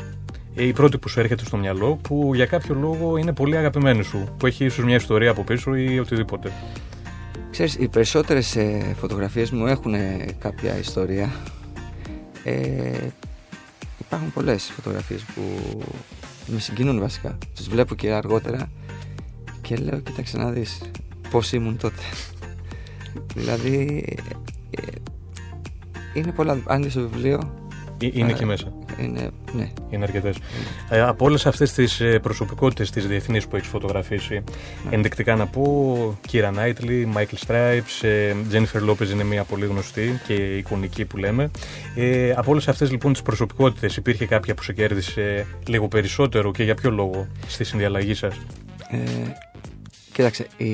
η 0.55 0.73
πρώτη 0.73 0.97
που 0.97 1.09
σου 1.09 1.19
έρχεται 1.19 1.45
στο 1.45 1.57
μυαλό, 1.57 1.95
που 1.95 2.31
για 2.35 2.45
κάποιο 2.45 2.75
λόγο 2.75 3.17
είναι 3.17 3.33
πολύ 3.33 3.57
αγαπημένη 3.57 4.03
σου, 4.03 4.35
που 4.37 4.45
έχει 4.45 4.65
ίσως 4.65 4.85
μια 4.85 4.95
ιστορία 4.95 5.31
από 5.31 5.43
πίσω 5.43 5.75
ή 5.75 5.99
οτιδήποτε. 5.99 6.51
Ξέρεις, 7.51 7.75
οι 7.75 7.87
περισσότερες 7.87 8.55
ε, 8.55 8.95
φωτογραφίες 8.99 9.51
μου 9.51 9.67
έχουν 9.67 9.93
κάποια 10.39 10.77
ιστορία. 10.77 11.33
Ε, 12.43 13.07
υπάρχουν 13.99 14.33
πολλές 14.33 14.71
φωτογραφίες 14.75 15.21
που 15.21 15.41
με 16.47 16.59
συγκινούν 16.59 16.99
βασικά. 16.99 17.37
Τις 17.55 17.69
βλέπω 17.69 17.95
και 17.95 18.11
αργότερα 18.11 18.71
και 19.61 19.75
λέω, 19.75 19.99
κοίταξε 19.99 20.37
να 20.37 20.51
δεις 20.51 20.81
πώς 21.29 21.51
ήμουν 21.51 21.77
τότε. 21.77 22.01
δηλαδή, 23.35 24.03
ε, 24.69 24.81
είναι 26.13 26.31
πολλά. 26.31 26.61
Αν 26.65 26.89
στο 26.89 27.01
βιβλίο. 27.01 27.53
Ε, 28.01 28.09
είναι 28.11 28.31
ε, 28.31 28.33
και 28.33 28.45
μέσα. 28.45 28.73
Είναι, 29.03 29.29
ναι. 29.53 29.69
Είναι 29.89 30.03
αρκετές. 30.03 30.37
Ε, 30.89 31.01
από 31.01 31.25
όλες 31.25 31.45
αυτές 31.45 31.73
τις 31.73 32.01
προσωπικότητες 32.21 32.91
της 32.91 33.07
διεθνής 33.07 33.47
που 33.47 33.55
έχεις 33.55 33.67
φωτογραφίσει, 33.67 34.33
ναι. 34.33 34.95
ενδεικτικά 34.95 35.35
να 35.35 35.47
πω 35.47 36.17
Κύρα 36.27 36.51
Νάιτλι, 36.51 37.05
Μάικλ 37.05 37.35
Στράιπ, 37.35 37.85
Τζένιφερ 38.47 38.81
Λόπεζ 38.81 39.11
είναι 39.11 39.23
μια 39.23 39.43
πολύ 39.43 39.65
γνωστή 39.65 40.19
και 40.27 40.33
εικονική 40.33 41.05
που 41.05 41.17
λέμε. 41.17 41.51
Ε, 41.95 42.31
από 42.31 42.51
όλες 42.51 42.67
αυτές 42.67 42.91
λοιπόν 42.91 43.11
τις 43.11 43.21
προσωπικότητες, 43.21 43.95
υπήρχε 43.97 44.25
κάποια 44.25 44.53
που 44.53 44.63
σε 44.63 44.73
κέρδισε 44.73 45.47
λίγο 45.67 45.87
περισσότερο 45.87 46.51
και 46.51 46.63
για 46.63 46.75
ποιο 46.75 46.91
λόγο 46.91 47.27
στη 47.47 47.63
συνδιαλλαγή 47.63 48.13
σας; 48.13 48.35
Ε, 48.89 48.97
κοίταξε, 50.13 50.47
η 50.57 50.73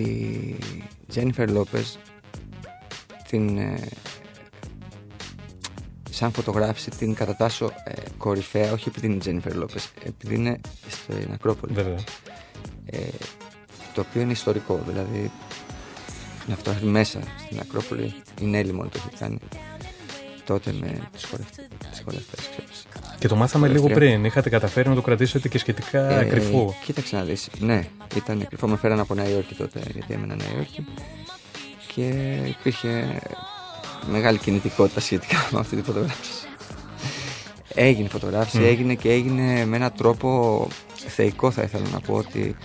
Τζένιφερ 1.07 1.49
Λόπεζ 1.49 1.87
την 3.29 3.59
σαν 6.19 6.31
φωτογράφηση 6.31 6.89
την 6.89 7.13
κατατάσσω 7.13 7.71
ε, 7.83 7.93
κορυφαία, 8.17 8.71
όχι 8.71 8.89
επειδή 8.89 9.05
είναι 9.05 9.15
η 9.15 9.19
Τζένιφερ 9.19 9.55
Λόπες, 9.55 9.89
επειδή 10.03 10.35
είναι 10.35 10.59
στην 10.89 11.31
Ακρόπολη. 11.33 11.73
Βέβαια. 11.73 11.99
Ε, 12.85 12.97
το 13.93 14.01
οποίο 14.09 14.21
είναι 14.21 14.31
ιστορικό, 14.31 14.79
δηλαδή 14.87 15.31
να 16.47 16.55
φωτογραφεί 16.55 16.85
μέσα 16.85 17.19
στην 17.37 17.59
Ακρόπολη, 17.59 18.13
η 18.41 18.45
Νέλη 18.45 18.73
μόνο 18.73 18.89
το 18.89 18.99
έχει 19.07 19.17
κάνει. 19.19 19.37
τότε 20.45 20.71
με 20.79 21.09
τις 21.11 21.25
χορευτές. 22.03 22.49
Και 23.19 23.27
το 23.27 23.35
μάθαμε 23.35 23.67
λίγο 23.67 23.87
πριν. 23.87 24.25
Είχατε 24.25 24.49
καταφέρει 24.49 24.89
να 24.89 24.95
το 24.95 25.01
κρατήσετε 25.01 25.47
και 25.47 25.57
σχετικά 25.57 26.19
ε, 26.19 26.23
κρυφό. 26.23 26.75
Κοίταξε 26.83 27.15
να 27.15 27.23
δεις. 27.23 27.49
Ναι, 27.59 27.87
ήταν 28.15 28.47
κρυφό. 28.47 28.67
Με 28.67 28.77
φέραν 28.77 28.99
από 28.99 29.13
Νέα 29.13 29.29
Υόρκη 29.29 29.55
τότε, 29.55 29.81
γιατί 29.91 30.13
έμενα 30.13 30.35
Νέα 30.35 30.47
Υόρκη. 30.55 30.85
Και 31.95 32.37
υπήρχε 32.47 33.21
μεγάλη 34.09 34.37
κινητικότητα 34.37 34.99
σχετικά 34.99 35.37
με 35.51 35.59
αυτή 35.59 35.75
τη 35.75 35.81
φωτογράφηση. 35.81 36.47
Έγινε 37.73 38.09
φωτογράφηση, 38.09 38.63
έγινε 38.63 38.95
και 38.95 39.11
έγινε 39.11 39.65
με 39.65 39.75
έναν 39.75 39.91
τρόπο 39.97 40.67
θεϊκό 41.07 41.51
θα 41.51 41.61
ήθελα 41.61 41.87
να 41.89 41.99
πω 41.99 42.13
ότι 42.13 42.55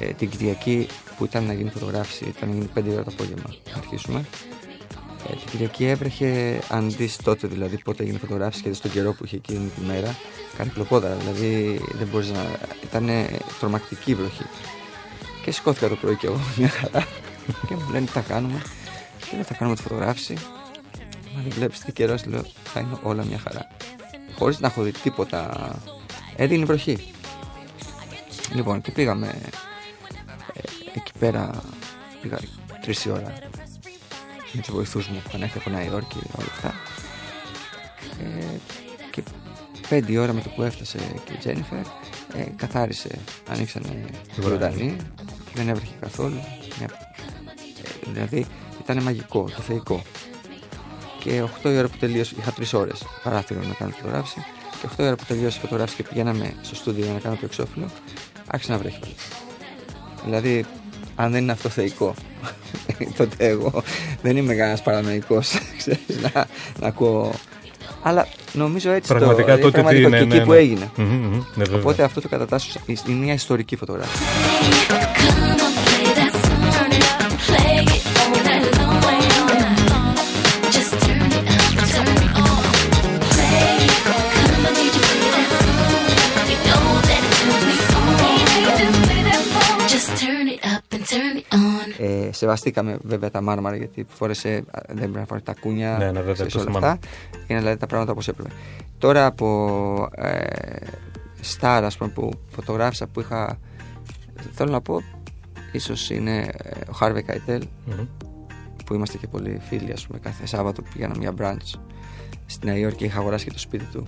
ε, 0.00 0.06
την 0.06 0.28
Κυριακή 0.28 0.86
που 1.16 1.24
ήταν 1.24 1.44
να 1.44 1.52
γίνει 1.52 1.70
φωτογράφηση, 1.70 2.24
ήταν 2.24 2.48
να 2.48 2.54
γίνει 2.54 2.68
5 2.74 2.82
ώρα 2.92 3.04
το 3.04 3.10
απόγευμα 3.12 3.54
να 3.72 3.78
αρχίσουμε. 3.78 4.24
Ε, 5.28 5.32
την 5.32 5.50
Κυριακή 5.50 5.84
έβρεχε, 5.84 6.60
αν 6.68 6.90
δεις 6.90 7.16
τότε 7.16 7.46
δηλαδή 7.46 7.78
πότε 7.78 8.02
έγινε 8.02 8.18
φωτογράφηση 8.18 8.62
και 8.62 8.72
στον 8.72 8.90
καιρό 8.90 9.12
που 9.12 9.24
είχε 9.24 9.36
εκείνη 9.36 9.70
τη 9.76 9.80
μέρα, 9.86 10.16
κάνει 10.56 10.70
κλοπόδαρα. 10.70 11.14
Δηλαδή 11.14 11.80
δεν 11.92 12.06
μπορείς 12.06 12.30
να. 12.30 12.46
ήταν 12.82 13.10
τρομακτική 13.60 14.10
η 14.10 14.14
βροχή. 14.14 14.44
Και 15.44 15.50
σηκώθηκα 15.50 15.88
το 15.88 15.96
πρωί 15.96 16.16
και 16.16 16.26
εγώ 16.26 16.40
μια 16.58 16.68
χαρά 16.68 17.06
και 17.68 17.74
μου 17.74 17.90
λένε 17.92 18.06
τι 18.06 18.12
θα 18.12 18.20
κάνουμε. 18.20 18.62
Και 19.18 19.30
λέω 19.34 19.44
θα 19.44 19.54
κάνουμε 19.54 19.76
τη 19.76 19.82
φωτογράφηση. 19.82 20.36
Μα 21.34 21.42
δεν 21.42 21.52
βλέπεις 21.52 21.78
τι 21.80 21.92
καιρός, 21.92 22.26
λέω 22.26 22.44
θα 22.64 22.80
είναι 22.80 22.98
όλα 23.02 23.24
μια 23.24 23.38
χαρά. 23.38 23.68
Χωρίς 24.38 24.60
να 24.60 24.66
έχω 24.66 24.82
δει 24.82 24.92
τίποτα. 24.92 25.70
Έδινε 26.36 26.64
βροχή. 26.64 27.12
Λοιπόν, 28.54 28.80
και 28.80 28.90
πήγαμε 28.90 29.26
ε, 30.52 30.60
εκεί 30.94 31.12
πέρα. 31.18 31.62
Πήγα 32.20 32.38
τρεις 32.80 33.06
ώρα 33.06 33.32
με 34.54 34.60
τους 34.60 34.74
βοηθούς 34.74 35.08
μου 35.08 35.22
που 35.30 35.38
έρθει 35.40 35.58
από 35.58 35.70
Νέα 35.70 35.84
Υόρκη 35.84 36.18
όλα 36.38 36.48
αυτά. 36.50 36.74
Ε, 38.20 38.58
και 39.10 39.22
πέντε 39.88 40.18
ώρα 40.18 40.32
με 40.32 40.40
το 40.40 40.48
που 40.48 40.62
έφτασε 40.62 40.98
και 41.24 41.32
η 41.32 41.36
Τζένιφερ, 41.36 41.78
ε, 42.36 42.44
καθάρισε, 42.56 43.18
ανοίξανε 43.48 44.04
ζωντανή, 44.40 44.96
δεν 45.54 45.68
έβρεχε 45.68 45.94
καθόλου. 46.00 46.40
Μια, 46.78 46.88
ε, 47.82 48.12
δηλαδή 48.12 48.46
ήταν 48.80 49.02
μαγικό, 49.02 49.44
το 49.56 49.62
θεϊκό. 49.62 50.02
Και 51.24 51.42
8 51.62 51.70
η 51.70 51.78
ώρα 51.78 51.88
που 51.88 51.96
τελείωσε, 52.00 52.34
είχα 52.38 52.52
3 52.58 52.78
ώρες 52.80 53.06
παράθυρο 53.22 53.60
να 53.68 53.74
κάνω 53.74 53.90
φωτογράφηση. 53.96 54.44
Και 54.80 54.88
8 54.96 54.98
η 54.98 55.06
ώρα 55.06 55.16
που 55.16 55.24
τελείωσε 55.28 55.56
η 55.56 55.60
φωτογράφηση 55.60 55.96
και 55.96 56.02
πηγαίναμε 56.02 56.54
στο 56.62 56.74
στούντιο 56.74 57.06
να 57.12 57.18
κάνω 57.18 57.34
το 57.34 57.40
εξώφυλλο, 57.44 57.90
άρχισε 58.46 58.72
να 58.72 58.78
βρέχει. 58.78 59.00
Δηλαδή, 60.24 60.64
αν 61.16 61.32
δεν 61.32 61.42
είναι 61.42 61.52
αυτό 61.52 61.68
θεϊκό, 61.68 62.14
τότε 63.18 63.46
εγώ 63.46 63.82
δεν 64.22 64.36
είμαι 64.36 64.54
κανένας 64.54 64.82
παρανοϊκός 64.82 65.52
να, 66.22 66.46
να 66.80 66.86
ακούω. 66.86 67.32
Αλλά 68.02 68.26
νομίζω 68.52 68.90
έτσι 68.90 69.12
πραγματικά 69.12 69.58
το, 69.58 69.70
τότε 69.70 69.82
τι 69.82 69.96
είναι, 69.96 70.20
ναι, 70.20 70.44
που 70.44 70.52
ναι. 70.52 70.58
έγινε. 70.58 70.90
Ναι, 71.54 71.64
Οπότε 71.74 72.02
αυτό 72.02 72.20
το 72.20 72.28
κατατάσσω 72.28 72.80
είναι 72.86 73.24
μια 73.24 73.34
ιστορική 73.34 73.76
φωτογράφία. 73.76 74.20
Σεβαστήκαμε 92.34 92.98
βέβαια 93.02 93.30
τα 93.30 93.40
μάρμαρα 93.40 93.76
γιατί 93.76 94.06
φόρεσε, 94.08 94.64
δεν 94.86 94.96
πρέπει 94.96 95.18
να 95.18 95.24
φορέσει 95.24 95.44
τα 95.44 95.54
κούνια 95.60 95.96
ναι, 95.98 96.10
ναι, 96.10 96.20
βέβαια, 96.20 96.48
σε 96.48 96.58
όλα 96.58 96.70
αυτά. 96.70 96.98
Για 97.32 97.54
να 97.54 97.58
δηλαδή 97.58 97.78
τα 97.78 97.86
πράγματα 97.86 98.12
όπως 98.12 98.28
έπρεπε. 98.28 98.50
Τώρα 98.98 99.26
από 99.26 100.08
ε, 100.16 100.46
στάρα 101.40 101.90
που 102.14 102.30
φωτογράφησα 102.48 103.06
που 103.06 103.20
είχα 103.20 103.58
θέλω 104.52 104.70
να 104.70 104.80
πω 104.80 105.02
ίσως 105.72 106.10
είναι 106.10 106.38
ε, 106.62 106.70
ο 106.88 106.92
Χάρβε 106.92 107.22
Καϊτέλ 107.22 107.62
mm-hmm. 107.62 108.06
που 108.84 108.94
είμαστε 108.94 109.18
και 109.18 109.26
πολύ 109.26 109.60
φίλοι 109.68 109.92
ας 109.92 110.06
πούμε 110.06 110.18
κάθε 110.18 110.46
Σάββατο 110.46 110.82
που 110.82 110.88
πήγαινα 110.92 111.16
μια 111.18 111.34
branch 111.38 111.78
στη 112.46 112.66
Νέα 112.66 112.76
Υόρκη 112.76 113.04
είχα 113.04 113.18
αγοράσει 113.18 113.44
και 113.44 113.52
το 113.52 113.58
σπίτι 113.58 113.84
του 113.84 114.06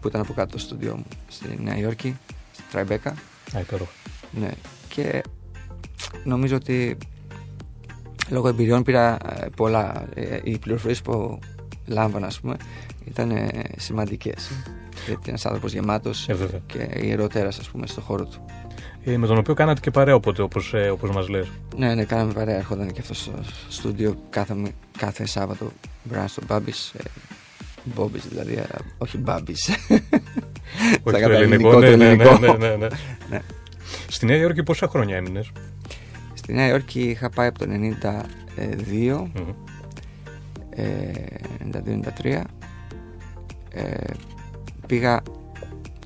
που 0.00 0.08
ήταν 0.08 0.20
από 0.20 0.32
κάτω 0.32 0.52
το 0.52 0.58
στούντιό 0.58 0.96
μου 0.96 1.04
στη 1.28 1.58
Νέα 1.62 1.76
Υόρκη, 1.76 2.16
στη 2.52 2.62
Τραϊμπέκα. 2.70 3.10
Α, 3.52 3.60
ναι. 4.30 4.50
Και 4.88 5.22
νομίζω 6.24 6.56
ότι 6.56 6.96
λόγω 8.30 8.48
εμπειριών 8.48 8.82
πήρα 8.82 9.16
ε, 9.40 9.46
πολλά. 9.56 10.04
Ε, 10.14 10.38
οι 10.42 10.58
πληροφορίες 10.58 11.02
που 11.02 11.38
λάμβανα, 11.86 12.26
ας 12.26 12.40
πούμε, 12.40 12.56
ήταν 13.04 13.32
σημαντικές. 13.76 14.50
Γιατί 15.06 15.10
είναι 15.10 15.20
ένας 15.26 15.46
άνθρωπος 15.46 15.72
γεμάτος 15.72 16.28
ε, 16.28 16.36
και 16.66 16.88
ιεροτέρα, 17.02 17.48
ας 17.48 17.68
πούμε, 17.72 17.86
στον 17.86 18.02
χώρο 18.02 18.24
του. 18.24 18.44
Ε, 19.04 19.16
με 19.16 19.26
τον 19.26 19.38
οποίο 19.38 19.54
κάνατε 19.54 19.80
και 19.80 19.90
παρέα 19.90 20.14
οπότε, 20.14 20.42
όπως, 20.42 20.74
ε, 20.74 20.88
όπως 20.88 21.10
μας 21.10 21.28
λες. 21.28 21.48
Ναι, 21.76 21.94
ναι, 21.94 22.04
κάναμε 22.04 22.32
παρέα. 22.32 22.56
Έρχονταν 22.56 22.92
και 22.92 23.00
αυτός 23.00 23.18
στο 23.18 23.42
στούντιο 23.68 24.16
κάθε, 24.30 24.56
κάθε 24.98 25.26
Σάββατο. 25.26 25.70
Μπρά 26.02 26.28
στο 26.28 26.42
Μπάμπης. 26.46 26.92
Ε, 26.96 27.02
Μπόμπης 27.84 28.28
δηλαδή, 28.28 28.54
ε, 28.54 28.64
όχι 28.98 29.18
Μπάμπης. 29.18 29.68
όχι 31.02 31.22
το 31.22 31.30
ελληνικό, 31.30 31.78
ναι, 31.78 31.96
ναι, 31.96 32.14
ναι, 32.14 32.24
ναι, 32.58 32.76
ναι. 32.76 32.88
ναι. 33.30 33.40
Στη 34.08 34.26
Νέα 34.26 34.36
Υόρκη 34.36 34.62
πόσα 34.62 34.88
χρόνια 34.88 35.16
έμεινες; 35.16 35.50
Στη 36.40 36.52
Νέα 36.52 36.68
Υόρκη 36.68 37.00
είχα 37.00 37.30
πάει 37.30 37.48
από 37.48 37.58
το 37.58 37.66
92, 38.94 39.26
92-93. 42.22 42.42
Ε, 43.70 43.94
πήγα, 44.86 45.22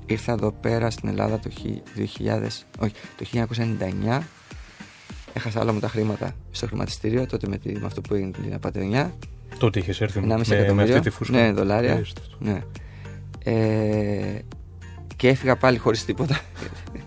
ήρθα 0.05 0.31
εδώ 0.31 0.51
πέρα 0.51 0.89
στην 0.89 1.09
Ελλάδα 1.09 1.39
το 1.39 1.49
2000, 1.57 2.47
όχι, 2.79 2.93
το 3.17 3.47
1999. 4.09 4.21
Έχασα 5.33 5.61
όλα 5.61 5.73
μου 5.73 5.79
τα 5.79 5.87
χρήματα 5.87 6.35
στο 6.51 6.67
χρηματιστήριο, 6.67 7.25
τότε 7.25 7.47
με, 7.47 7.59
με 7.63 7.85
αυτό 7.85 8.01
που 8.01 8.13
έγινε 8.13 8.31
την 8.31 8.53
απαταιωνιά. 8.53 9.13
Τότε 9.57 9.79
είχες 9.79 10.01
έρθει 10.01 10.19
με, 10.19 10.25
με, 10.73 10.83
αυτή 10.83 10.99
τη 10.99 11.09
φούσκα. 11.09 11.37
Ναι, 11.37 11.51
δολάρια. 11.51 12.05
Ναι. 12.39 12.61
Ε, 13.43 14.39
και 15.15 15.27
έφυγα 15.27 15.55
πάλι 15.55 15.77
χωρίς 15.77 16.05
τίποτα. 16.05 16.39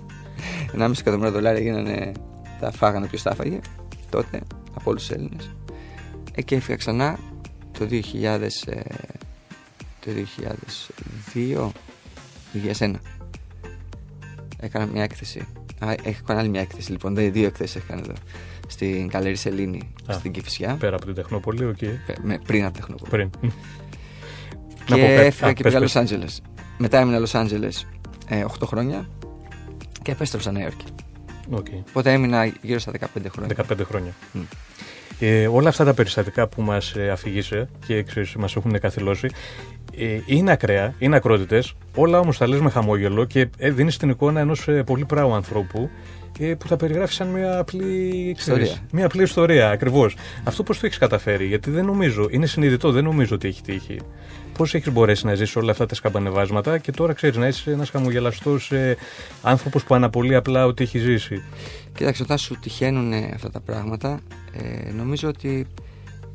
1,5 0.79 0.91
εκατομμύρια 0.99 1.31
δολάρια 1.31 1.63
γίνανε 1.63 2.13
τα 2.61 2.73
φάγανε 2.73 3.07
ποιος 3.07 3.23
τα 3.23 3.31
έφαγε 3.31 3.59
τότε 4.11 4.41
από 4.75 4.91
όλους 4.91 5.07
τους 5.07 5.17
Έλληνες. 5.17 5.51
Ε, 6.35 6.43
και 6.43 6.55
έφυγα 6.55 6.77
ξανά 6.77 7.19
το 7.79 7.87
2000, 7.91 8.67
ε, 8.67 8.81
το 10.01 10.11
2002, 11.35 11.71
2001. 12.53 12.95
Έκανα 14.61 14.87
μια 14.87 15.03
έκθεση. 15.03 15.47
Α, 15.79 15.95
έχω 16.03 16.21
κάνει 16.27 16.41
άλλη 16.41 16.49
μια 16.49 16.61
έκθεση 16.61 16.91
λοιπόν. 16.91 17.15
Δύο 17.15 17.47
έκθεση 17.47 17.81
έκανα 17.85 18.01
εδώ. 18.01 18.15
Στην 18.67 19.09
Καλέρη 19.09 19.37
Σελήνη, 19.37 19.93
στην 20.09 20.33
Κυφσιά. 20.33 20.77
Πέρα 20.81 20.97
από 20.97 21.05
την 21.05 21.15
Τεχνόπολη, 21.15 21.75
okay. 21.77 22.15
Με, 22.23 22.39
πριν 22.47 22.65
από 22.65 22.73
την 22.73 22.83
Τεχνόπολη. 22.83 23.31
Πριν. 23.41 23.53
Και 24.85 25.15
έφυγα 25.15 25.53
και 25.53 25.63
πήγα 25.63 25.81
Λος 25.81 25.97
Άντζελες. 25.97 26.43
Μετά 26.79 26.99
έμεινα 26.99 27.19
Λος 27.19 27.35
Άντζελες 27.35 27.87
8 28.29 28.45
χρόνια 28.65 29.09
και 30.03 30.11
επέστρεψα 30.11 30.53
Νέα 30.53 30.63
Υόρκη. 30.63 30.85
Okay. 31.53 31.83
Οπότε 31.89 32.13
έμεινα 32.13 32.47
γύρω 32.63 32.79
στα 32.79 32.93
15 32.93 33.07
χρόνια. 33.31 33.57
15 33.71 33.81
χρόνια. 33.85 34.13
Mm. 34.35 34.39
Ε, 35.21 35.47
όλα 35.47 35.69
αυτά 35.69 35.85
τα 35.85 35.95
περιστατικά 35.95 36.47
που 36.47 36.63
μας 36.63 36.95
ε, 36.95 37.11
αφήγησε 37.11 37.69
και 37.87 38.05
μας 38.39 38.57
έχουν 38.57 38.81
καθυλώσει 38.81 39.27
ε, 39.27 39.78
είναι 40.27 40.51
ακραία, 40.51 40.95
είναι 40.99 41.17
ακρότητες. 41.17 41.75
Όλα 41.95 42.19
όμως 42.19 42.39
τα 42.39 42.49
λες 42.49 42.61
με 42.61 42.71
χαμόγελο 42.71 43.25
και 43.25 43.49
ε, 43.59 43.71
δίνεις 43.71 43.97
την 43.97 44.09
εικόνα 44.09 44.41
ενός 44.41 44.69
ε, 44.69 44.83
πολύ 44.83 45.05
πράου 45.05 45.35
ανθρώπου 45.35 45.91
ε, 46.39 46.55
που 46.55 46.69
τα 46.69 46.77
περιγράφεις 46.77 47.15
σαν 47.15 47.29
μια 47.29 47.59
απλή 47.59 48.35
ιστορία. 48.37 48.77
Μια 48.93 49.05
απλή 49.05 49.23
ιστορία, 49.23 49.71
ακριβώς. 49.71 50.17
Αυτό 50.45 50.63
πώς 50.63 50.79
το 50.79 50.87
έχεις 50.87 50.99
καταφέρει, 50.99 51.47
γιατί 51.47 51.71
δεν 51.71 51.85
νομίζω, 51.85 52.27
είναι 52.31 52.47
συνειδητό, 52.47 52.91
δεν 52.91 53.05
νομίζω 53.05 53.35
ότι 53.35 53.49
έχει 53.49 53.63
τύχει. 53.63 54.01
Πώς 54.57 54.75
έχεις 54.75 54.93
μπορέσει 54.93 55.27
να 55.27 55.35
ζήσει 55.35 55.59
όλα 55.59 55.71
αυτά 55.71 55.87
τα 55.87 55.95
σκαμπανεβάσματα 55.95 56.79
και 56.79 56.93
τώρα 56.93 57.13
ξέρεις 57.13 57.37
να 57.37 57.47
είσαι 57.47 57.71
ένας 57.71 57.91
χαμογελαστός 57.91 58.73
ε, 58.73 58.97
άνθρωπος 59.43 59.85
που 59.85 59.95
αναπολύει 59.95 60.35
απλά 60.35 60.67
ότι 60.67 60.83
έχει 60.83 60.99
ζήσει; 60.99 61.43
Κοίταξε, 61.95 62.23
όταν 62.23 62.39
σου 62.39 62.59
τυχαίνουν 62.61 63.13
αυτά 63.35 63.51
τα 63.51 63.61
πράγματα, 63.61 64.21
ε, 64.53 64.93
νομίζω 64.93 65.29
ότι 65.29 65.67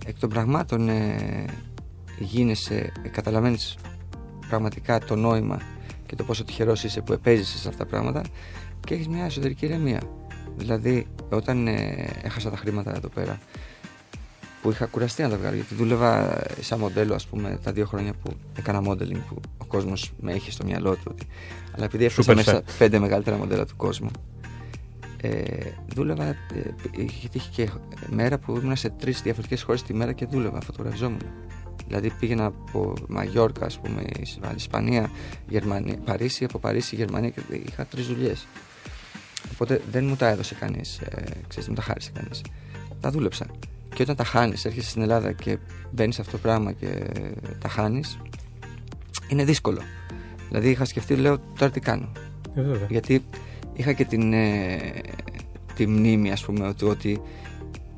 εκ 0.06 0.20
των 0.20 0.30
πραγμάτων 0.30 0.90
ε, 0.90 1.16
γίνεσαι, 2.20 2.92
ε, 3.04 3.08
καταλαβαίνεις 3.08 3.78
πραγματικά 4.50 5.00
το 5.00 5.16
νόημα 5.16 5.62
και 6.06 6.16
το 6.16 6.24
πόσο 6.24 6.44
τυχερός 6.44 6.84
είσαι 6.84 7.02
που 7.02 7.14
επέζησε 7.14 7.58
σε 7.58 7.68
αυτά 7.68 7.84
τα 7.84 7.90
πράγματα 7.90 8.22
και 8.80 8.94
έχεις 8.94 9.08
μια 9.08 9.26
εσωτερική 9.26 9.66
ηρεμία. 9.66 10.02
Δηλαδή, 10.58 11.08
όταν 11.30 11.68
ε, 11.68 12.10
έχασα 12.24 12.50
τα 12.50 12.58
χρήματα 12.58 12.96
εδώ 12.96 13.08
πέρα, 13.08 13.40
που 14.62 14.70
είχα 14.70 14.86
κουραστεί 14.86 15.22
να 15.22 15.30
τα 15.30 15.38
βγάλω, 15.38 15.56
γιατί 15.56 15.76
δούλευα 15.76 16.42
σαν 16.62 16.80
μοντέλο, 16.80 17.14
ας 17.14 17.26
πούμε, 17.26 17.60
τα 17.64 17.72
δύο 17.72 17.86
χρόνια 17.86 18.14
που 18.14 18.34
έκανα 18.58 18.82
modeling, 18.90 19.20
που 19.30 19.42
ο 19.58 19.66
κόσμος 19.66 20.12
με 20.20 20.34
είχε 20.34 20.52
στο 20.52 20.66
μυαλό 20.66 20.96
του. 20.96 21.16
Αλλά 21.76 21.86
επειδή 21.86 22.06
έφτασα 22.06 22.36
μέσα 22.36 22.50
στα 22.50 22.64
πέντε 22.78 23.00
μεγαλύτερα 23.00 23.38
μοντέλα 23.38 23.66
του 23.66 23.76
κόσμου, 23.76 24.12
ε, 25.24 25.72
δούλευα. 25.94 26.26
Ε, 26.26 26.36
είχε 26.92 27.28
τύχει 27.28 27.50
και 27.50 27.70
μέρα 28.10 28.38
που 28.38 28.58
ήμουν 28.58 28.76
σε 28.76 28.90
τρεις 28.90 29.22
διαφορετικές 29.22 29.62
χώρες 29.62 29.84
τη 29.84 29.94
μέρα 29.94 30.14
και 30.14 30.26
δούλευα, 30.26 30.62
φωτογραφιζόμουν. 30.62 31.22
Δηλαδή 31.88 32.10
πήγαινα 32.20 32.46
από 32.46 32.94
Μαγιόρκα, 33.08 33.66
ας 33.66 33.80
πούμε, 33.80 34.04
Ισπανία, 34.56 35.12
Γερμανία, 35.48 35.98
Παρίσι, 36.06 36.44
από 36.44 36.60
Παρίσι, 36.60 36.96
Γερμανία 36.96 37.30
και 37.30 37.42
είχα 37.70 37.86
τρεις 37.86 38.08
δουλειές. 38.08 38.48
Οπότε 39.52 39.82
δεν 39.92 40.06
μου 40.06 40.16
τα 40.16 40.28
έδωσε 40.28 40.56
κανείς, 40.56 41.00
ε, 41.00 41.24
ξέρεις, 41.48 41.66
δεν 41.66 41.70
μου 41.70 41.76
τα 41.76 41.82
χάρισε 41.82 42.12
κανείς. 42.14 42.42
Τα 43.00 43.12
δούλεψα. 43.12 43.46
Και 43.96 44.02
όταν 44.02 44.16
τα 44.16 44.24
χάνεις, 44.24 44.66
έρχεσαι 44.66 44.90
στην 44.90 45.02
Ελλάδα 45.02 45.32
και 45.32 45.58
μπαίνεις 45.92 46.16
σε 46.16 46.22
αυτό 46.22 46.34
το 46.34 46.38
πράγμα 46.38 46.72
και 46.72 47.06
τα 47.60 47.68
χάνεις, 47.68 48.20
είναι 49.28 49.44
δύσκολο. 49.44 49.82
Δηλαδή 50.48 50.70
είχα 50.70 50.86
σκεφτεί, 50.86 51.16
λέω, 51.16 51.38
τώρα 51.58 51.72
τι 51.72 51.80
κάνω. 51.80 52.12
Ε, 52.56 52.62
Γιατί 52.90 53.26
είχα 53.74 53.94
και 53.94 54.06
την, 54.06 54.34
ε, 54.34 54.80
τη 55.76 55.88
μνήμη, 55.88 56.32
ας 56.32 56.46
πούμε, 56.46 56.68
ότι, 56.68 56.86
ότι 56.86 57.22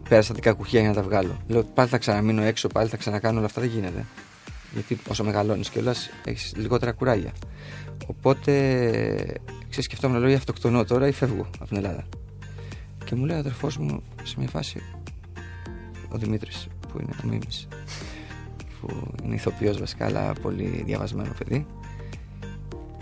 πέρασα 0.10 0.34
την 0.34 0.42
κακουχία 0.42 0.80
για 0.80 0.90
να 0.90 0.96
τα 0.96 1.02
βγάλω. 1.02 1.38
Λέω, 1.48 1.64
πάλι 1.64 1.90
θα 1.90 1.98
ξαναμείνω 1.98 2.42
έξω, 2.42 2.68
πάλι 2.68 2.90
θα 2.90 2.98
ξανακάνω 2.98 3.38
όλα 3.38 3.46
αυτά, 3.46 3.62
δεν 3.62 3.70
γίνεται. 3.70 4.06
Γιατί 4.74 4.98
όσο 5.08 5.24
μεγαλώνεις 5.24 5.70
κιόλας, 5.70 6.10
έχεις 6.26 6.54
λιγότερα 6.56 6.92
κουράγια. 6.92 7.34
Οπότε, 8.08 8.52
ξέρεις, 9.70 9.86
σκεφτόμουν, 9.86 10.20
λέω, 10.20 10.30
ή 10.30 10.34
αυτοκτονώ 10.34 10.84
τώρα 10.84 11.08
ή 11.08 11.12
φεύγω 11.12 11.50
από 11.60 11.68
την 11.68 11.78
Ελλάδα. 11.78 12.04
Και 13.06 13.16
μου 13.16 13.26
λέει 13.26 13.36
ο 13.36 13.40
αδερφός 13.40 13.78
μου 13.78 14.04
σε 14.24 14.36
μια 14.38 14.48
φάση, 14.48 14.82
ο 16.10 16.18
Δημήτρης, 16.18 16.68
που 16.92 17.00
είναι 17.02 17.12
ο 17.24 17.28
Μίμης, 17.28 17.68
που 18.80 19.14
είναι 19.24 19.36
ηθοποιός 19.36 19.80
βασικά, 19.80 20.06
αλλά 20.06 20.34
πολύ 20.42 20.84
διαβασμένο 20.86 21.34
παιδί. 21.38 21.66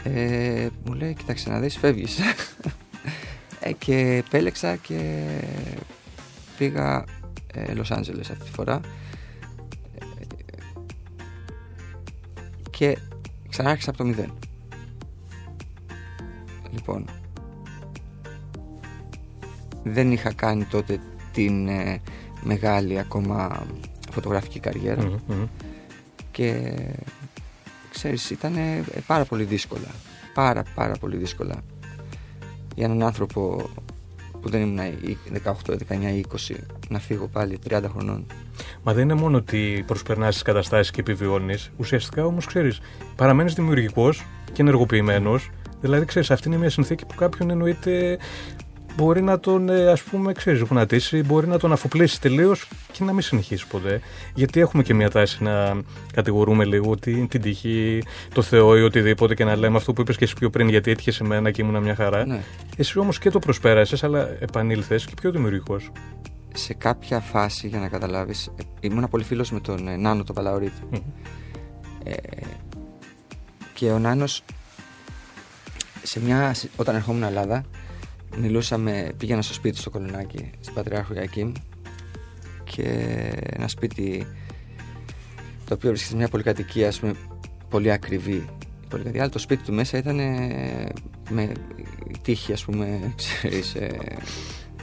Ε, 0.04 0.68
μου 0.86 0.94
λέει, 0.94 1.14
κοίταξε 1.14 1.50
να 1.50 1.60
δεις, 1.60 1.78
φεύγεις. 1.78 2.20
ε, 3.60 3.72
και 3.72 4.24
επέλεξα 4.26 4.76
και 4.76 5.26
πήγα 6.64 7.04
ε, 7.54 7.74
Λος 7.74 7.92
Άντζελες 7.92 8.30
αυτή 8.30 8.44
τη 8.44 8.50
φορά. 8.52 8.80
Ε, 10.00 10.26
και 12.70 12.98
ξανάρχισα 13.50 13.90
από 13.90 13.98
το 13.98 14.06
μηδέν. 14.06 14.34
Λοιπόν, 16.72 17.06
δεν 19.84 20.12
είχα 20.12 20.34
κάνει 20.34 20.66
τότε 20.66 21.00
την 21.34 21.68
ε, 21.68 22.02
μεγάλη 22.44 23.00
ακόμα 23.00 23.66
φωτογραφική 24.12 24.60
και 26.32 26.74
ξέρεις 27.92 28.30
ήταν 28.30 28.56
πάρα 29.08 29.26
πολύ 29.26 29.44
δύσκολα 29.44 29.88
πάρα 30.34 30.64
πάρα 30.76 30.94
πολύ 31.00 31.18
δύσκολα 31.18 31.56
για 32.76 32.86
έναν 32.86 33.04
άνθρωπο 33.04 33.70
που 34.44 34.50
δεν 34.50 34.62
ήμουν 34.62 34.80
18, 35.44 35.76
19, 35.90 36.22
20 36.50 36.56
να 36.90 37.00
φύγω 37.00 37.28
πάλι 37.28 37.60
30 37.70 37.84
χρονών. 37.92 38.26
Μα 38.84 38.94
δεν 38.94 39.04
είναι 39.04 39.14
μόνο 39.14 39.38
ότι 39.38 39.84
προσπερνάς 39.88 40.34
τις 40.34 40.44
καταστάσεις 40.44 40.92
και 40.92 41.00
επιβιώνεις. 41.00 41.72
Ουσιαστικά 41.78 42.26
όμως 42.26 42.46
ξέρεις, 42.46 42.82
παραμένεις 43.16 43.54
δημιουργικός 43.54 44.26
και 44.54 44.62
ενεργοποιημένος. 44.62 45.50
Δηλαδή, 45.82 46.06
ξέρεις, 46.06 46.32
αυτή 46.32 46.48
είναι 46.48 46.58
μια 46.58 46.70
συνθήκη 46.70 47.06
που 47.06 47.16
κάποιον 47.16 47.50
εννοείται 47.50 48.18
μπορεί 48.96 49.22
να 49.22 49.40
τον, 49.40 49.70
ε, 49.70 49.88
ας 49.88 50.02
πούμε, 50.02 50.34
ξέρεις, 50.34 50.60
γονατίσει, 50.60 51.24
μπορεί 51.24 51.48
να 51.48 51.60
τον 51.60 51.72
αφοπλίσει 51.72 52.22
τελείως 52.22 52.68
και 52.92 53.04
να 53.04 53.14
μην 53.14 53.22
συνεχίσει 53.22 53.68
ποτέ. 53.68 54.02
Γιατί 54.34 54.60
έχουμε 54.60 54.84
και 54.84 54.94
μια 54.94 55.10
τάση 55.10 55.44
να 55.44 55.82
κατηγορούμε 56.14 56.66
λίγο 56.66 56.98
την, 56.98 57.28
την 57.28 57.42
τύχη, 57.42 58.04
το 58.34 58.42
Θεό 58.42 58.78
ή 58.78 58.82
οτιδήποτε 58.82 59.34
και 59.34 59.44
να 59.44 59.56
λέμε 59.56 59.78
αυτό 59.78 59.94
που 59.94 60.02
είπες 60.02 60.18
και 60.18 60.24
εσύ 60.24 60.34
πιο 60.34 60.50
πριν, 60.50 60.70
γιατί 60.70 60.92
έτυχε 60.92 61.12
σε 61.12 61.24
μένα 61.24 61.52
και 61.52 61.62
ήμουν 61.62 61.82
μια 61.82 61.96
χαρά. 61.96 62.26
Ναι. 62.26 62.44
Εσύ 62.78 63.00
όμως 63.00 63.20
και 63.20 63.30
το 63.30 63.40
προσπέρασες, 63.40 64.04
αλλά 64.04 64.30
επανήλθες 64.40 65.06
και 65.06 65.14
πιο 65.22 65.32
δημιουργικός. 65.32 65.92
Σε 66.54 66.74
κάποια 66.74 67.20
φάση, 67.20 67.68
για 67.68 67.80
να 67.80 67.88
καταλάβεις, 67.88 68.52
ήμουν 68.80 69.10
πολύ 69.10 69.24
φίλος 69.24 69.52
με 69.52 69.60
τον 69.60 69.88
ε, 69.88 69.96
Νάνο 69.96 70.24
τον 70.24 70.36
Παλαωρίτη. 70.36 70.82
Ε, 72.04 72.14
και 73.74 73.92
ο 73.92 74.00
Νάνος, 74.00 74.44
σε 76.04 76.20
μια, 76.20 76.56
όταν 76.76 76.96
ερχόμουν 76.96 77.24
Ελλάδα, 77.24 77.64
μιλούσαμε, 78.40 79.12
πήγαινα 79.18 79.42
στο 79.42 79.54
σπίτι 79.54 79.78
στο 79.78 79.90
Κολονάκι, 79.90 80.52
στην 80.60 80.74
Πατριάρχου 80.74 81.14
Ιακήμ 81.14 81.52
και 82.64 82.84
ένα 83.44 83.68
σπίτι 83.68 84.28
το 85.66 85.74
οποίο 85.74 85.90
βρίσκεται 85.90 86.12
σε 86.12 86.16
μια 86.16 86.28
πολυκατοικία 86.28 86.88
ας 86.88 87.00
πούμε, 87.00 87.14
πολύ 87.70 87.92
ακριβή 87.92 88.46
πολυκατοικία, 88.90 89.22
αλλά 89.22 89.32
το 89.32 89.40
σπίτι 89.40 89.64
του 89.64 89.74
μέσα 89.74 89.98
ήταν 89.98 90.16
με 91.30 91.52
τύχη 92.22 92.54
ας 92.54 92.66
πούμε, 92.66 93.00
ξέρεις, 93.16 93.76
ε, 93.76 94.18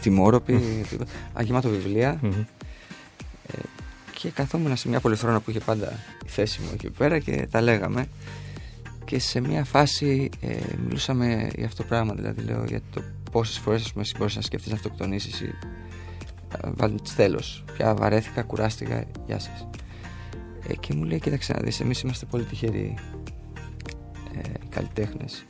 τιμόρροπη, 0.01 0.85
αγεμάτο 1.33 1.69
βιβλία. 1.69 2.21
Ε, 2.23 3.59
και 4.19 4.29
καθόμουν 4.29 4.77
σε 4.77 4.89
μια 4.89 5.01
πολυθρόνα 5.01 5.41
που 5.41 5.51
είχε 5.51 5.61
πάντα 5.61 5.93
η 6.27 6.29
θέση 6.29 6.61
μου 6.61 6.69
εκεί 6.73 6.91
πέρα 6.91 7.19
και 7.19 7.49
τα 7.51 7.61
λέγαμε. 7.61 8.07
Και 9.05 9.19
σε 9.19 9.41
μια 9.41 9.65
φάση 9.65 10.31
ε, 10.41 10.57
μιλούσαμε 10.85 11.51
για 11.57 11.67
αυτό 11.67 11.83
το 11.83 11.89
πράγμα 11.89 12.15
δηλαδή 12.15 12.43
λέω 12.43 12.65
για 12.65 12.81
το 12.93 13.03
πόσες 13.31 13.59
φορές 13.59 13.93
μπορείς 14.19 14.37
να 14.37 14.43
σκεφτείς 14.43 14.71
να 14.71 14.77
αυτοκτονήσεις 14.77 15.41
ή 15.41 15.55
βάλει 16.63 16.99
τέλος. 17.17 17.65
Πια 17.73 17.95
βαρέθηκα, 17.95 18.43
κουράστηκα, 18.43 19.05
γεια 19.27 19.39
σας. 19.39 19.69
Ε, 20.69 20.75
και 20.75 20.95
μου 20.95 21.05
λέει: 21.05 21.21
Κοίταξε 21.21 21.53
να 21.53 21.61
δεις, 21.61 21.81
εμείς 21.81 22.01
είμαστε 22.01 22.27
πολύ 22.27 22.45
τυχεροί 22.45 22.95
ε, 24.35 24.49
καλλιτέχνες. 24.69 25.45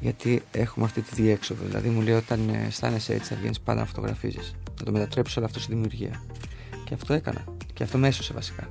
Γιατί 0.00 0.42
έχουμε 0.52 0.84
αυτή 0.84 1.00
τη 1.00 1.22
διέξοδο. 1.22 1.64
Δηλαδή, 1.66 1.88
μου 1.88 2.00
λέει: 2.00 2.14
Όταν 2.14 2.48
ε, 2.48 2.64
αισθάνεσαι 2.66 3.14
έτσι, 3.14 3.34
θα 3.34 3.40
βγαίνεις 3.40 3.60
πάντα 3.60 3.80
να 3.80 3.86
φωτογραφίζεις. 3.86 4.54
Να 4.78 4.84
το 4.84 4.92
μετατρέψεις 4.92 5.36
όλο 5.36 5.46
αυτό 5.46 5.60
στη 5.60 5.72
δημιουργία. 5.72 6.22
Και 6.84 6.94
αυτό 6.94 7.14
έκανα. 7.14 7.44
Και 7.72 7.82
αυτό 7.82 7.98
με 7.98 8.08
έσωσε 8.08 8.32
βασικά. 8.32 8.68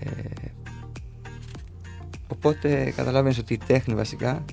Ε, 0.00 0.10
οπότε 2.28 2.92
καταλάβαινε 2.96 3.34
ότι 3.38 3.54
η 3.54 3.58
τέχνη 3.66 3.94
βασικά 3.94 4.44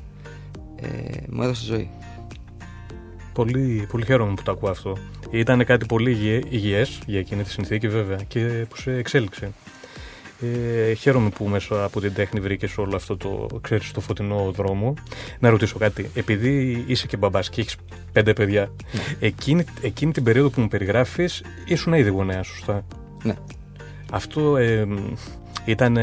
ε, 0.75 1.17
μου 1.29 1.43
έδωσε 1.43 1.65
ζωή. 1.65 1.89
Πολύ, 3.33 3.87
πολύ 3.91 4.05
χαίρομαι 4.05 4.33
που 4.33 4.43
το 4.43 4.51
ακούω 4.51 4.69
αυτό. 4.69 4.97
Ήταν 5.31 5.65
κάτι 5.65 5.85
πολύ 5.85 6.43
υγιές 6.49 6.99
για 7.05 7.19
εκείνη 7.19 7.43
τη 7.43 7.49
συνθήκη 7.49 7.87
βέβαια 7.87 8.17
και 8.27 8.65
που 8.69 8.77
σε 8.77 8.91
εξέλιξε. 8.91 9.51
Ε, 10.41 10.93
χαίρομαι 10.93 11.29
που 11.29 11.45
μέσα 11.45 11.83
από 11.83 12.01
την 12.01 12.13
τέχνη 12.13 12.39
βρήκες 12.39 12.77
όλο 12.77 12.95
αυτό 12.95 13.17
το, 13.17 13.47
ξέρεις, 13.61 13.91
το 13.91 13.99
φωτεινό 13.99 14.51
δρόμο. 14.51 14.93
Να 15.39 15.49
ρωτήσω 15.49 15.77
κάτι. 15.77 16.09
Επειδή 16.13 16.83
είσαι 16.87 17.07
και 17.07 17.17
μπαμπάς 17.17 17.49
και 17.49 17.61
έχεις 17.61 17.75
πέντε 18.11 18.33
παιδιά, 18.33 18.71
ναι. 18.91 19.01
εκείνη, 19.19 19.63
εκείνη 19.81 20.11
την 20.11 20.23
περίοδο 20.23 20.49
που 20.49 20.61
μου 20.61 20.67
περιγράφεις, 20.67 21.43
ήσουν 21.65 21.93
ήδη 21.93 22.09
γονέας, 22.09 22.47
σωστά; 22.47 22.85
Ναι. 23.23 23.33
Αυτό 24.11 24.57
ε, 24.57 24.87
ήταν. 25.65 25.97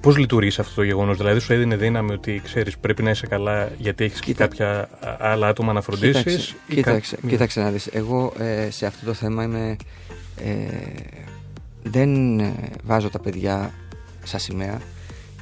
Πώς 0.00 0.16
λειτουργεί 0.16 0.60
αυτό 0.60 0.74
το 0.74 0.82
γεγονός, 0.82 1.16
Δηλαδή, 1.16 1.40
σου 1.40 1.52
έδινε 1.52 1.76
δύναμη 1.76 2.12
ότι 2.12 2.40
ξέρεις, 2.44 2.78
πρέπει 2.78 3.02
να 3.02 3.10
είσαι 3.10 3.26
καλά 3.26 3.70
γιατί 3.78 4.04
έχεις 4.04 4.20
και 4.20 4.34
κάποια 4.34 4.88
άλλα 5.18 5.48
άτομα 5.48 5.72
να 5.72 5.80
φροντίσεις. 5.80 6.24
Κοίταξε, 6.24 6.54
κοίταξε, 6.68 7.18
κοίταξε 7.26 7.60
να 7.60 7.70
δεις. 7.70 7.86
Εγώ 7.86 8.32
ε, 8.38 8.70
σε 8.70 8.86
αυτό 8.86 9.06
το 9.06 9.12
θέμα 9.12 9.42
είμαι. 9.42 9.76
Ε, 10.36 10.52
δεν 11.82 12.40
ε, 12.40 12.54
βάζω 12.84 13.10
τα 13.10 13.18
παιδιά 13.18 13.70
σαν 14.22 14.40
σημαία 14.40 14.80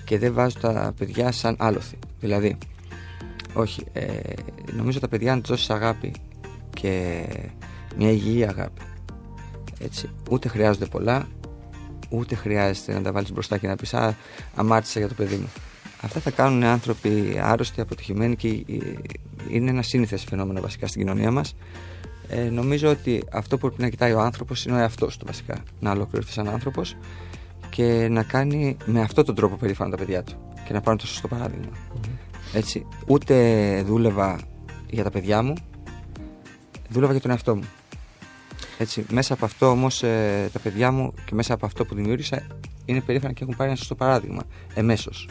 και 0.04 0.18
δεν 0.18 0.32
βάζω 0.32 0.58
τα 0.60 0.94
παιδιά 0.98 1.32
σαν 1.32 1.56
άλοθη. 1.58 1.98
Δηλαδή, 2.20 2.58
όχι. 3.52 3.84
Ε, 3.92 4.06
νομίζω 4.72 5.00
τα 5.00 5.08
παιδιά 5.08 5.32
αν 5.32 5.42
του 5.42 5.48
δώσει 5.48 5.72
αγάπη 5.72 6.12
και 6.70 7.22
μια 7.96 8.10
υγιή 8.10 8.46
αγάπη. 8.46 8.80
Έτσι, 9.80 10.10
ούτε 10.30 10.48
χρειάζονται 10.48 10.86
πολλά, 10.86 11.28
ούτε 12.10 12.34
χρειάζεται 12.34 12.92
να 12.92 13.02
τα 13.02 13.12
βάλεις 13.12 13.32
μπροστά 13.32 13.58
και 13.58 13.66
να 13.66 13.76
πεις 13.76 13.94
Α, 13.94 14.16
αμάρτησα 14.54 14.98
για 14.98 15.08
το 15.08 15.14
παιδί 15.14 15.36
μου. 15.36 15.48
Αυτά 16.00 16.20
θα 16.20 16.30
κάνουν 16.30 16.62
άνθρωποι 16.62 17.40
άρρωστοι, 17.42 17.80
αποτυχημένοι 17.80 18.36
και 18.36 18.48
είναι 19.48 19.70
ένα 19.70 19.82
σύνηθες 19.82 20.24
φαινόμενο 20.24 20.60
βασικά 20.60 20.86
στην 20.86 21.00
κοινωνία 21.00 21.30
μας. 21.30 21.54
Ε, 22.28 22.42
νομίζω 22.42 22.90
ότι 22.90 23.22
αυτό 23.32 23.58
που 23.58 23.66
πρέπει 23.66 23.82
να 23.82 23.88
κοιτάει 23.88 24.12
ο 24.12 24.20
άνθρωπος 24.20 24.64
είναι 24.64 24.76
ο 24.76 24.78
εαυτός 24.78 25.16
του 25.16 25.26
βασικά. 25.26 25.62
Να 25.80 25.90
ολοκληρωθεί 25.90 26.32
σαν 26.32 26.48
άνθρωπος 26.48 26.96
και 27.70 28.08
να 28.10 28.22
κάνει 28.22 28.76
με 28.84 29.00
αυτόν 29.00 29.24
τον 29.24 29.34
τρόπο 29.34 29.56
περήφανα 29.56 29.90
τα 29.90 29.96
παιδιά 29.96 30.22
του 30.22 30.32
και 30.66 30.72
να 30.72 30.80
πάρουν 30.80 30.98
το 30.98 31.06
σωστό 31.06 31.28
Έτσι, 32.52 32.86
ούτε 33.06 33.82
δούλευα 33.86 34.40
για 34.90 35.04
τα 35.04 35.10
παιδιά 35.10 35.42
μου, 35.42 35.54
δούλευα 36.88 37.12
για 37.12 37.20
τον 37.20 37.30
εαυτό 37.30 37.56
μου. 37.56 37.64
Έτσι, 38.80 39.04
μέσα 39.10 39.34
από 39.34 39.44
αυτό 39.44 39.70
όμως 39.70 40.02
ε, 40.02 40.50
τα 40.52 40.58
παιδιά 40.58 40.90
μου 40.90 41.14
και 41.24 41.34
μέσα 41.34 41.54
από 41.54 41.66
αυτό 41.66 41.84
που 41.84 41.94
δημιούργησα 41.94 42.46
είναι 42.84 43.00
περήφανα 43.00 43.32
και 43.32 43.42
έχουν 43.42 43.56
πάρει 43.56 43.68
ένα 43.68 43.78
σωστό 43.78 43.94
παράδειγμα. 43.94 44.42
Εμέσως. 44.74 45.28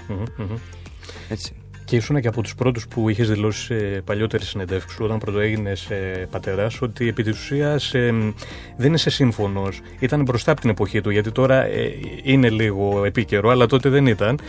Έτσι. 1.30 1.54
Και 1.86 1.96
ήσουν 1.96 2.22
και 2.22 2.28
από 2.28 2.42
τους 2.42 2.56
πρώτους 2.56 2.88
που 2.88 3.10
είχες 3.10 3.30
δηλώσει 3.30 3.66
σε 3.66 4.02
παλιότερη 4.02 4.44
συνεντεύξη 4.44 4.96
σου, 4.96 5.06
όταν 5.06 5.18
πρωτοέγινε 5.18 5.72
ε, 5.90 6.26
πατέρα, 6.32 6.68
ότι 6.80 7.08
επί 7.08 7.24
της 7.24 7.40
ουσίας 7.40 7.94
ε, 7.94 8.34
δεν 8.78 8.94
είσαι 8.94 9.10
σύμφωνος. 9.10 9.82
Ήταν 10.00 10.22
μπροστά 10.22 10.52
από 10.52 10.62
την 10.62 10.70
εποχή 10.70 11.02
του, 11.02 11.10
γιατί 11.10 11.32
τώρα 11.32 11.64
ε, 11.66 11.92
είναι 12.24 12.50
λίγο 12.50 13.06
επίκαιρο, 13.06 13.50
αλλά 13.50 13.66
τότε 13.66 13.90
δεν 13.90 14.06
ήταν. 14.06 14.40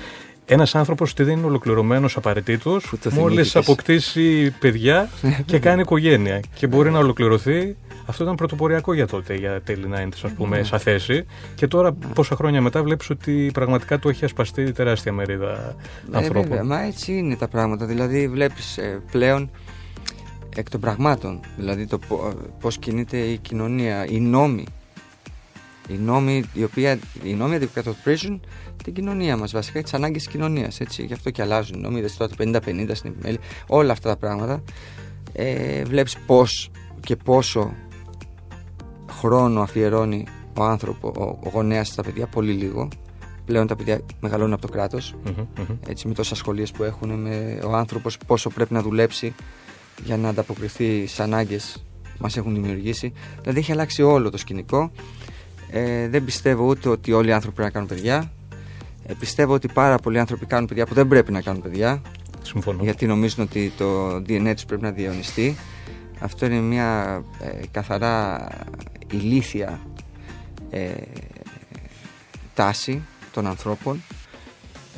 Ένας 0.46 0.74
άνθρωπος 0.74 1.10
ότι 1.10 1.22
δεν 1.22 1.36
είναι 1.36 1.46
ολοκληρωμένος 1.46 2.16
απαραίτητος 2.16 2.92
μόλις 3.10 3.56
αποκτήσει 3.56 4.50
παιδιά 4.50 5.10
και 5.46 5.58
κάνει 5.58 5.80
οικογένεια. 5.80 6.40
Και 6.54 6.66
μπορεί 6.66 6.90
να 6.90 6.98
ολοκληρωθεί 6.98 7.76
Αυτό 8.10 8.22
ήταν 8.22 8.34
πρωτοποριακό 8.34 8.94
για 8.94 9.06
τότε, 9.06 9.34
για 9.34 9.62
τα 9.62 9.72
Έλληνα 9.72 10.08
ας 10.24 10.32
πούμε, 10.36 10.56
ναι. 10.56 10.62
σαν 10.62 10.78
θέση. 10.78 11.24
Και 11.54 11.66
τώρα, 11.66 11.90
ναι. 11.90 12.12
πόσα 12.14 12.36
χρόνια 12.36 12.60
μετά, 12.60 12.82
βλέπεις 12.82 13.10
ότι 13.10 13.50
πραγματικά 13.52 13.98
το 13.98 14.08
έχει 14.08 14.24
ασπαστεί 14.24 14.72
τεράστια 14.72 15.12
μερίδα 15.12 15.76
ναι, 16.10 16.16
ανθρώπων. 16.16 16.42
Βέβαια, 16.42 16.64
μα 16.64 16.82
έτσι 16.82 17.12
είναι 17.12 17.36
τα 17.36 17.48
πράγματα. 17.48 17.86
Δηλαδή, 17.86 18.28
βλέπεις 18.28 18.78
ε, 18.78 19.02
πλέον 19.10 19.50
εκ 20.56 20.70
των 20.70 20.80
πραγμάτων. 20.80 21.40
Δηλαδή, 21.56 21.86
το 21.86 21.98
πώς 22.60 22.78
κινείται 22.78 23.18
η 23.18 23.38
κοινωνία, 23.38 24.06
οι 24.08 24.20
νόμοι. 24.20 24.66
Οι 25.88 25.94
νόμοι, 25.94 26.44
οι, 26.52 26.64
οποία, 26.64 26.98
οι 27.22 27.34
νόμοι 27.34 27.54
αντικατοπτρίζουν 27.54 28.40
την 28.84 28.94
κοινωνία 28.94 29.36
μας, 29.36 29.52
βασικά 29.52 29.82
τις 29.82 29.94
ανάγκες 29.94 30.22
της 30.22 30.32
κοινωνίας. 30.32 30.80
Γι' 30.98 31.12
αυτό 31.12 31.30
και 31.30 31.42
αλλάζουν 31.42 31.78
οι 31.78 31.80
νόμοι, 31.80 32.02
το 32.02 32.28
50-50 32.38 32.90
στην 32.92 33.10
επιμέλεια, 33.10 33.40
όλα 33.66 33.92
αυτά 33.92 34.08
τα 34.08 34.16
πράγματα. 34.16 34.62
Ε, 35.32 35.84
Βλέπεις 35.84 36.16
πώς 36.26 36.70
και 37.00 37.16
πόσο 37.16 37.74
χρόνο 39.20 39.60
αφιερώνει 39.60 40.24
ο 40.58 40.62
άνθρωπο, 40.64 41.12
ο, 41.16 41.22
ο 41.22 41.48
γονέας 41.52 41.88
στα 41.88 42.02
παιδιά, 42.02 42.26
πολύ 42.26 42.52
λίγο. 42.52 42.88
Πλέον 43.44 43.66
τα 43.66 43.76
παιδιά 43.76 44.00
μεγαλώνουν 44.20 44.52
από 44.52 44.62
το 44.62 44.72
κρατο 44.72 44.98
Έτσι, 45.88 46.08
με 46.08 46.14
τόσες 46.14 46.32
ασχολίες 46.32 46.70
που 46.70 46.82
έχουν, 46.82 47.10
με 47.10 47.58
ο 47.64 47.76
άνθρωπος 47.76 48.18
πόσο 48.26 48.50
πρέπει 48.50 48.72
να 48.72 48.82
δουλέψει 48.82 49.34
για 50.04 50.16
να 50.16 50.28
ανταποκριθεί 50.28 51.06
στις 51.06 51.20
ανάγκες 51.20 51.84
που 52.02 52.18
μας 52.18 52.36
έχουν 52.36 52.54
δημιουργήσει. 52.54 53.12
Δηλαδή 53.40 53.58
έχει 53.58 53.72
αλλάξει 53.72 54.02
όλο 54.02 54.30
το 54.30 54.36
σκηνικό. 54.36 54.90
Ε, 55.70 56.08
δεν 56.08 56.24
πιστεύω 56.24 56.66
ούτε 56.66 56.88
ότι 56.88 57.12
όλοι 57.12 57.28
οι 57.28 57.32
άνθρωποι 57.32 57.56
πρέπει 57.56 57.72
να 57.72 57.80
κάνουν 57.80 57.88
παιδιά. 57.88 58.32
Ε, 59.06 59.14
πιστεύω 59.18 59.54
ότι 59.54 59.68
πάρα 59.68 59.96
πολλοί 59.96 60.18
άνθρωποι 60.18 60.46
κάνουν 60.46 60.66
παιδιά 60.66 60.86
που 60.86 60.94
δεν 60.94 61.08
πρέπει 61.08 61.32
να 61.32 61.40
κάνουν 61.40 61.62
παιδιά. 61.62 62.02
Συμφωνώ. 62.42 62.82
Γιατί 62.82 63.06
νομίζουν 63.06 63.44
ότι 63.44 63.72
το 63.76 64.16
DNA 64.16 64.52
τους 64.54 64.64
πρέπει 64.64 64.82
να 64.82 64.90
διαιωνιστεί. 64.90 65.56
Αυτό 66.20 66.46
είναι 66.46 66.60
μια 66.60 67.22
ε, 67.40 67.66
καθαρά 67.70 68.48
ηλίθια 69.10 69.80
ε, 70.70 70.92
τάση 72.54 73.02
των 73.32 73.46
ανθρώπων. 73.46 74.02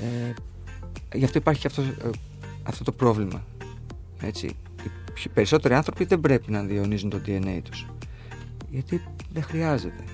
Ε, 0.03 0.35
γι' 1.17 1.25
αυτό 1.25 1.39
υπάρχει 1.39 1.67
αυτό, 1.67 1.83
ε, 1.83 2.11
αυτό 2.63 2.85
το 2.85 2.93
πρόβλημα. 2.93 3.45
Έτσι. 4.21 4.57
Οι 5.25 5.29
περισσότεροι 5.29 5.75
άνθρωποι 5.75 6.05
δεν 6.05 6.21
πρέπει 6.21 6.51
να 6.51 6.63
διαιωνίζουν 6.63 7.11
το 7.11 7.21
DNA 7.27 7.61
τους. 7.63 7.87
Γιατί 8.71 9.03
δεν 9.33 9.43
χρειάζεται. 9.43 10.05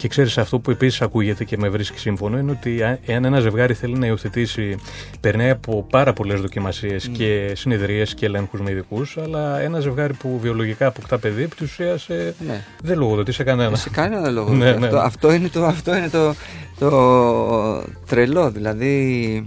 Και 0.00 0.08
ξέρεις, 0.08 0.38
αυτό 0.38 0.58
που 0.58 0.70
επίσης 0.70 1.02
ακούγεται 1.02 1.44
και 1.44 1.56
με 1.58 1.68
βρίσκει 1.68 1.98
σύμφωνο 1.98 2.38
είναι 2.38 2.50
ότι 2.50 2.80
εάν 3.06 3.24
ένα 3.24 3.40
ζευγάρι 3.40 3.74
θέλει 3.74 3.98
να 3.98 4.06
υιοθετήσει, 4.06 4.76
περνάει 5.20 5.50
από 5.50 5.86
πάρα 5.90 6.12
πολλές 6.12 6.40
δοκιμασίες 6.40 7.08
mm. 7.08 7.12
και 7.12 7.52
συνεδρίε 7.54 8.04
και 8.04 8.26
ελέγχους 8.26 8.60
με 8.60 8.70
ειδικούς, 8.70 9.18
αλλά 9.22 9.60
ένα 9.60 9.80
ζευγάρι 9.80 10.14
που 10.14 10.38
βιολογικά 10.40 10.86
αποκτά 10.86 11.18
παιδί, 11.18 11.42
επί 11.42 11.54
της 11.54 11.70
ουσίας 11.70 12.08
ε, 12.08 12.34
ναι. 12.46 12.64
δεν 12.82 12.98
λογοδοτεί 12.98 13.32
σε 13.32 13.42
κανένα. 13.42 13.76
Σε 13.76 13.90
κανένα 13.90 14.30
λόγο. 14.36 14.52
ναι, 14.52 14.72
ναι. 14.72 14.86
Αυτό, 14.86 14.98
αυτό, 14.98 15.32
είναι, 15.32 15.48
το, 15.48 15.64
αυτό 15.64 15.96
είναι 15.96 16.08
το, 16.08 16.34
το 16.78 17.84
τρελό. 18.06 18.50
Δηλαδή, 18.50 19.46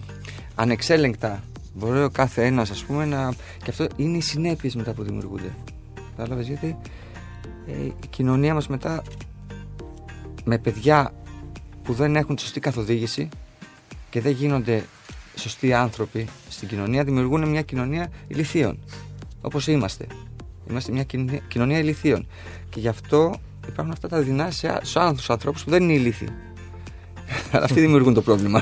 ανεξέλεγκτα 0.55 1.43
μπορεί 1.73 2.03
ο 2.03 2.09
κάθε 2.09 2.45
ένας, 2.45 2.69
ας 2.69 2.83
πούμε, 2.83 3.05
να. 3.05 3.33
και 3.63 3.69
αυτό 3.69 3.87
είναι 3.95 4.17
οι 4.17 4.21
συνέπειες 4.21 4.75
μετά 4.75 4.93
που 4.93 5.03
δημιουργούνται. 5.03 5.53
Κατάλαβες 6.15 6.47
γιατί 6.47 6.77
ε, 7.67 7.85
η 7.85 8.07
κοινωνία 8.09 8.53
μας 8.53 8.67
μετά 8.67 9.03
με 10.43 10.57
παιδιά 10.57 11.13
που 11.83 11.93
δεν 11.93 12.15
έχουν 12.15 12.37
σωστή 12.37 12.59
καθοδήγηση 12.59 13.29
και 14.09 14.21
δεν 14.21 14.31
γίνονται 14.31 14.83
σωστοί 15.35 15.73
άνθρωποι 15.73 16.27
στην 16.49 16.67
κοινωνία, 16.67 17.03
δημιουργούν 17.03 17.49
μια 17.49 17.61
κοινωνία 17.61 18.11
ηλικίων. 18.27 18.79
Όπως 19.41 19.67
είμαστε. 19.67 20.07
Είμαστε 20.69 20.91
μια 20.91 21.05
κοινωνία 21.47 21.79
ηλικίων. 21.79 22.27
Και 22.69 22.79
γι' 22.79 22.87
αυτό 22.87 23.35
υπάρχουν 23.67 23.93
αυτά 23.93 24.07
τα 24.07 24.21
δεινά 24.21 24.51
σε 24.81 24.99
άλλους 24.99 25.29
ανθρώπους 25.29 25.63
που 25.63 25.69
δεν 25.69 25.83
είναι 25.83 25.93
ηλίθιοι. 25.93 26.29
Αλλά 27.51 27.63
αυτοί 27.63 27.79
δημιουργούν 27.79 28.13
το 28.13 28.21
πρόβλημα. 28.21 28.61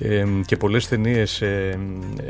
Ε, 0.00 0.24
και 0.46 0.56
πολλές 0.56 0.88
ταινίες, 0.88 1.40
ε, 1.40 1.78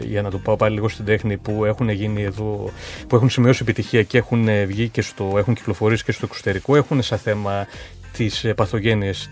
για 0.01 0.23
να 0.23 0.31
το 0.31 0.39
πάω 0.39 0.57
πάλι 0.57 0.75
λίγο 0.75 0.89
στην 0.89 1.05
τέχνη, 1.05 1.37
που 1.37 1.65
έχουν 1.65 1.89
γίνει 1.89 2.23
εδώ, 2.23 2.71
που 3.09 3.17
έχουν 3.17 3.31
σημειώσει 3.31 3.59
επιτυχία 3.63 4.03
και 4.03 4.19
έχουν 4.19 4.49
βγει 4.67 4.89
και 4.89 5.03
στο, 5.03 5.35
έχουν 5.37 5.55
κυκλοφορήσει 5.55 6.05
και 6.05 6.13
στο 6.13 6.27
εξωτερικό, 6.31 6.77
έχουν 6.77 7.03
σαν 7.03 7.19
θέμα 7.19 7.67
τις 8.13 8.47
παθογένειες 8.57 9.31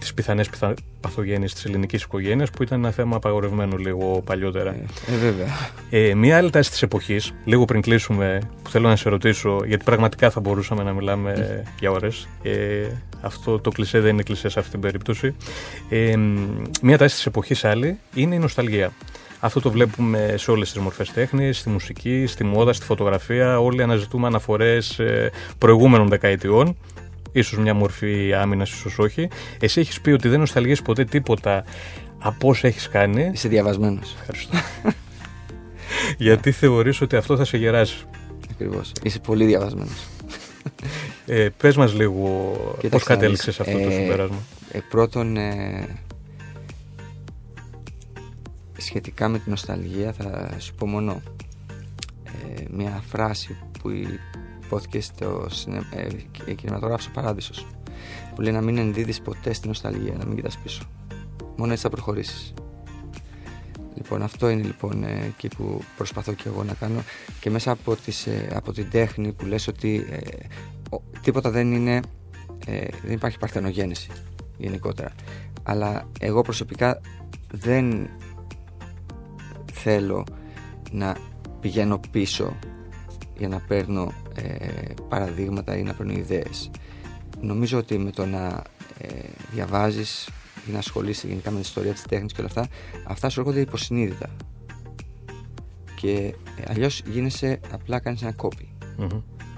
τις 0.00 0.14
πιθανές 0.14 0.48
πιθα... 0.48 0.74
παθογένειες 1.00 1.54
της 1.54 1.64
ελληνικής 1.64 2.02
οικογένειας, 2.02 2.50
που 2.50 2.62
ήταν 2.62 2.78
ένα 2.78 2.90
θέμα 2.90 3.16
απαγορευμένο 3.16 3.76
λίγο 3.76 4.22
παλιότερα. 4.24 4.70
Ε, 4.70 5.14
ε 5.14 5.16
βέβαια. 5.16 5.46
Ε, 5.90 6.14
μία 6.14 6.36
άλλη 6.36 6.50
τάση 6.50 6.70
της 6.70 6.82
εποχής, 6.82 7.34
λίγο 7.44 7.64
πριν 7.64 7.80
κλείσουμε, 7.80 8.38
που 8.62 8.70
θέλω 8.70 8.88
να 8.88 8.96
σε 8.96 9.08
ρωτήσω, 9.08 9.60
γιατί 9.66 9.84
πραγματικά 9.84 10.30
θα 10.30 10.40
μπορούσαμε 10.40 10.82
να 10.82 10.92
μιλάμε 10.92 11.62
για 11.80 11.90
ώρες. 11.90 12.28
Ε, 12.42 12.86
αυτό 13.20 13.58
το 13.58 13.70
κλισέ 13.70 14.00
δεν 14.00 14.12
είναι 14.12 14.22
κλισέ 14.22 14.48
σε 14.48 14.58
αυτή 14.58 14.70
την 14.70 14.80
περίπτωση. 14.80 15.34
Ε, 15.88 16.14
μία 16.82 16.98
τάση 16.98 17.14
της 17.14 17.26
εποχής 17.26 17.64
άλλη 17.64 17.98
είναι 18.14 18.34
η 18.34 18.38
νοσταλγία. 18.38 18.92
Αυτό 19.40 19.60
το 19.60 19.70
βλέπουμε 19.70 20.34
σε 20.36 20.50
όλες 20.50 20.72
τις 20.72 20.80
μορφές 20.80 21.12
τέχνης, 21.12 21.58
στη 21.58 21.68
μουσική, 21.68 22.26
στη 22.26 22.44
μόδα, 22.44 22.72
στη 22.72 22.84
φωτογραφία. 22.84 23.60
Όλοι 23.60 23.82
αναζητούμε 23.82 24.26
αναφορές 24.26 24.98
ε, 24.98 25.30
προηγούμενων 25.58 26.08
δεκαετιών 26.08 26.76
ίσως 27.32 27.58
μια 27.58 27.74
μορφή 27.74 28.34
άμυνας, 28.34 28.70
ίσως 28.70 28.98
όχι. 28.98 29.28
Εσύ 29.60 29.80
έχεις 29.80 30.00
πει 30.00 30.10
ότι 30.10 30.28
δεν 30.28 30.38
νοσταλγείς 30.38 30.82
ποτέ 30.82 31.04
τίποτα 31.04 31.64
από 32.18 32.48
όσα 32.48 32.66
έχεις 32.66 32.88
κάνει. 32.88 33.30
Είσαι 33.32 33.48
διαβασμένος. 33.48 34.16
Ευχαριστώ. 34.20 34.58
Γιατί 36.18 36.50
θεωρείς 36.50 37.00
ότι 37.00 37.16
αυτό 37.16 37.36
θα 37.36 37.44
σε 37.44 37.56
γεράσει. 37.56 38.04
Ακριβώς. 38.50 38.92
Είσαι 39.02 39.18
πολύ 39.18 39.44
διαβασμένος. 39.44 40.06
Ε, 41.26 41.48
πες 41.56 41.76
μας 41.76 41.94
λίγο 41.94 42.52
πώς 42.90 43.02
κατέληξες 43.02 43.60
αυτό 43.60 43.72
το 43.72 43.88
ε, 43.88 43.90
συμπέρασμα. 43.90 44.38
Ε, 44.72 44.78
πρώτον, 44.90 45.36
ε, 45.36 45.86
σχετικά 48.76 49.28
με 49.28 49.38
την 49.38 49.50
νοσταλγία 49.50 50.12
θα 50.12 50.50
σου 50.58 50.74
πω 50.74 50.86
μόνο 50.86 51.22
ε, 52.24 52.62
μια 52.70 53.02
φράση 53.08 53.56
που 53.82 53.90
υπόθηκε 54.70 55.00
στο 55.00 55.48
ε, 56.46 56.52
κινηματογράφος 56.52 57.10
Παράδεισος. 57.10 57.66
Που 58.34 58.40
λέει 58.40 58.52
να 58.52 58.60
μην 58.60 58.78
ενδίδεις 58.78 59.20
ποτέ 59.20 59.52
στην 59.52 59.68
νοσταλγία, 59.68 60.14
να 60.18 60.24
μην 60.26 60.36
κοιτάς 60.36 60.58
πίσω. 60.58 60.82
Μόνο 61.56 61.72
έτσι 61.72 61.82
θα 61.82 61.90
προχωρήσεις. 61.90 62.54
Λοιπόν, 63.94 64.22
αυτό 64.22 64.48
είναι 64.48 64.62
λοιπόν 64.62 65.04
ε, 65.04 65.24
εκεί 65.26 65.48
που 65.48 65.82
προσπαθώ 65.96 66.32
και 66.32 66.48
εγώ 66.48 66.64
να 66.64 66.74
κάνω 66.74 67.02
και 67.40 67.50
μέσα 67.50 67.70
από, 67.70 67.96
τις, 67.96 68.26
ε, 68.26 68.48
από 68.54 68.72
την 68.72 68.90
τέχνη 68.90 69.32
που 69.32 69.46
λες 69.46 69.68
ότι 69.68 70.06
ε, 70.10 70.18
τίποτα 71.22 71.50
δεν 71.50 71.72
είναι, 71.72 72.00
δεν 73.04 73.12
υπάρχει 73.12 73.38
παρθενογέννηση 73.38 74.10
γενικότερα. 74.58 75.12
Αλλά 75.62 76.08
εγώ 76.20 76.42
προσωπικά 76.42 77.00
δεν 77.52 78.08
θέλω 79.72 80.24
να 80.90 81.16
πηγαίνω 81.60 82.00
πίσω 82.10 82.56
για 83.40 83.48
να 83.48 83.60
παίρνω 83.60 84.12
ε, 84.34 84.94
παραδείγματα 85.08 85.76
ή 85.76 85.82
να 85.82 85.94
παίρνω 85.94 86.12
ιδέες. 86.12 86.70
Νομίζω 87.40 87.78
ότι 87.78 87.98
με 87.98 88.10
το 88.10 88.26
να 88.26 88.62
ε, 88.98 89.08
διαβάζεις 89.52 90.28
ή 90.68 90.72
να 90.72 90.78
ασχολείσαι 90.78 91.26
γενικά 91.26 91.50
με 91.50 91.56
την 91.56 91.64
ιστορία 91.64 91.92
της 91.92 92.02
τέχνης 92.02 92.32
και 92.32 92.40
όλα 92.40 92.48
αυτά, 92.48 92.68
αυτά 93.06 93.28
σου 93.28 93.40
έρχονται 93.40 93.60
υποσυνείδητα. 93.60 94.28
Και 96.00 96.34
ε, 96.58 96.62
αλλιώς 96.68 97.02
γίνεσαι, 97.06 97.60
απλά 97.70 97.98
κάνεις 97.98 98.22
ένα 98.22 98.32
κόπι. 98.32 98.68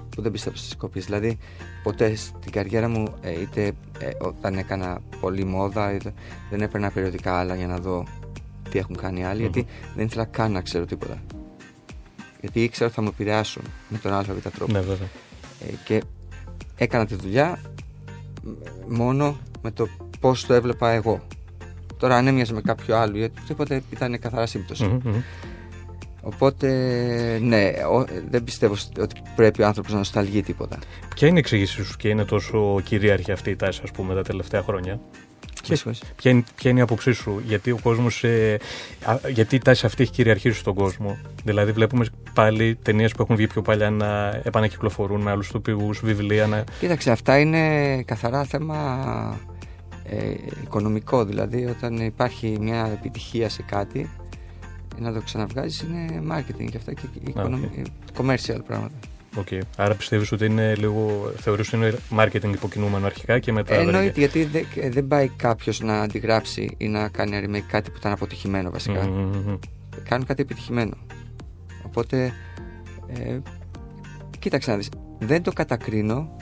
Που 0.09 0.21
δεν 0.21 0.31
πιστεύω 0.31 0.55
στις 0.55 0.75
κόπιες. 0.75 1.05
Δηλαδή, 1.05 1.37
ποτέ 1.83 2.15
στην 2.15 2.51
καριέρα 2.51 2.89
μου, 2.89 3.13
ε, 3.21 3.41
είτε 3.41 3.71
ε, 3.99 4.09
όταν 4.21 4.57
έκανα 4.57 5.01
πολύ 5.19 5.43
μόδα, 5.43 5.93
είτε, 5.93 6.13
δεν 6.49 6.61
έπαιρνα 6.61 6.91
περιοδικά 6.91 7.33
άλλα 7.39 7.55
για 7.55 7.67
να 7.67 7.77
δω 7.77 8.05
τι 8.69 8.79
έχουν 8.79 8.95
κάνει 8.95 9.25
άλλοι, 9.25 9.41
γιατί 9.41 9.65
δεν 9.95 10.05
ήθελα 10.05 10.25
καν 10.25 10.51
να 10.51 10.61
ξέρω 10.61 10.85
τίποτα 10.85 11.21
γιατί 12.43 12.63
ήξερα 12.63 12.85
ότι 12.85 12.95
θα 12.95 13.01
μου 13.01 13.09
επηρεάσουν 13.13 13.63
με 13.87 13.97
τον 13.97 14.13
ΑΒ 14.13 14.27
τρόπο. 14.55 14.71
Ναι, 14.71 14.79
βέβαια. 14.79 15.07
Ε, 15.59 15.73
και 15.85 16.03
έκανα 16.75 17.05
τη 17.05 17.15
δουλειά 17.15 17.59
μόνο 18.87 19.37
με 19.61 19.71
το 19.71 19.87
πώς 20.19 20.45
το 20.45 20.53
έβλεπα 20.53 20.89
εγώ. 20.89 21.27
Τώρα 21.97 22.15
αν 22.15 22.27
έμοιαζε 22.27 22.53
με 22.53 22.61
κάποιο 22.61 22.95
άλλο 22.97 23.17
ή 23.17 23.23
οτιδήποτε 23.23 23.83
ήταν 23.89 24.19
καθαρά 24.19 24.47
Οπότε, 26.21 26.67
ναι, 27.41 27.71
δεν 28.29 28.43
πιστεύω 28.43 28.75
ότι 28.99 29.21
πρέπει 29.35 29.61
ο 29.61 29.65
άνθρωπος 29.65 29.91
να 29.91 29.97
νοσταλγεί 29.97 30.41
τίποτα. 30.41 30.79
Ποια 31.15 31.27
είναι 31.27 31.37
η 31.37 31.39
εξήγησή 31.39 31.83
σου 31.83 31.97
και 31.97 32.09
είναι 32.09 32.25
τόσο 32.25 32.81
κυρίαρχη 32.83 33.31
αυτή 33.31 33.49
η 33.49 33.55
τάση, 33.55 33.81
ας 33.83 33.91
πούμε, 33.91 34.13
τα 34.13 34.21
τελευταία 34.21 34.61
χρόνια; 34.61 34.99
Και 35.63 35.77
ποια, 36.15 36.31
είναι, 36.31 36.43
ποια 36.55 36.69
είναι 36.69 36.79
η 36.79 36.81
άποψή 36.81 37.11
σου, 37.11 37.41
γιατί 37.45 37.71
ο 37.71 37.79
κόσμος, 37.83 38.23
ε, 38.23 38.59
γιατί 39.33 39.55
η 39.55 39.59
τάση 39.59 39.85
αυτή 39.85 40.03
έχει 40.03 40.11
κυριαρχήσει 40.11 40.59
στον 40.59 40.73
κόσμο; 40.73 41.17
Δηλαδή, 41.43 41.71
βλέπουμε 41.71 42.05
πάλι 42.33 42.75
ταινίες 42.81 43.11
που 43.11 43.21
έχουν 43.21 43.35
βγει 43.35 43.47
πιο 43.47 43.61
παλιά 43.61 43.89
να 43.89 44.41
επανακυκλοφορούν 44.43 45.21
με 45.21 45.31
άλλους 45.31 45.51
τοπικού, 45.51 45.89
βιβλία. 46.01 46.47
Να... 46.47 46.63
Κοίταξε, 46.79 47.11
αυτά 47.11 47.39
είναι 47.39 48.01
καθαρά 48.03 48.43
θέμα 48.43 49.39
ε, 50.03 50.33
οικονομικό. 50.63 51.25
Δηλαδή, 51.25 51.65
όταν 51.65 51.97
υπάρχει 51.97 52.57
μια 52.59 52.89
επιτυχία 52.93 53.49
σε 53.49 53.61
κάτι, 53.61 54.09
να 54.99 55.13
το 55.13 55.21
ξαναβγάζεις 55.21 55.81
είναι 55.81 56.23
marketing 56.31 56.67
και 56.71 56.77
αυτά 56.77 56.93
και 56.93 57.01
okay. 57.35 57.85
commercial 58.17 58.59
πράγματα. 58.67 58.95
Okay. 59.35 59.59
Άρα 59.77 59.95
πιστεύεις 59.95 60.31
ότι 60.31 60.45
είναι 60.45 60.75
λίγο. 60.75 61.31
Θεωρείς 61.35 61.73
ότι 61.73 61.75
είναι 61.75 61.97
marketing 62.17 62.53
υποκινούμενο 62.53 63.05
αρχικά 63.05 63.39
και 63.39 63.51
μετά. 63.51 63.75
Εννοείται, 63.75 64.19
γιατί 64.19 64.43
δεν, 64.43 64.65
δεν 64.89 65.07
πάει 65.07 65.27
κάποιος 65.27 65.79
να 65.79 66.01
αντιγράψει 66.01 66.75
ή 66.77 66.87
να 66.87 67.07
κάνει 67.09 67.43
remake 67.45 67.67
κάτι 67.67 67.89
που 67.89 67.97
ήταν 67.99 68.11
αποτυχημένο 68.11 68.71
βασικά. 68.71 69.01
Mm-hmm. 69.03 69.59
Κάνουν 70.03 70.25
κάτι 70.25 70.41
επιτυχημένο. 70.41 70.97
Οπότε. 71.85 72.33
Ε, 73.07 73.37
κοίταξε 74.39 74.71
να 74.71 74.77
δεις. 74.77 74.89
Δεν 75.19 75.43
το 75.43 75.51
κατακρίνω. 75.51 76.35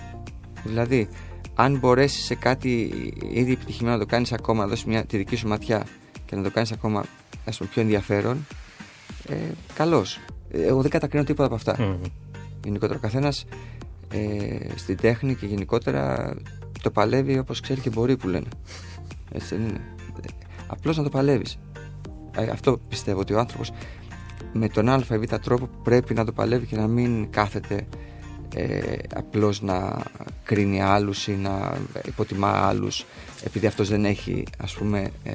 Δηλαδή, 0.63 1.09
αν 1.55 1.77
μπορέσεις 1.77 2.25
σε 2.25 2.35
κάτι 2.35 2.93
ήδη 3.31 3.51
επιτυχημένο 3.51 3.95
να 3.95 4.01
το 4.01 4.09
κάνεις 4.09 4.31
ακόμα, 4.31 4.63
να 4.63 4.69
δώσεις 4.69 4.85
μια, 4.85 5.05
τη 5.05 5.17
δική 5.17 5.35
σου 5.35 5.47
ματιά 5.47 5.85
και 6.25 6.35
να 6.35 6.43
το 6.43 6.51
κάνεις 6.51 6.71
ακόμα 6.71 7.05
ας 7.45 7.57
πούμε, 7.57 7.69
πιο 7.73 7.81
ενδιαφέρον, 7.81 8.45
ε, 9.29 9.35
καλώ. 9.73 10.05
Εγώ 10.51 10.81
δεν 10.81 10.91
κατακρίνω 10.91 11.23
τίποτα 11.23 11.45
από 11.45 11.55
αυτά. 11.55 11.75
Mm. 11.79 12.09
Γενικότερα, 12.64 12.99
ο 12.99 13.01
καθένας 13.01 13.45
ε, 14.12 14.57
στην 14.76 14.97
τέχνη 14.97 15.36
και 15.36 15.45
γενικότερα 15.45 16.36
το 16.82 16.91
παλεύει 16.91 17.38
όπως 17.38 17.59
ξέρει 17.59 17.82
και 17.82 17.89
μπορεί 17.89 18.18
που 18.18 18.28
λένε. 18.28 18.47
Έτσι 19.32 19.55
δεν 19.55 19.68
είναι. 19.68 19.82
Απλώς 20.68 20.97
να 20.97 21.03
το 21.03 21.09
παλεύεις. 21.09 21.59
Ε, 22.38 22.49
αυτό 22.49 22.80
πιστεύω 22.89 23.20
ότι 23.20 23.34
ο 23.34 23.39
άνθρωπος 23.39 23.72
με 24.53 24.70
τον 24.70 24.89
α 24.89 25.03
ή 25.12 25.18
β 25.18 25.24
τρόπο 25.24 25.70
πρέπει 25.84 26.14
να 26.14 26.26
το 26.26 26.32
παλεύει 26.32 26.66
και 26.66 26.76
να 26.76 26.88
μην 26.88 27.30
κάθεται 27.30 27.88
ε, 28.55 28.97
απλώς 29.16 29.62
να 29.62 30.03
κρίνει 30.43 30.82
άλλους 30.82 31.28
ή 31.28 31.32
να 31.32 31.78
υποτιμά 32.05 32.49
άλλους 32.49 33.05
επειδή 33.45 33.68
αυτός 33.68 33.89
δεν 33.89 34.05
έχει 34.05 34.43
ας 34.57 34.74
πούμε 34.74 35.12
ε, 35.24 35.34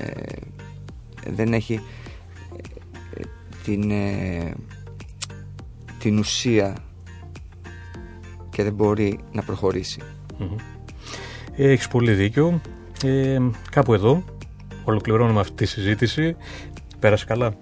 δεν 1.31 1.53
έχει 1.53 1.81
ε, 3.15 3.23
την, 3.65 3.91
ε, 3.91 4.53
την 5.99 6.19
ουσία 6.19 6.77
και 8.57 8.63
δεν 8.63 8.73
μπορεί 8.73 9.19
να 9.33 9.43
προχωρήσει. 9.43 10.01
Mm-hmm. 10.39 10.57
Έχεις 11.57 11.89
πολύ 11.89 12.13
δίκιο. 12.13 12.61
Ε, 13.05 13.39
κάπου 13.71 13.95
εδώ 13.95 14.25
ολοκληρώνουμε 14.85 15.41
αυτή 15.41 15.53
τη 15.53 15.67
συζήτηση. 15.67 16.37
Πέρασε 16.99 17.25
καλά. 17.25 17.57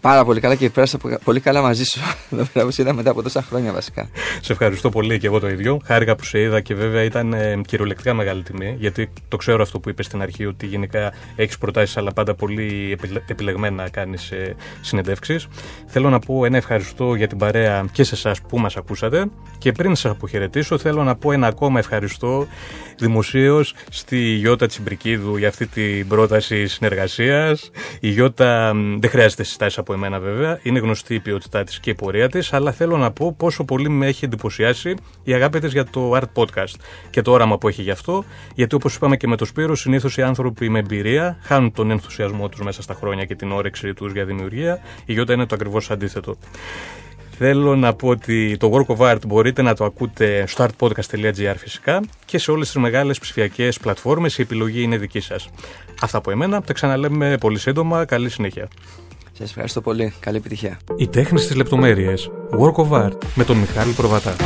Πάρα 0.00 0.24
πολύ 0.24 0.40
καλά 0.40 0.54
και 0.54 0.70
πέρασα 0.70 0.98
πολύ 1.24 1.40
καλά 1.40 1.62
μαζί 1.62 1.84
σου. 1.84 2.00
Εδώ 2.32 2.44
πέρα 2.52 2.66
που 2.66 2.72
είδα 2.76 2.92
μετά 2.92 3.10
από 3.10 3.22
τόσα 3.22 3.42
χρόνια 3.42 3.72
βασικά. 3.72 4.08
Σε 4.40 4.52
ευχαριστώ 4.52 4.88
πολύ 4.88 5.18
και 5.18 5.26
εγώ 5.26 5.40
το 5.40 5.48
ίδιο. 5.48 5.80
Χάρηκα 5.84 6.16
που 6.16 6.24
σε 6.24 6.40
είδα 6.40 6.60
και 6.60 6.74
βέβαια 6.74 7.02
ήταν 7.02 7.32
ε, 7.32 7.60
κυριολεκτικά 7.66 8.14
μεγάλη 8.14 8.42
τιμή. 8.42 8.76
Γιατί 8.78 9.12
το 9.28 9.36
ξέρω 9.36 9.62
αυτό 9.62 9.80
που 9.80 9.88
είπες 9.88 10.06
στην 10.06 10.22
αρχή, 10.22 10.46
ότι 10.46 10.66
γενικά 10.66 11.12
έχεις 11.36 11.58
προτάσεις, 11.58 11.96
αλλά 11.96 12.12
πάντα 12.12 12.34
πολύ 12.34 12.98
επιλεγμένα 13.26 13.82
να 13.82 13.88
κάνεις 13.88 14.30
ε, 14.30 14.54
συνεντεύξεις. 14.80 15.46
Θέλω 15.86 16.10
να 16.10 16.18
πω 16.18 16.44
ένα 16.44 16.56
ευχαριστώ 16.56 17.14
για 17.14 17.26
την 17.26 17.38
παρέα 17.38 17.84
και 17.92 18.04
σε 18.04 18.14
εσάς 18.14 18.40
που 18.40 18.58
μας 18.58 18.76
ακούσατε. 18.76 19.26
Και 19.58 19.72
πριν 19.72 19.94
σας 19.94 20.10
αποχαιρετήσω, 20.10 20.78
θέλω 20.78 21.02
να 21.02 21.16
πω 21.16 21.32
ένα 21.32 21.46
ακόμα 21.46 21.78
ευχαριστώ 21.78 22.46
δημοσίως 22.98 23.74
στη 23.90 24.18
Γιώτα 24.18 24.66
Τσιμπρικίδου 24.66 25.36
για 25.36 25.48
αυτή 25.48 25.66
την 25.66 26.08
πρόταση 26.08 26.66
συνεργασίας. 26.66 27.70
Η 28.00 28.08
Γιώτα 28.08 28.72
δεν 28.98 29.10
χρειάζεται 29.10 29.42
συστάσεις 29.42 29.78
από 29.78 29.92
εμένα 29.96 30.18
βέβαια, 30.18 30.58
είναι 30.62 30.78
γνωστή 30.78 31.14
η 31.14 31.20
ποιότητά 31.20 31.64
της 31.64 31.80
και 31.80 31.90
η 31.90 31.94
πορεία 31.94 32.28
της, 32.28 32.52
αλλά 32.52 32.72
θέλω 32.72 32.96
να 32.96 33.10
πω 33.10 33.34
πόσο 33.38 33.64
πολύ 33.64 33.88
με 33.88 34.06
έχει 34.06 34.24
εντυπωσιάσει 34.24 34.94
η 35.22 35.32
αγάπη 35.32 35.60
της 35.60 35.72
για 35.72 35.84
το 35.84 36.12
Art 36.14 36.42
Podcast 36.42 36.74
και 37.10 37.22
το 37.22 37.30
όραμα 37.32 37.58
που 37.58 37.68
έχει 37.68 37.82
γι' 37.82 37.90
αυτό, 37.90 38.24
γιατί 38.54 38.74
όπως 38.74 38.94
είπαμε 38.94 39.16
και 39.16 39.26
με 39.26 39.36
το 39.36 39.44
Σπύρο, 39.44 39.74
συνήθως 39.74 40.16
οι 40.16 40.22
άνθρωποι 40.22 40.68
με 40.68 40.78
εμπειρία 40.78 41.38
χάνουν 41.42 41.72
τον 41.72 41.90
ενθουσιασμό 41.90 42.48
τους 42.48 42.60
μέσα 42.60 42.82
στα 42.82 42.94
χρόνια 42.94 43.24
και 43.24 43.34
την 43.34 43.52
όρεξη 43.52 43.94
τους 43.94 44.12
για 44.12 44.24
δημιουργία. 44.24 44.80
Η 45.04 45.12
Γιώτα 45.12 45.32
είναι 45.32 45.46
το 45.46 45.54
ακριβώς 45.54 45.90
αντίθετο. 45.90 46.36
Θέλω 47.38 47.76
να 47.76 47.94
πω 47.94 48.08
ότι 48.08 48.56
το 48.56 48.70
Work 48.72 48.96
of 48.96 49.12
Art 49.12 49.26
μπορείτε 49.26 49.62
να 49.62 49.74
το 49.74 49.84
ακούτε 49.84 50.44
στο 50.46 50.66
artpodcast.gr 50.66 51.54
φυσικά 51.56 52.00
και 52.24 52.38
σε 52.38 52.50
όλες 52.50 52.66
τις 52.66 52.82
μεγάλες 52.82 53.18
ψηφιακές 53.18 53.78
πλατφόρμες 53.78 54.38
η 54.38 54.42
επιλογή 54.42 54.82
είναι 54.82 54.96
δική 54.96 55.20
σας. 55.20 55.48
Αυτά 56.00 56.18
από 56.18 56.30
εμένα, 56.30 56.62
τα 56.62 56.72
ξαναλέμε 56.72 57.36
πολύ 57.40 57.58
σύντομα, 57.58 58.04
καλή 58.04 58.28
συνέχεια. 58.28 58.68
Σας 59.38 59.48
ευχαριστώ 59.48 59.80
πολύ, 59.80 60.12
καλή 60.20 60.36
επιτυχία. 60.36 60.78
Η 60.96 61.08
τέχνη 61.08 61.38
στις 61.38 61.56
λεπτομέρειες, 61.56 62.30
Work 62.50 62.84
of 62.84 63.04
Art 63.04 63.18
με 63.34 63.44
τον 63.44 63.56
Μιχάλη 63.56 63.92
Προβατά. 63.92 64.36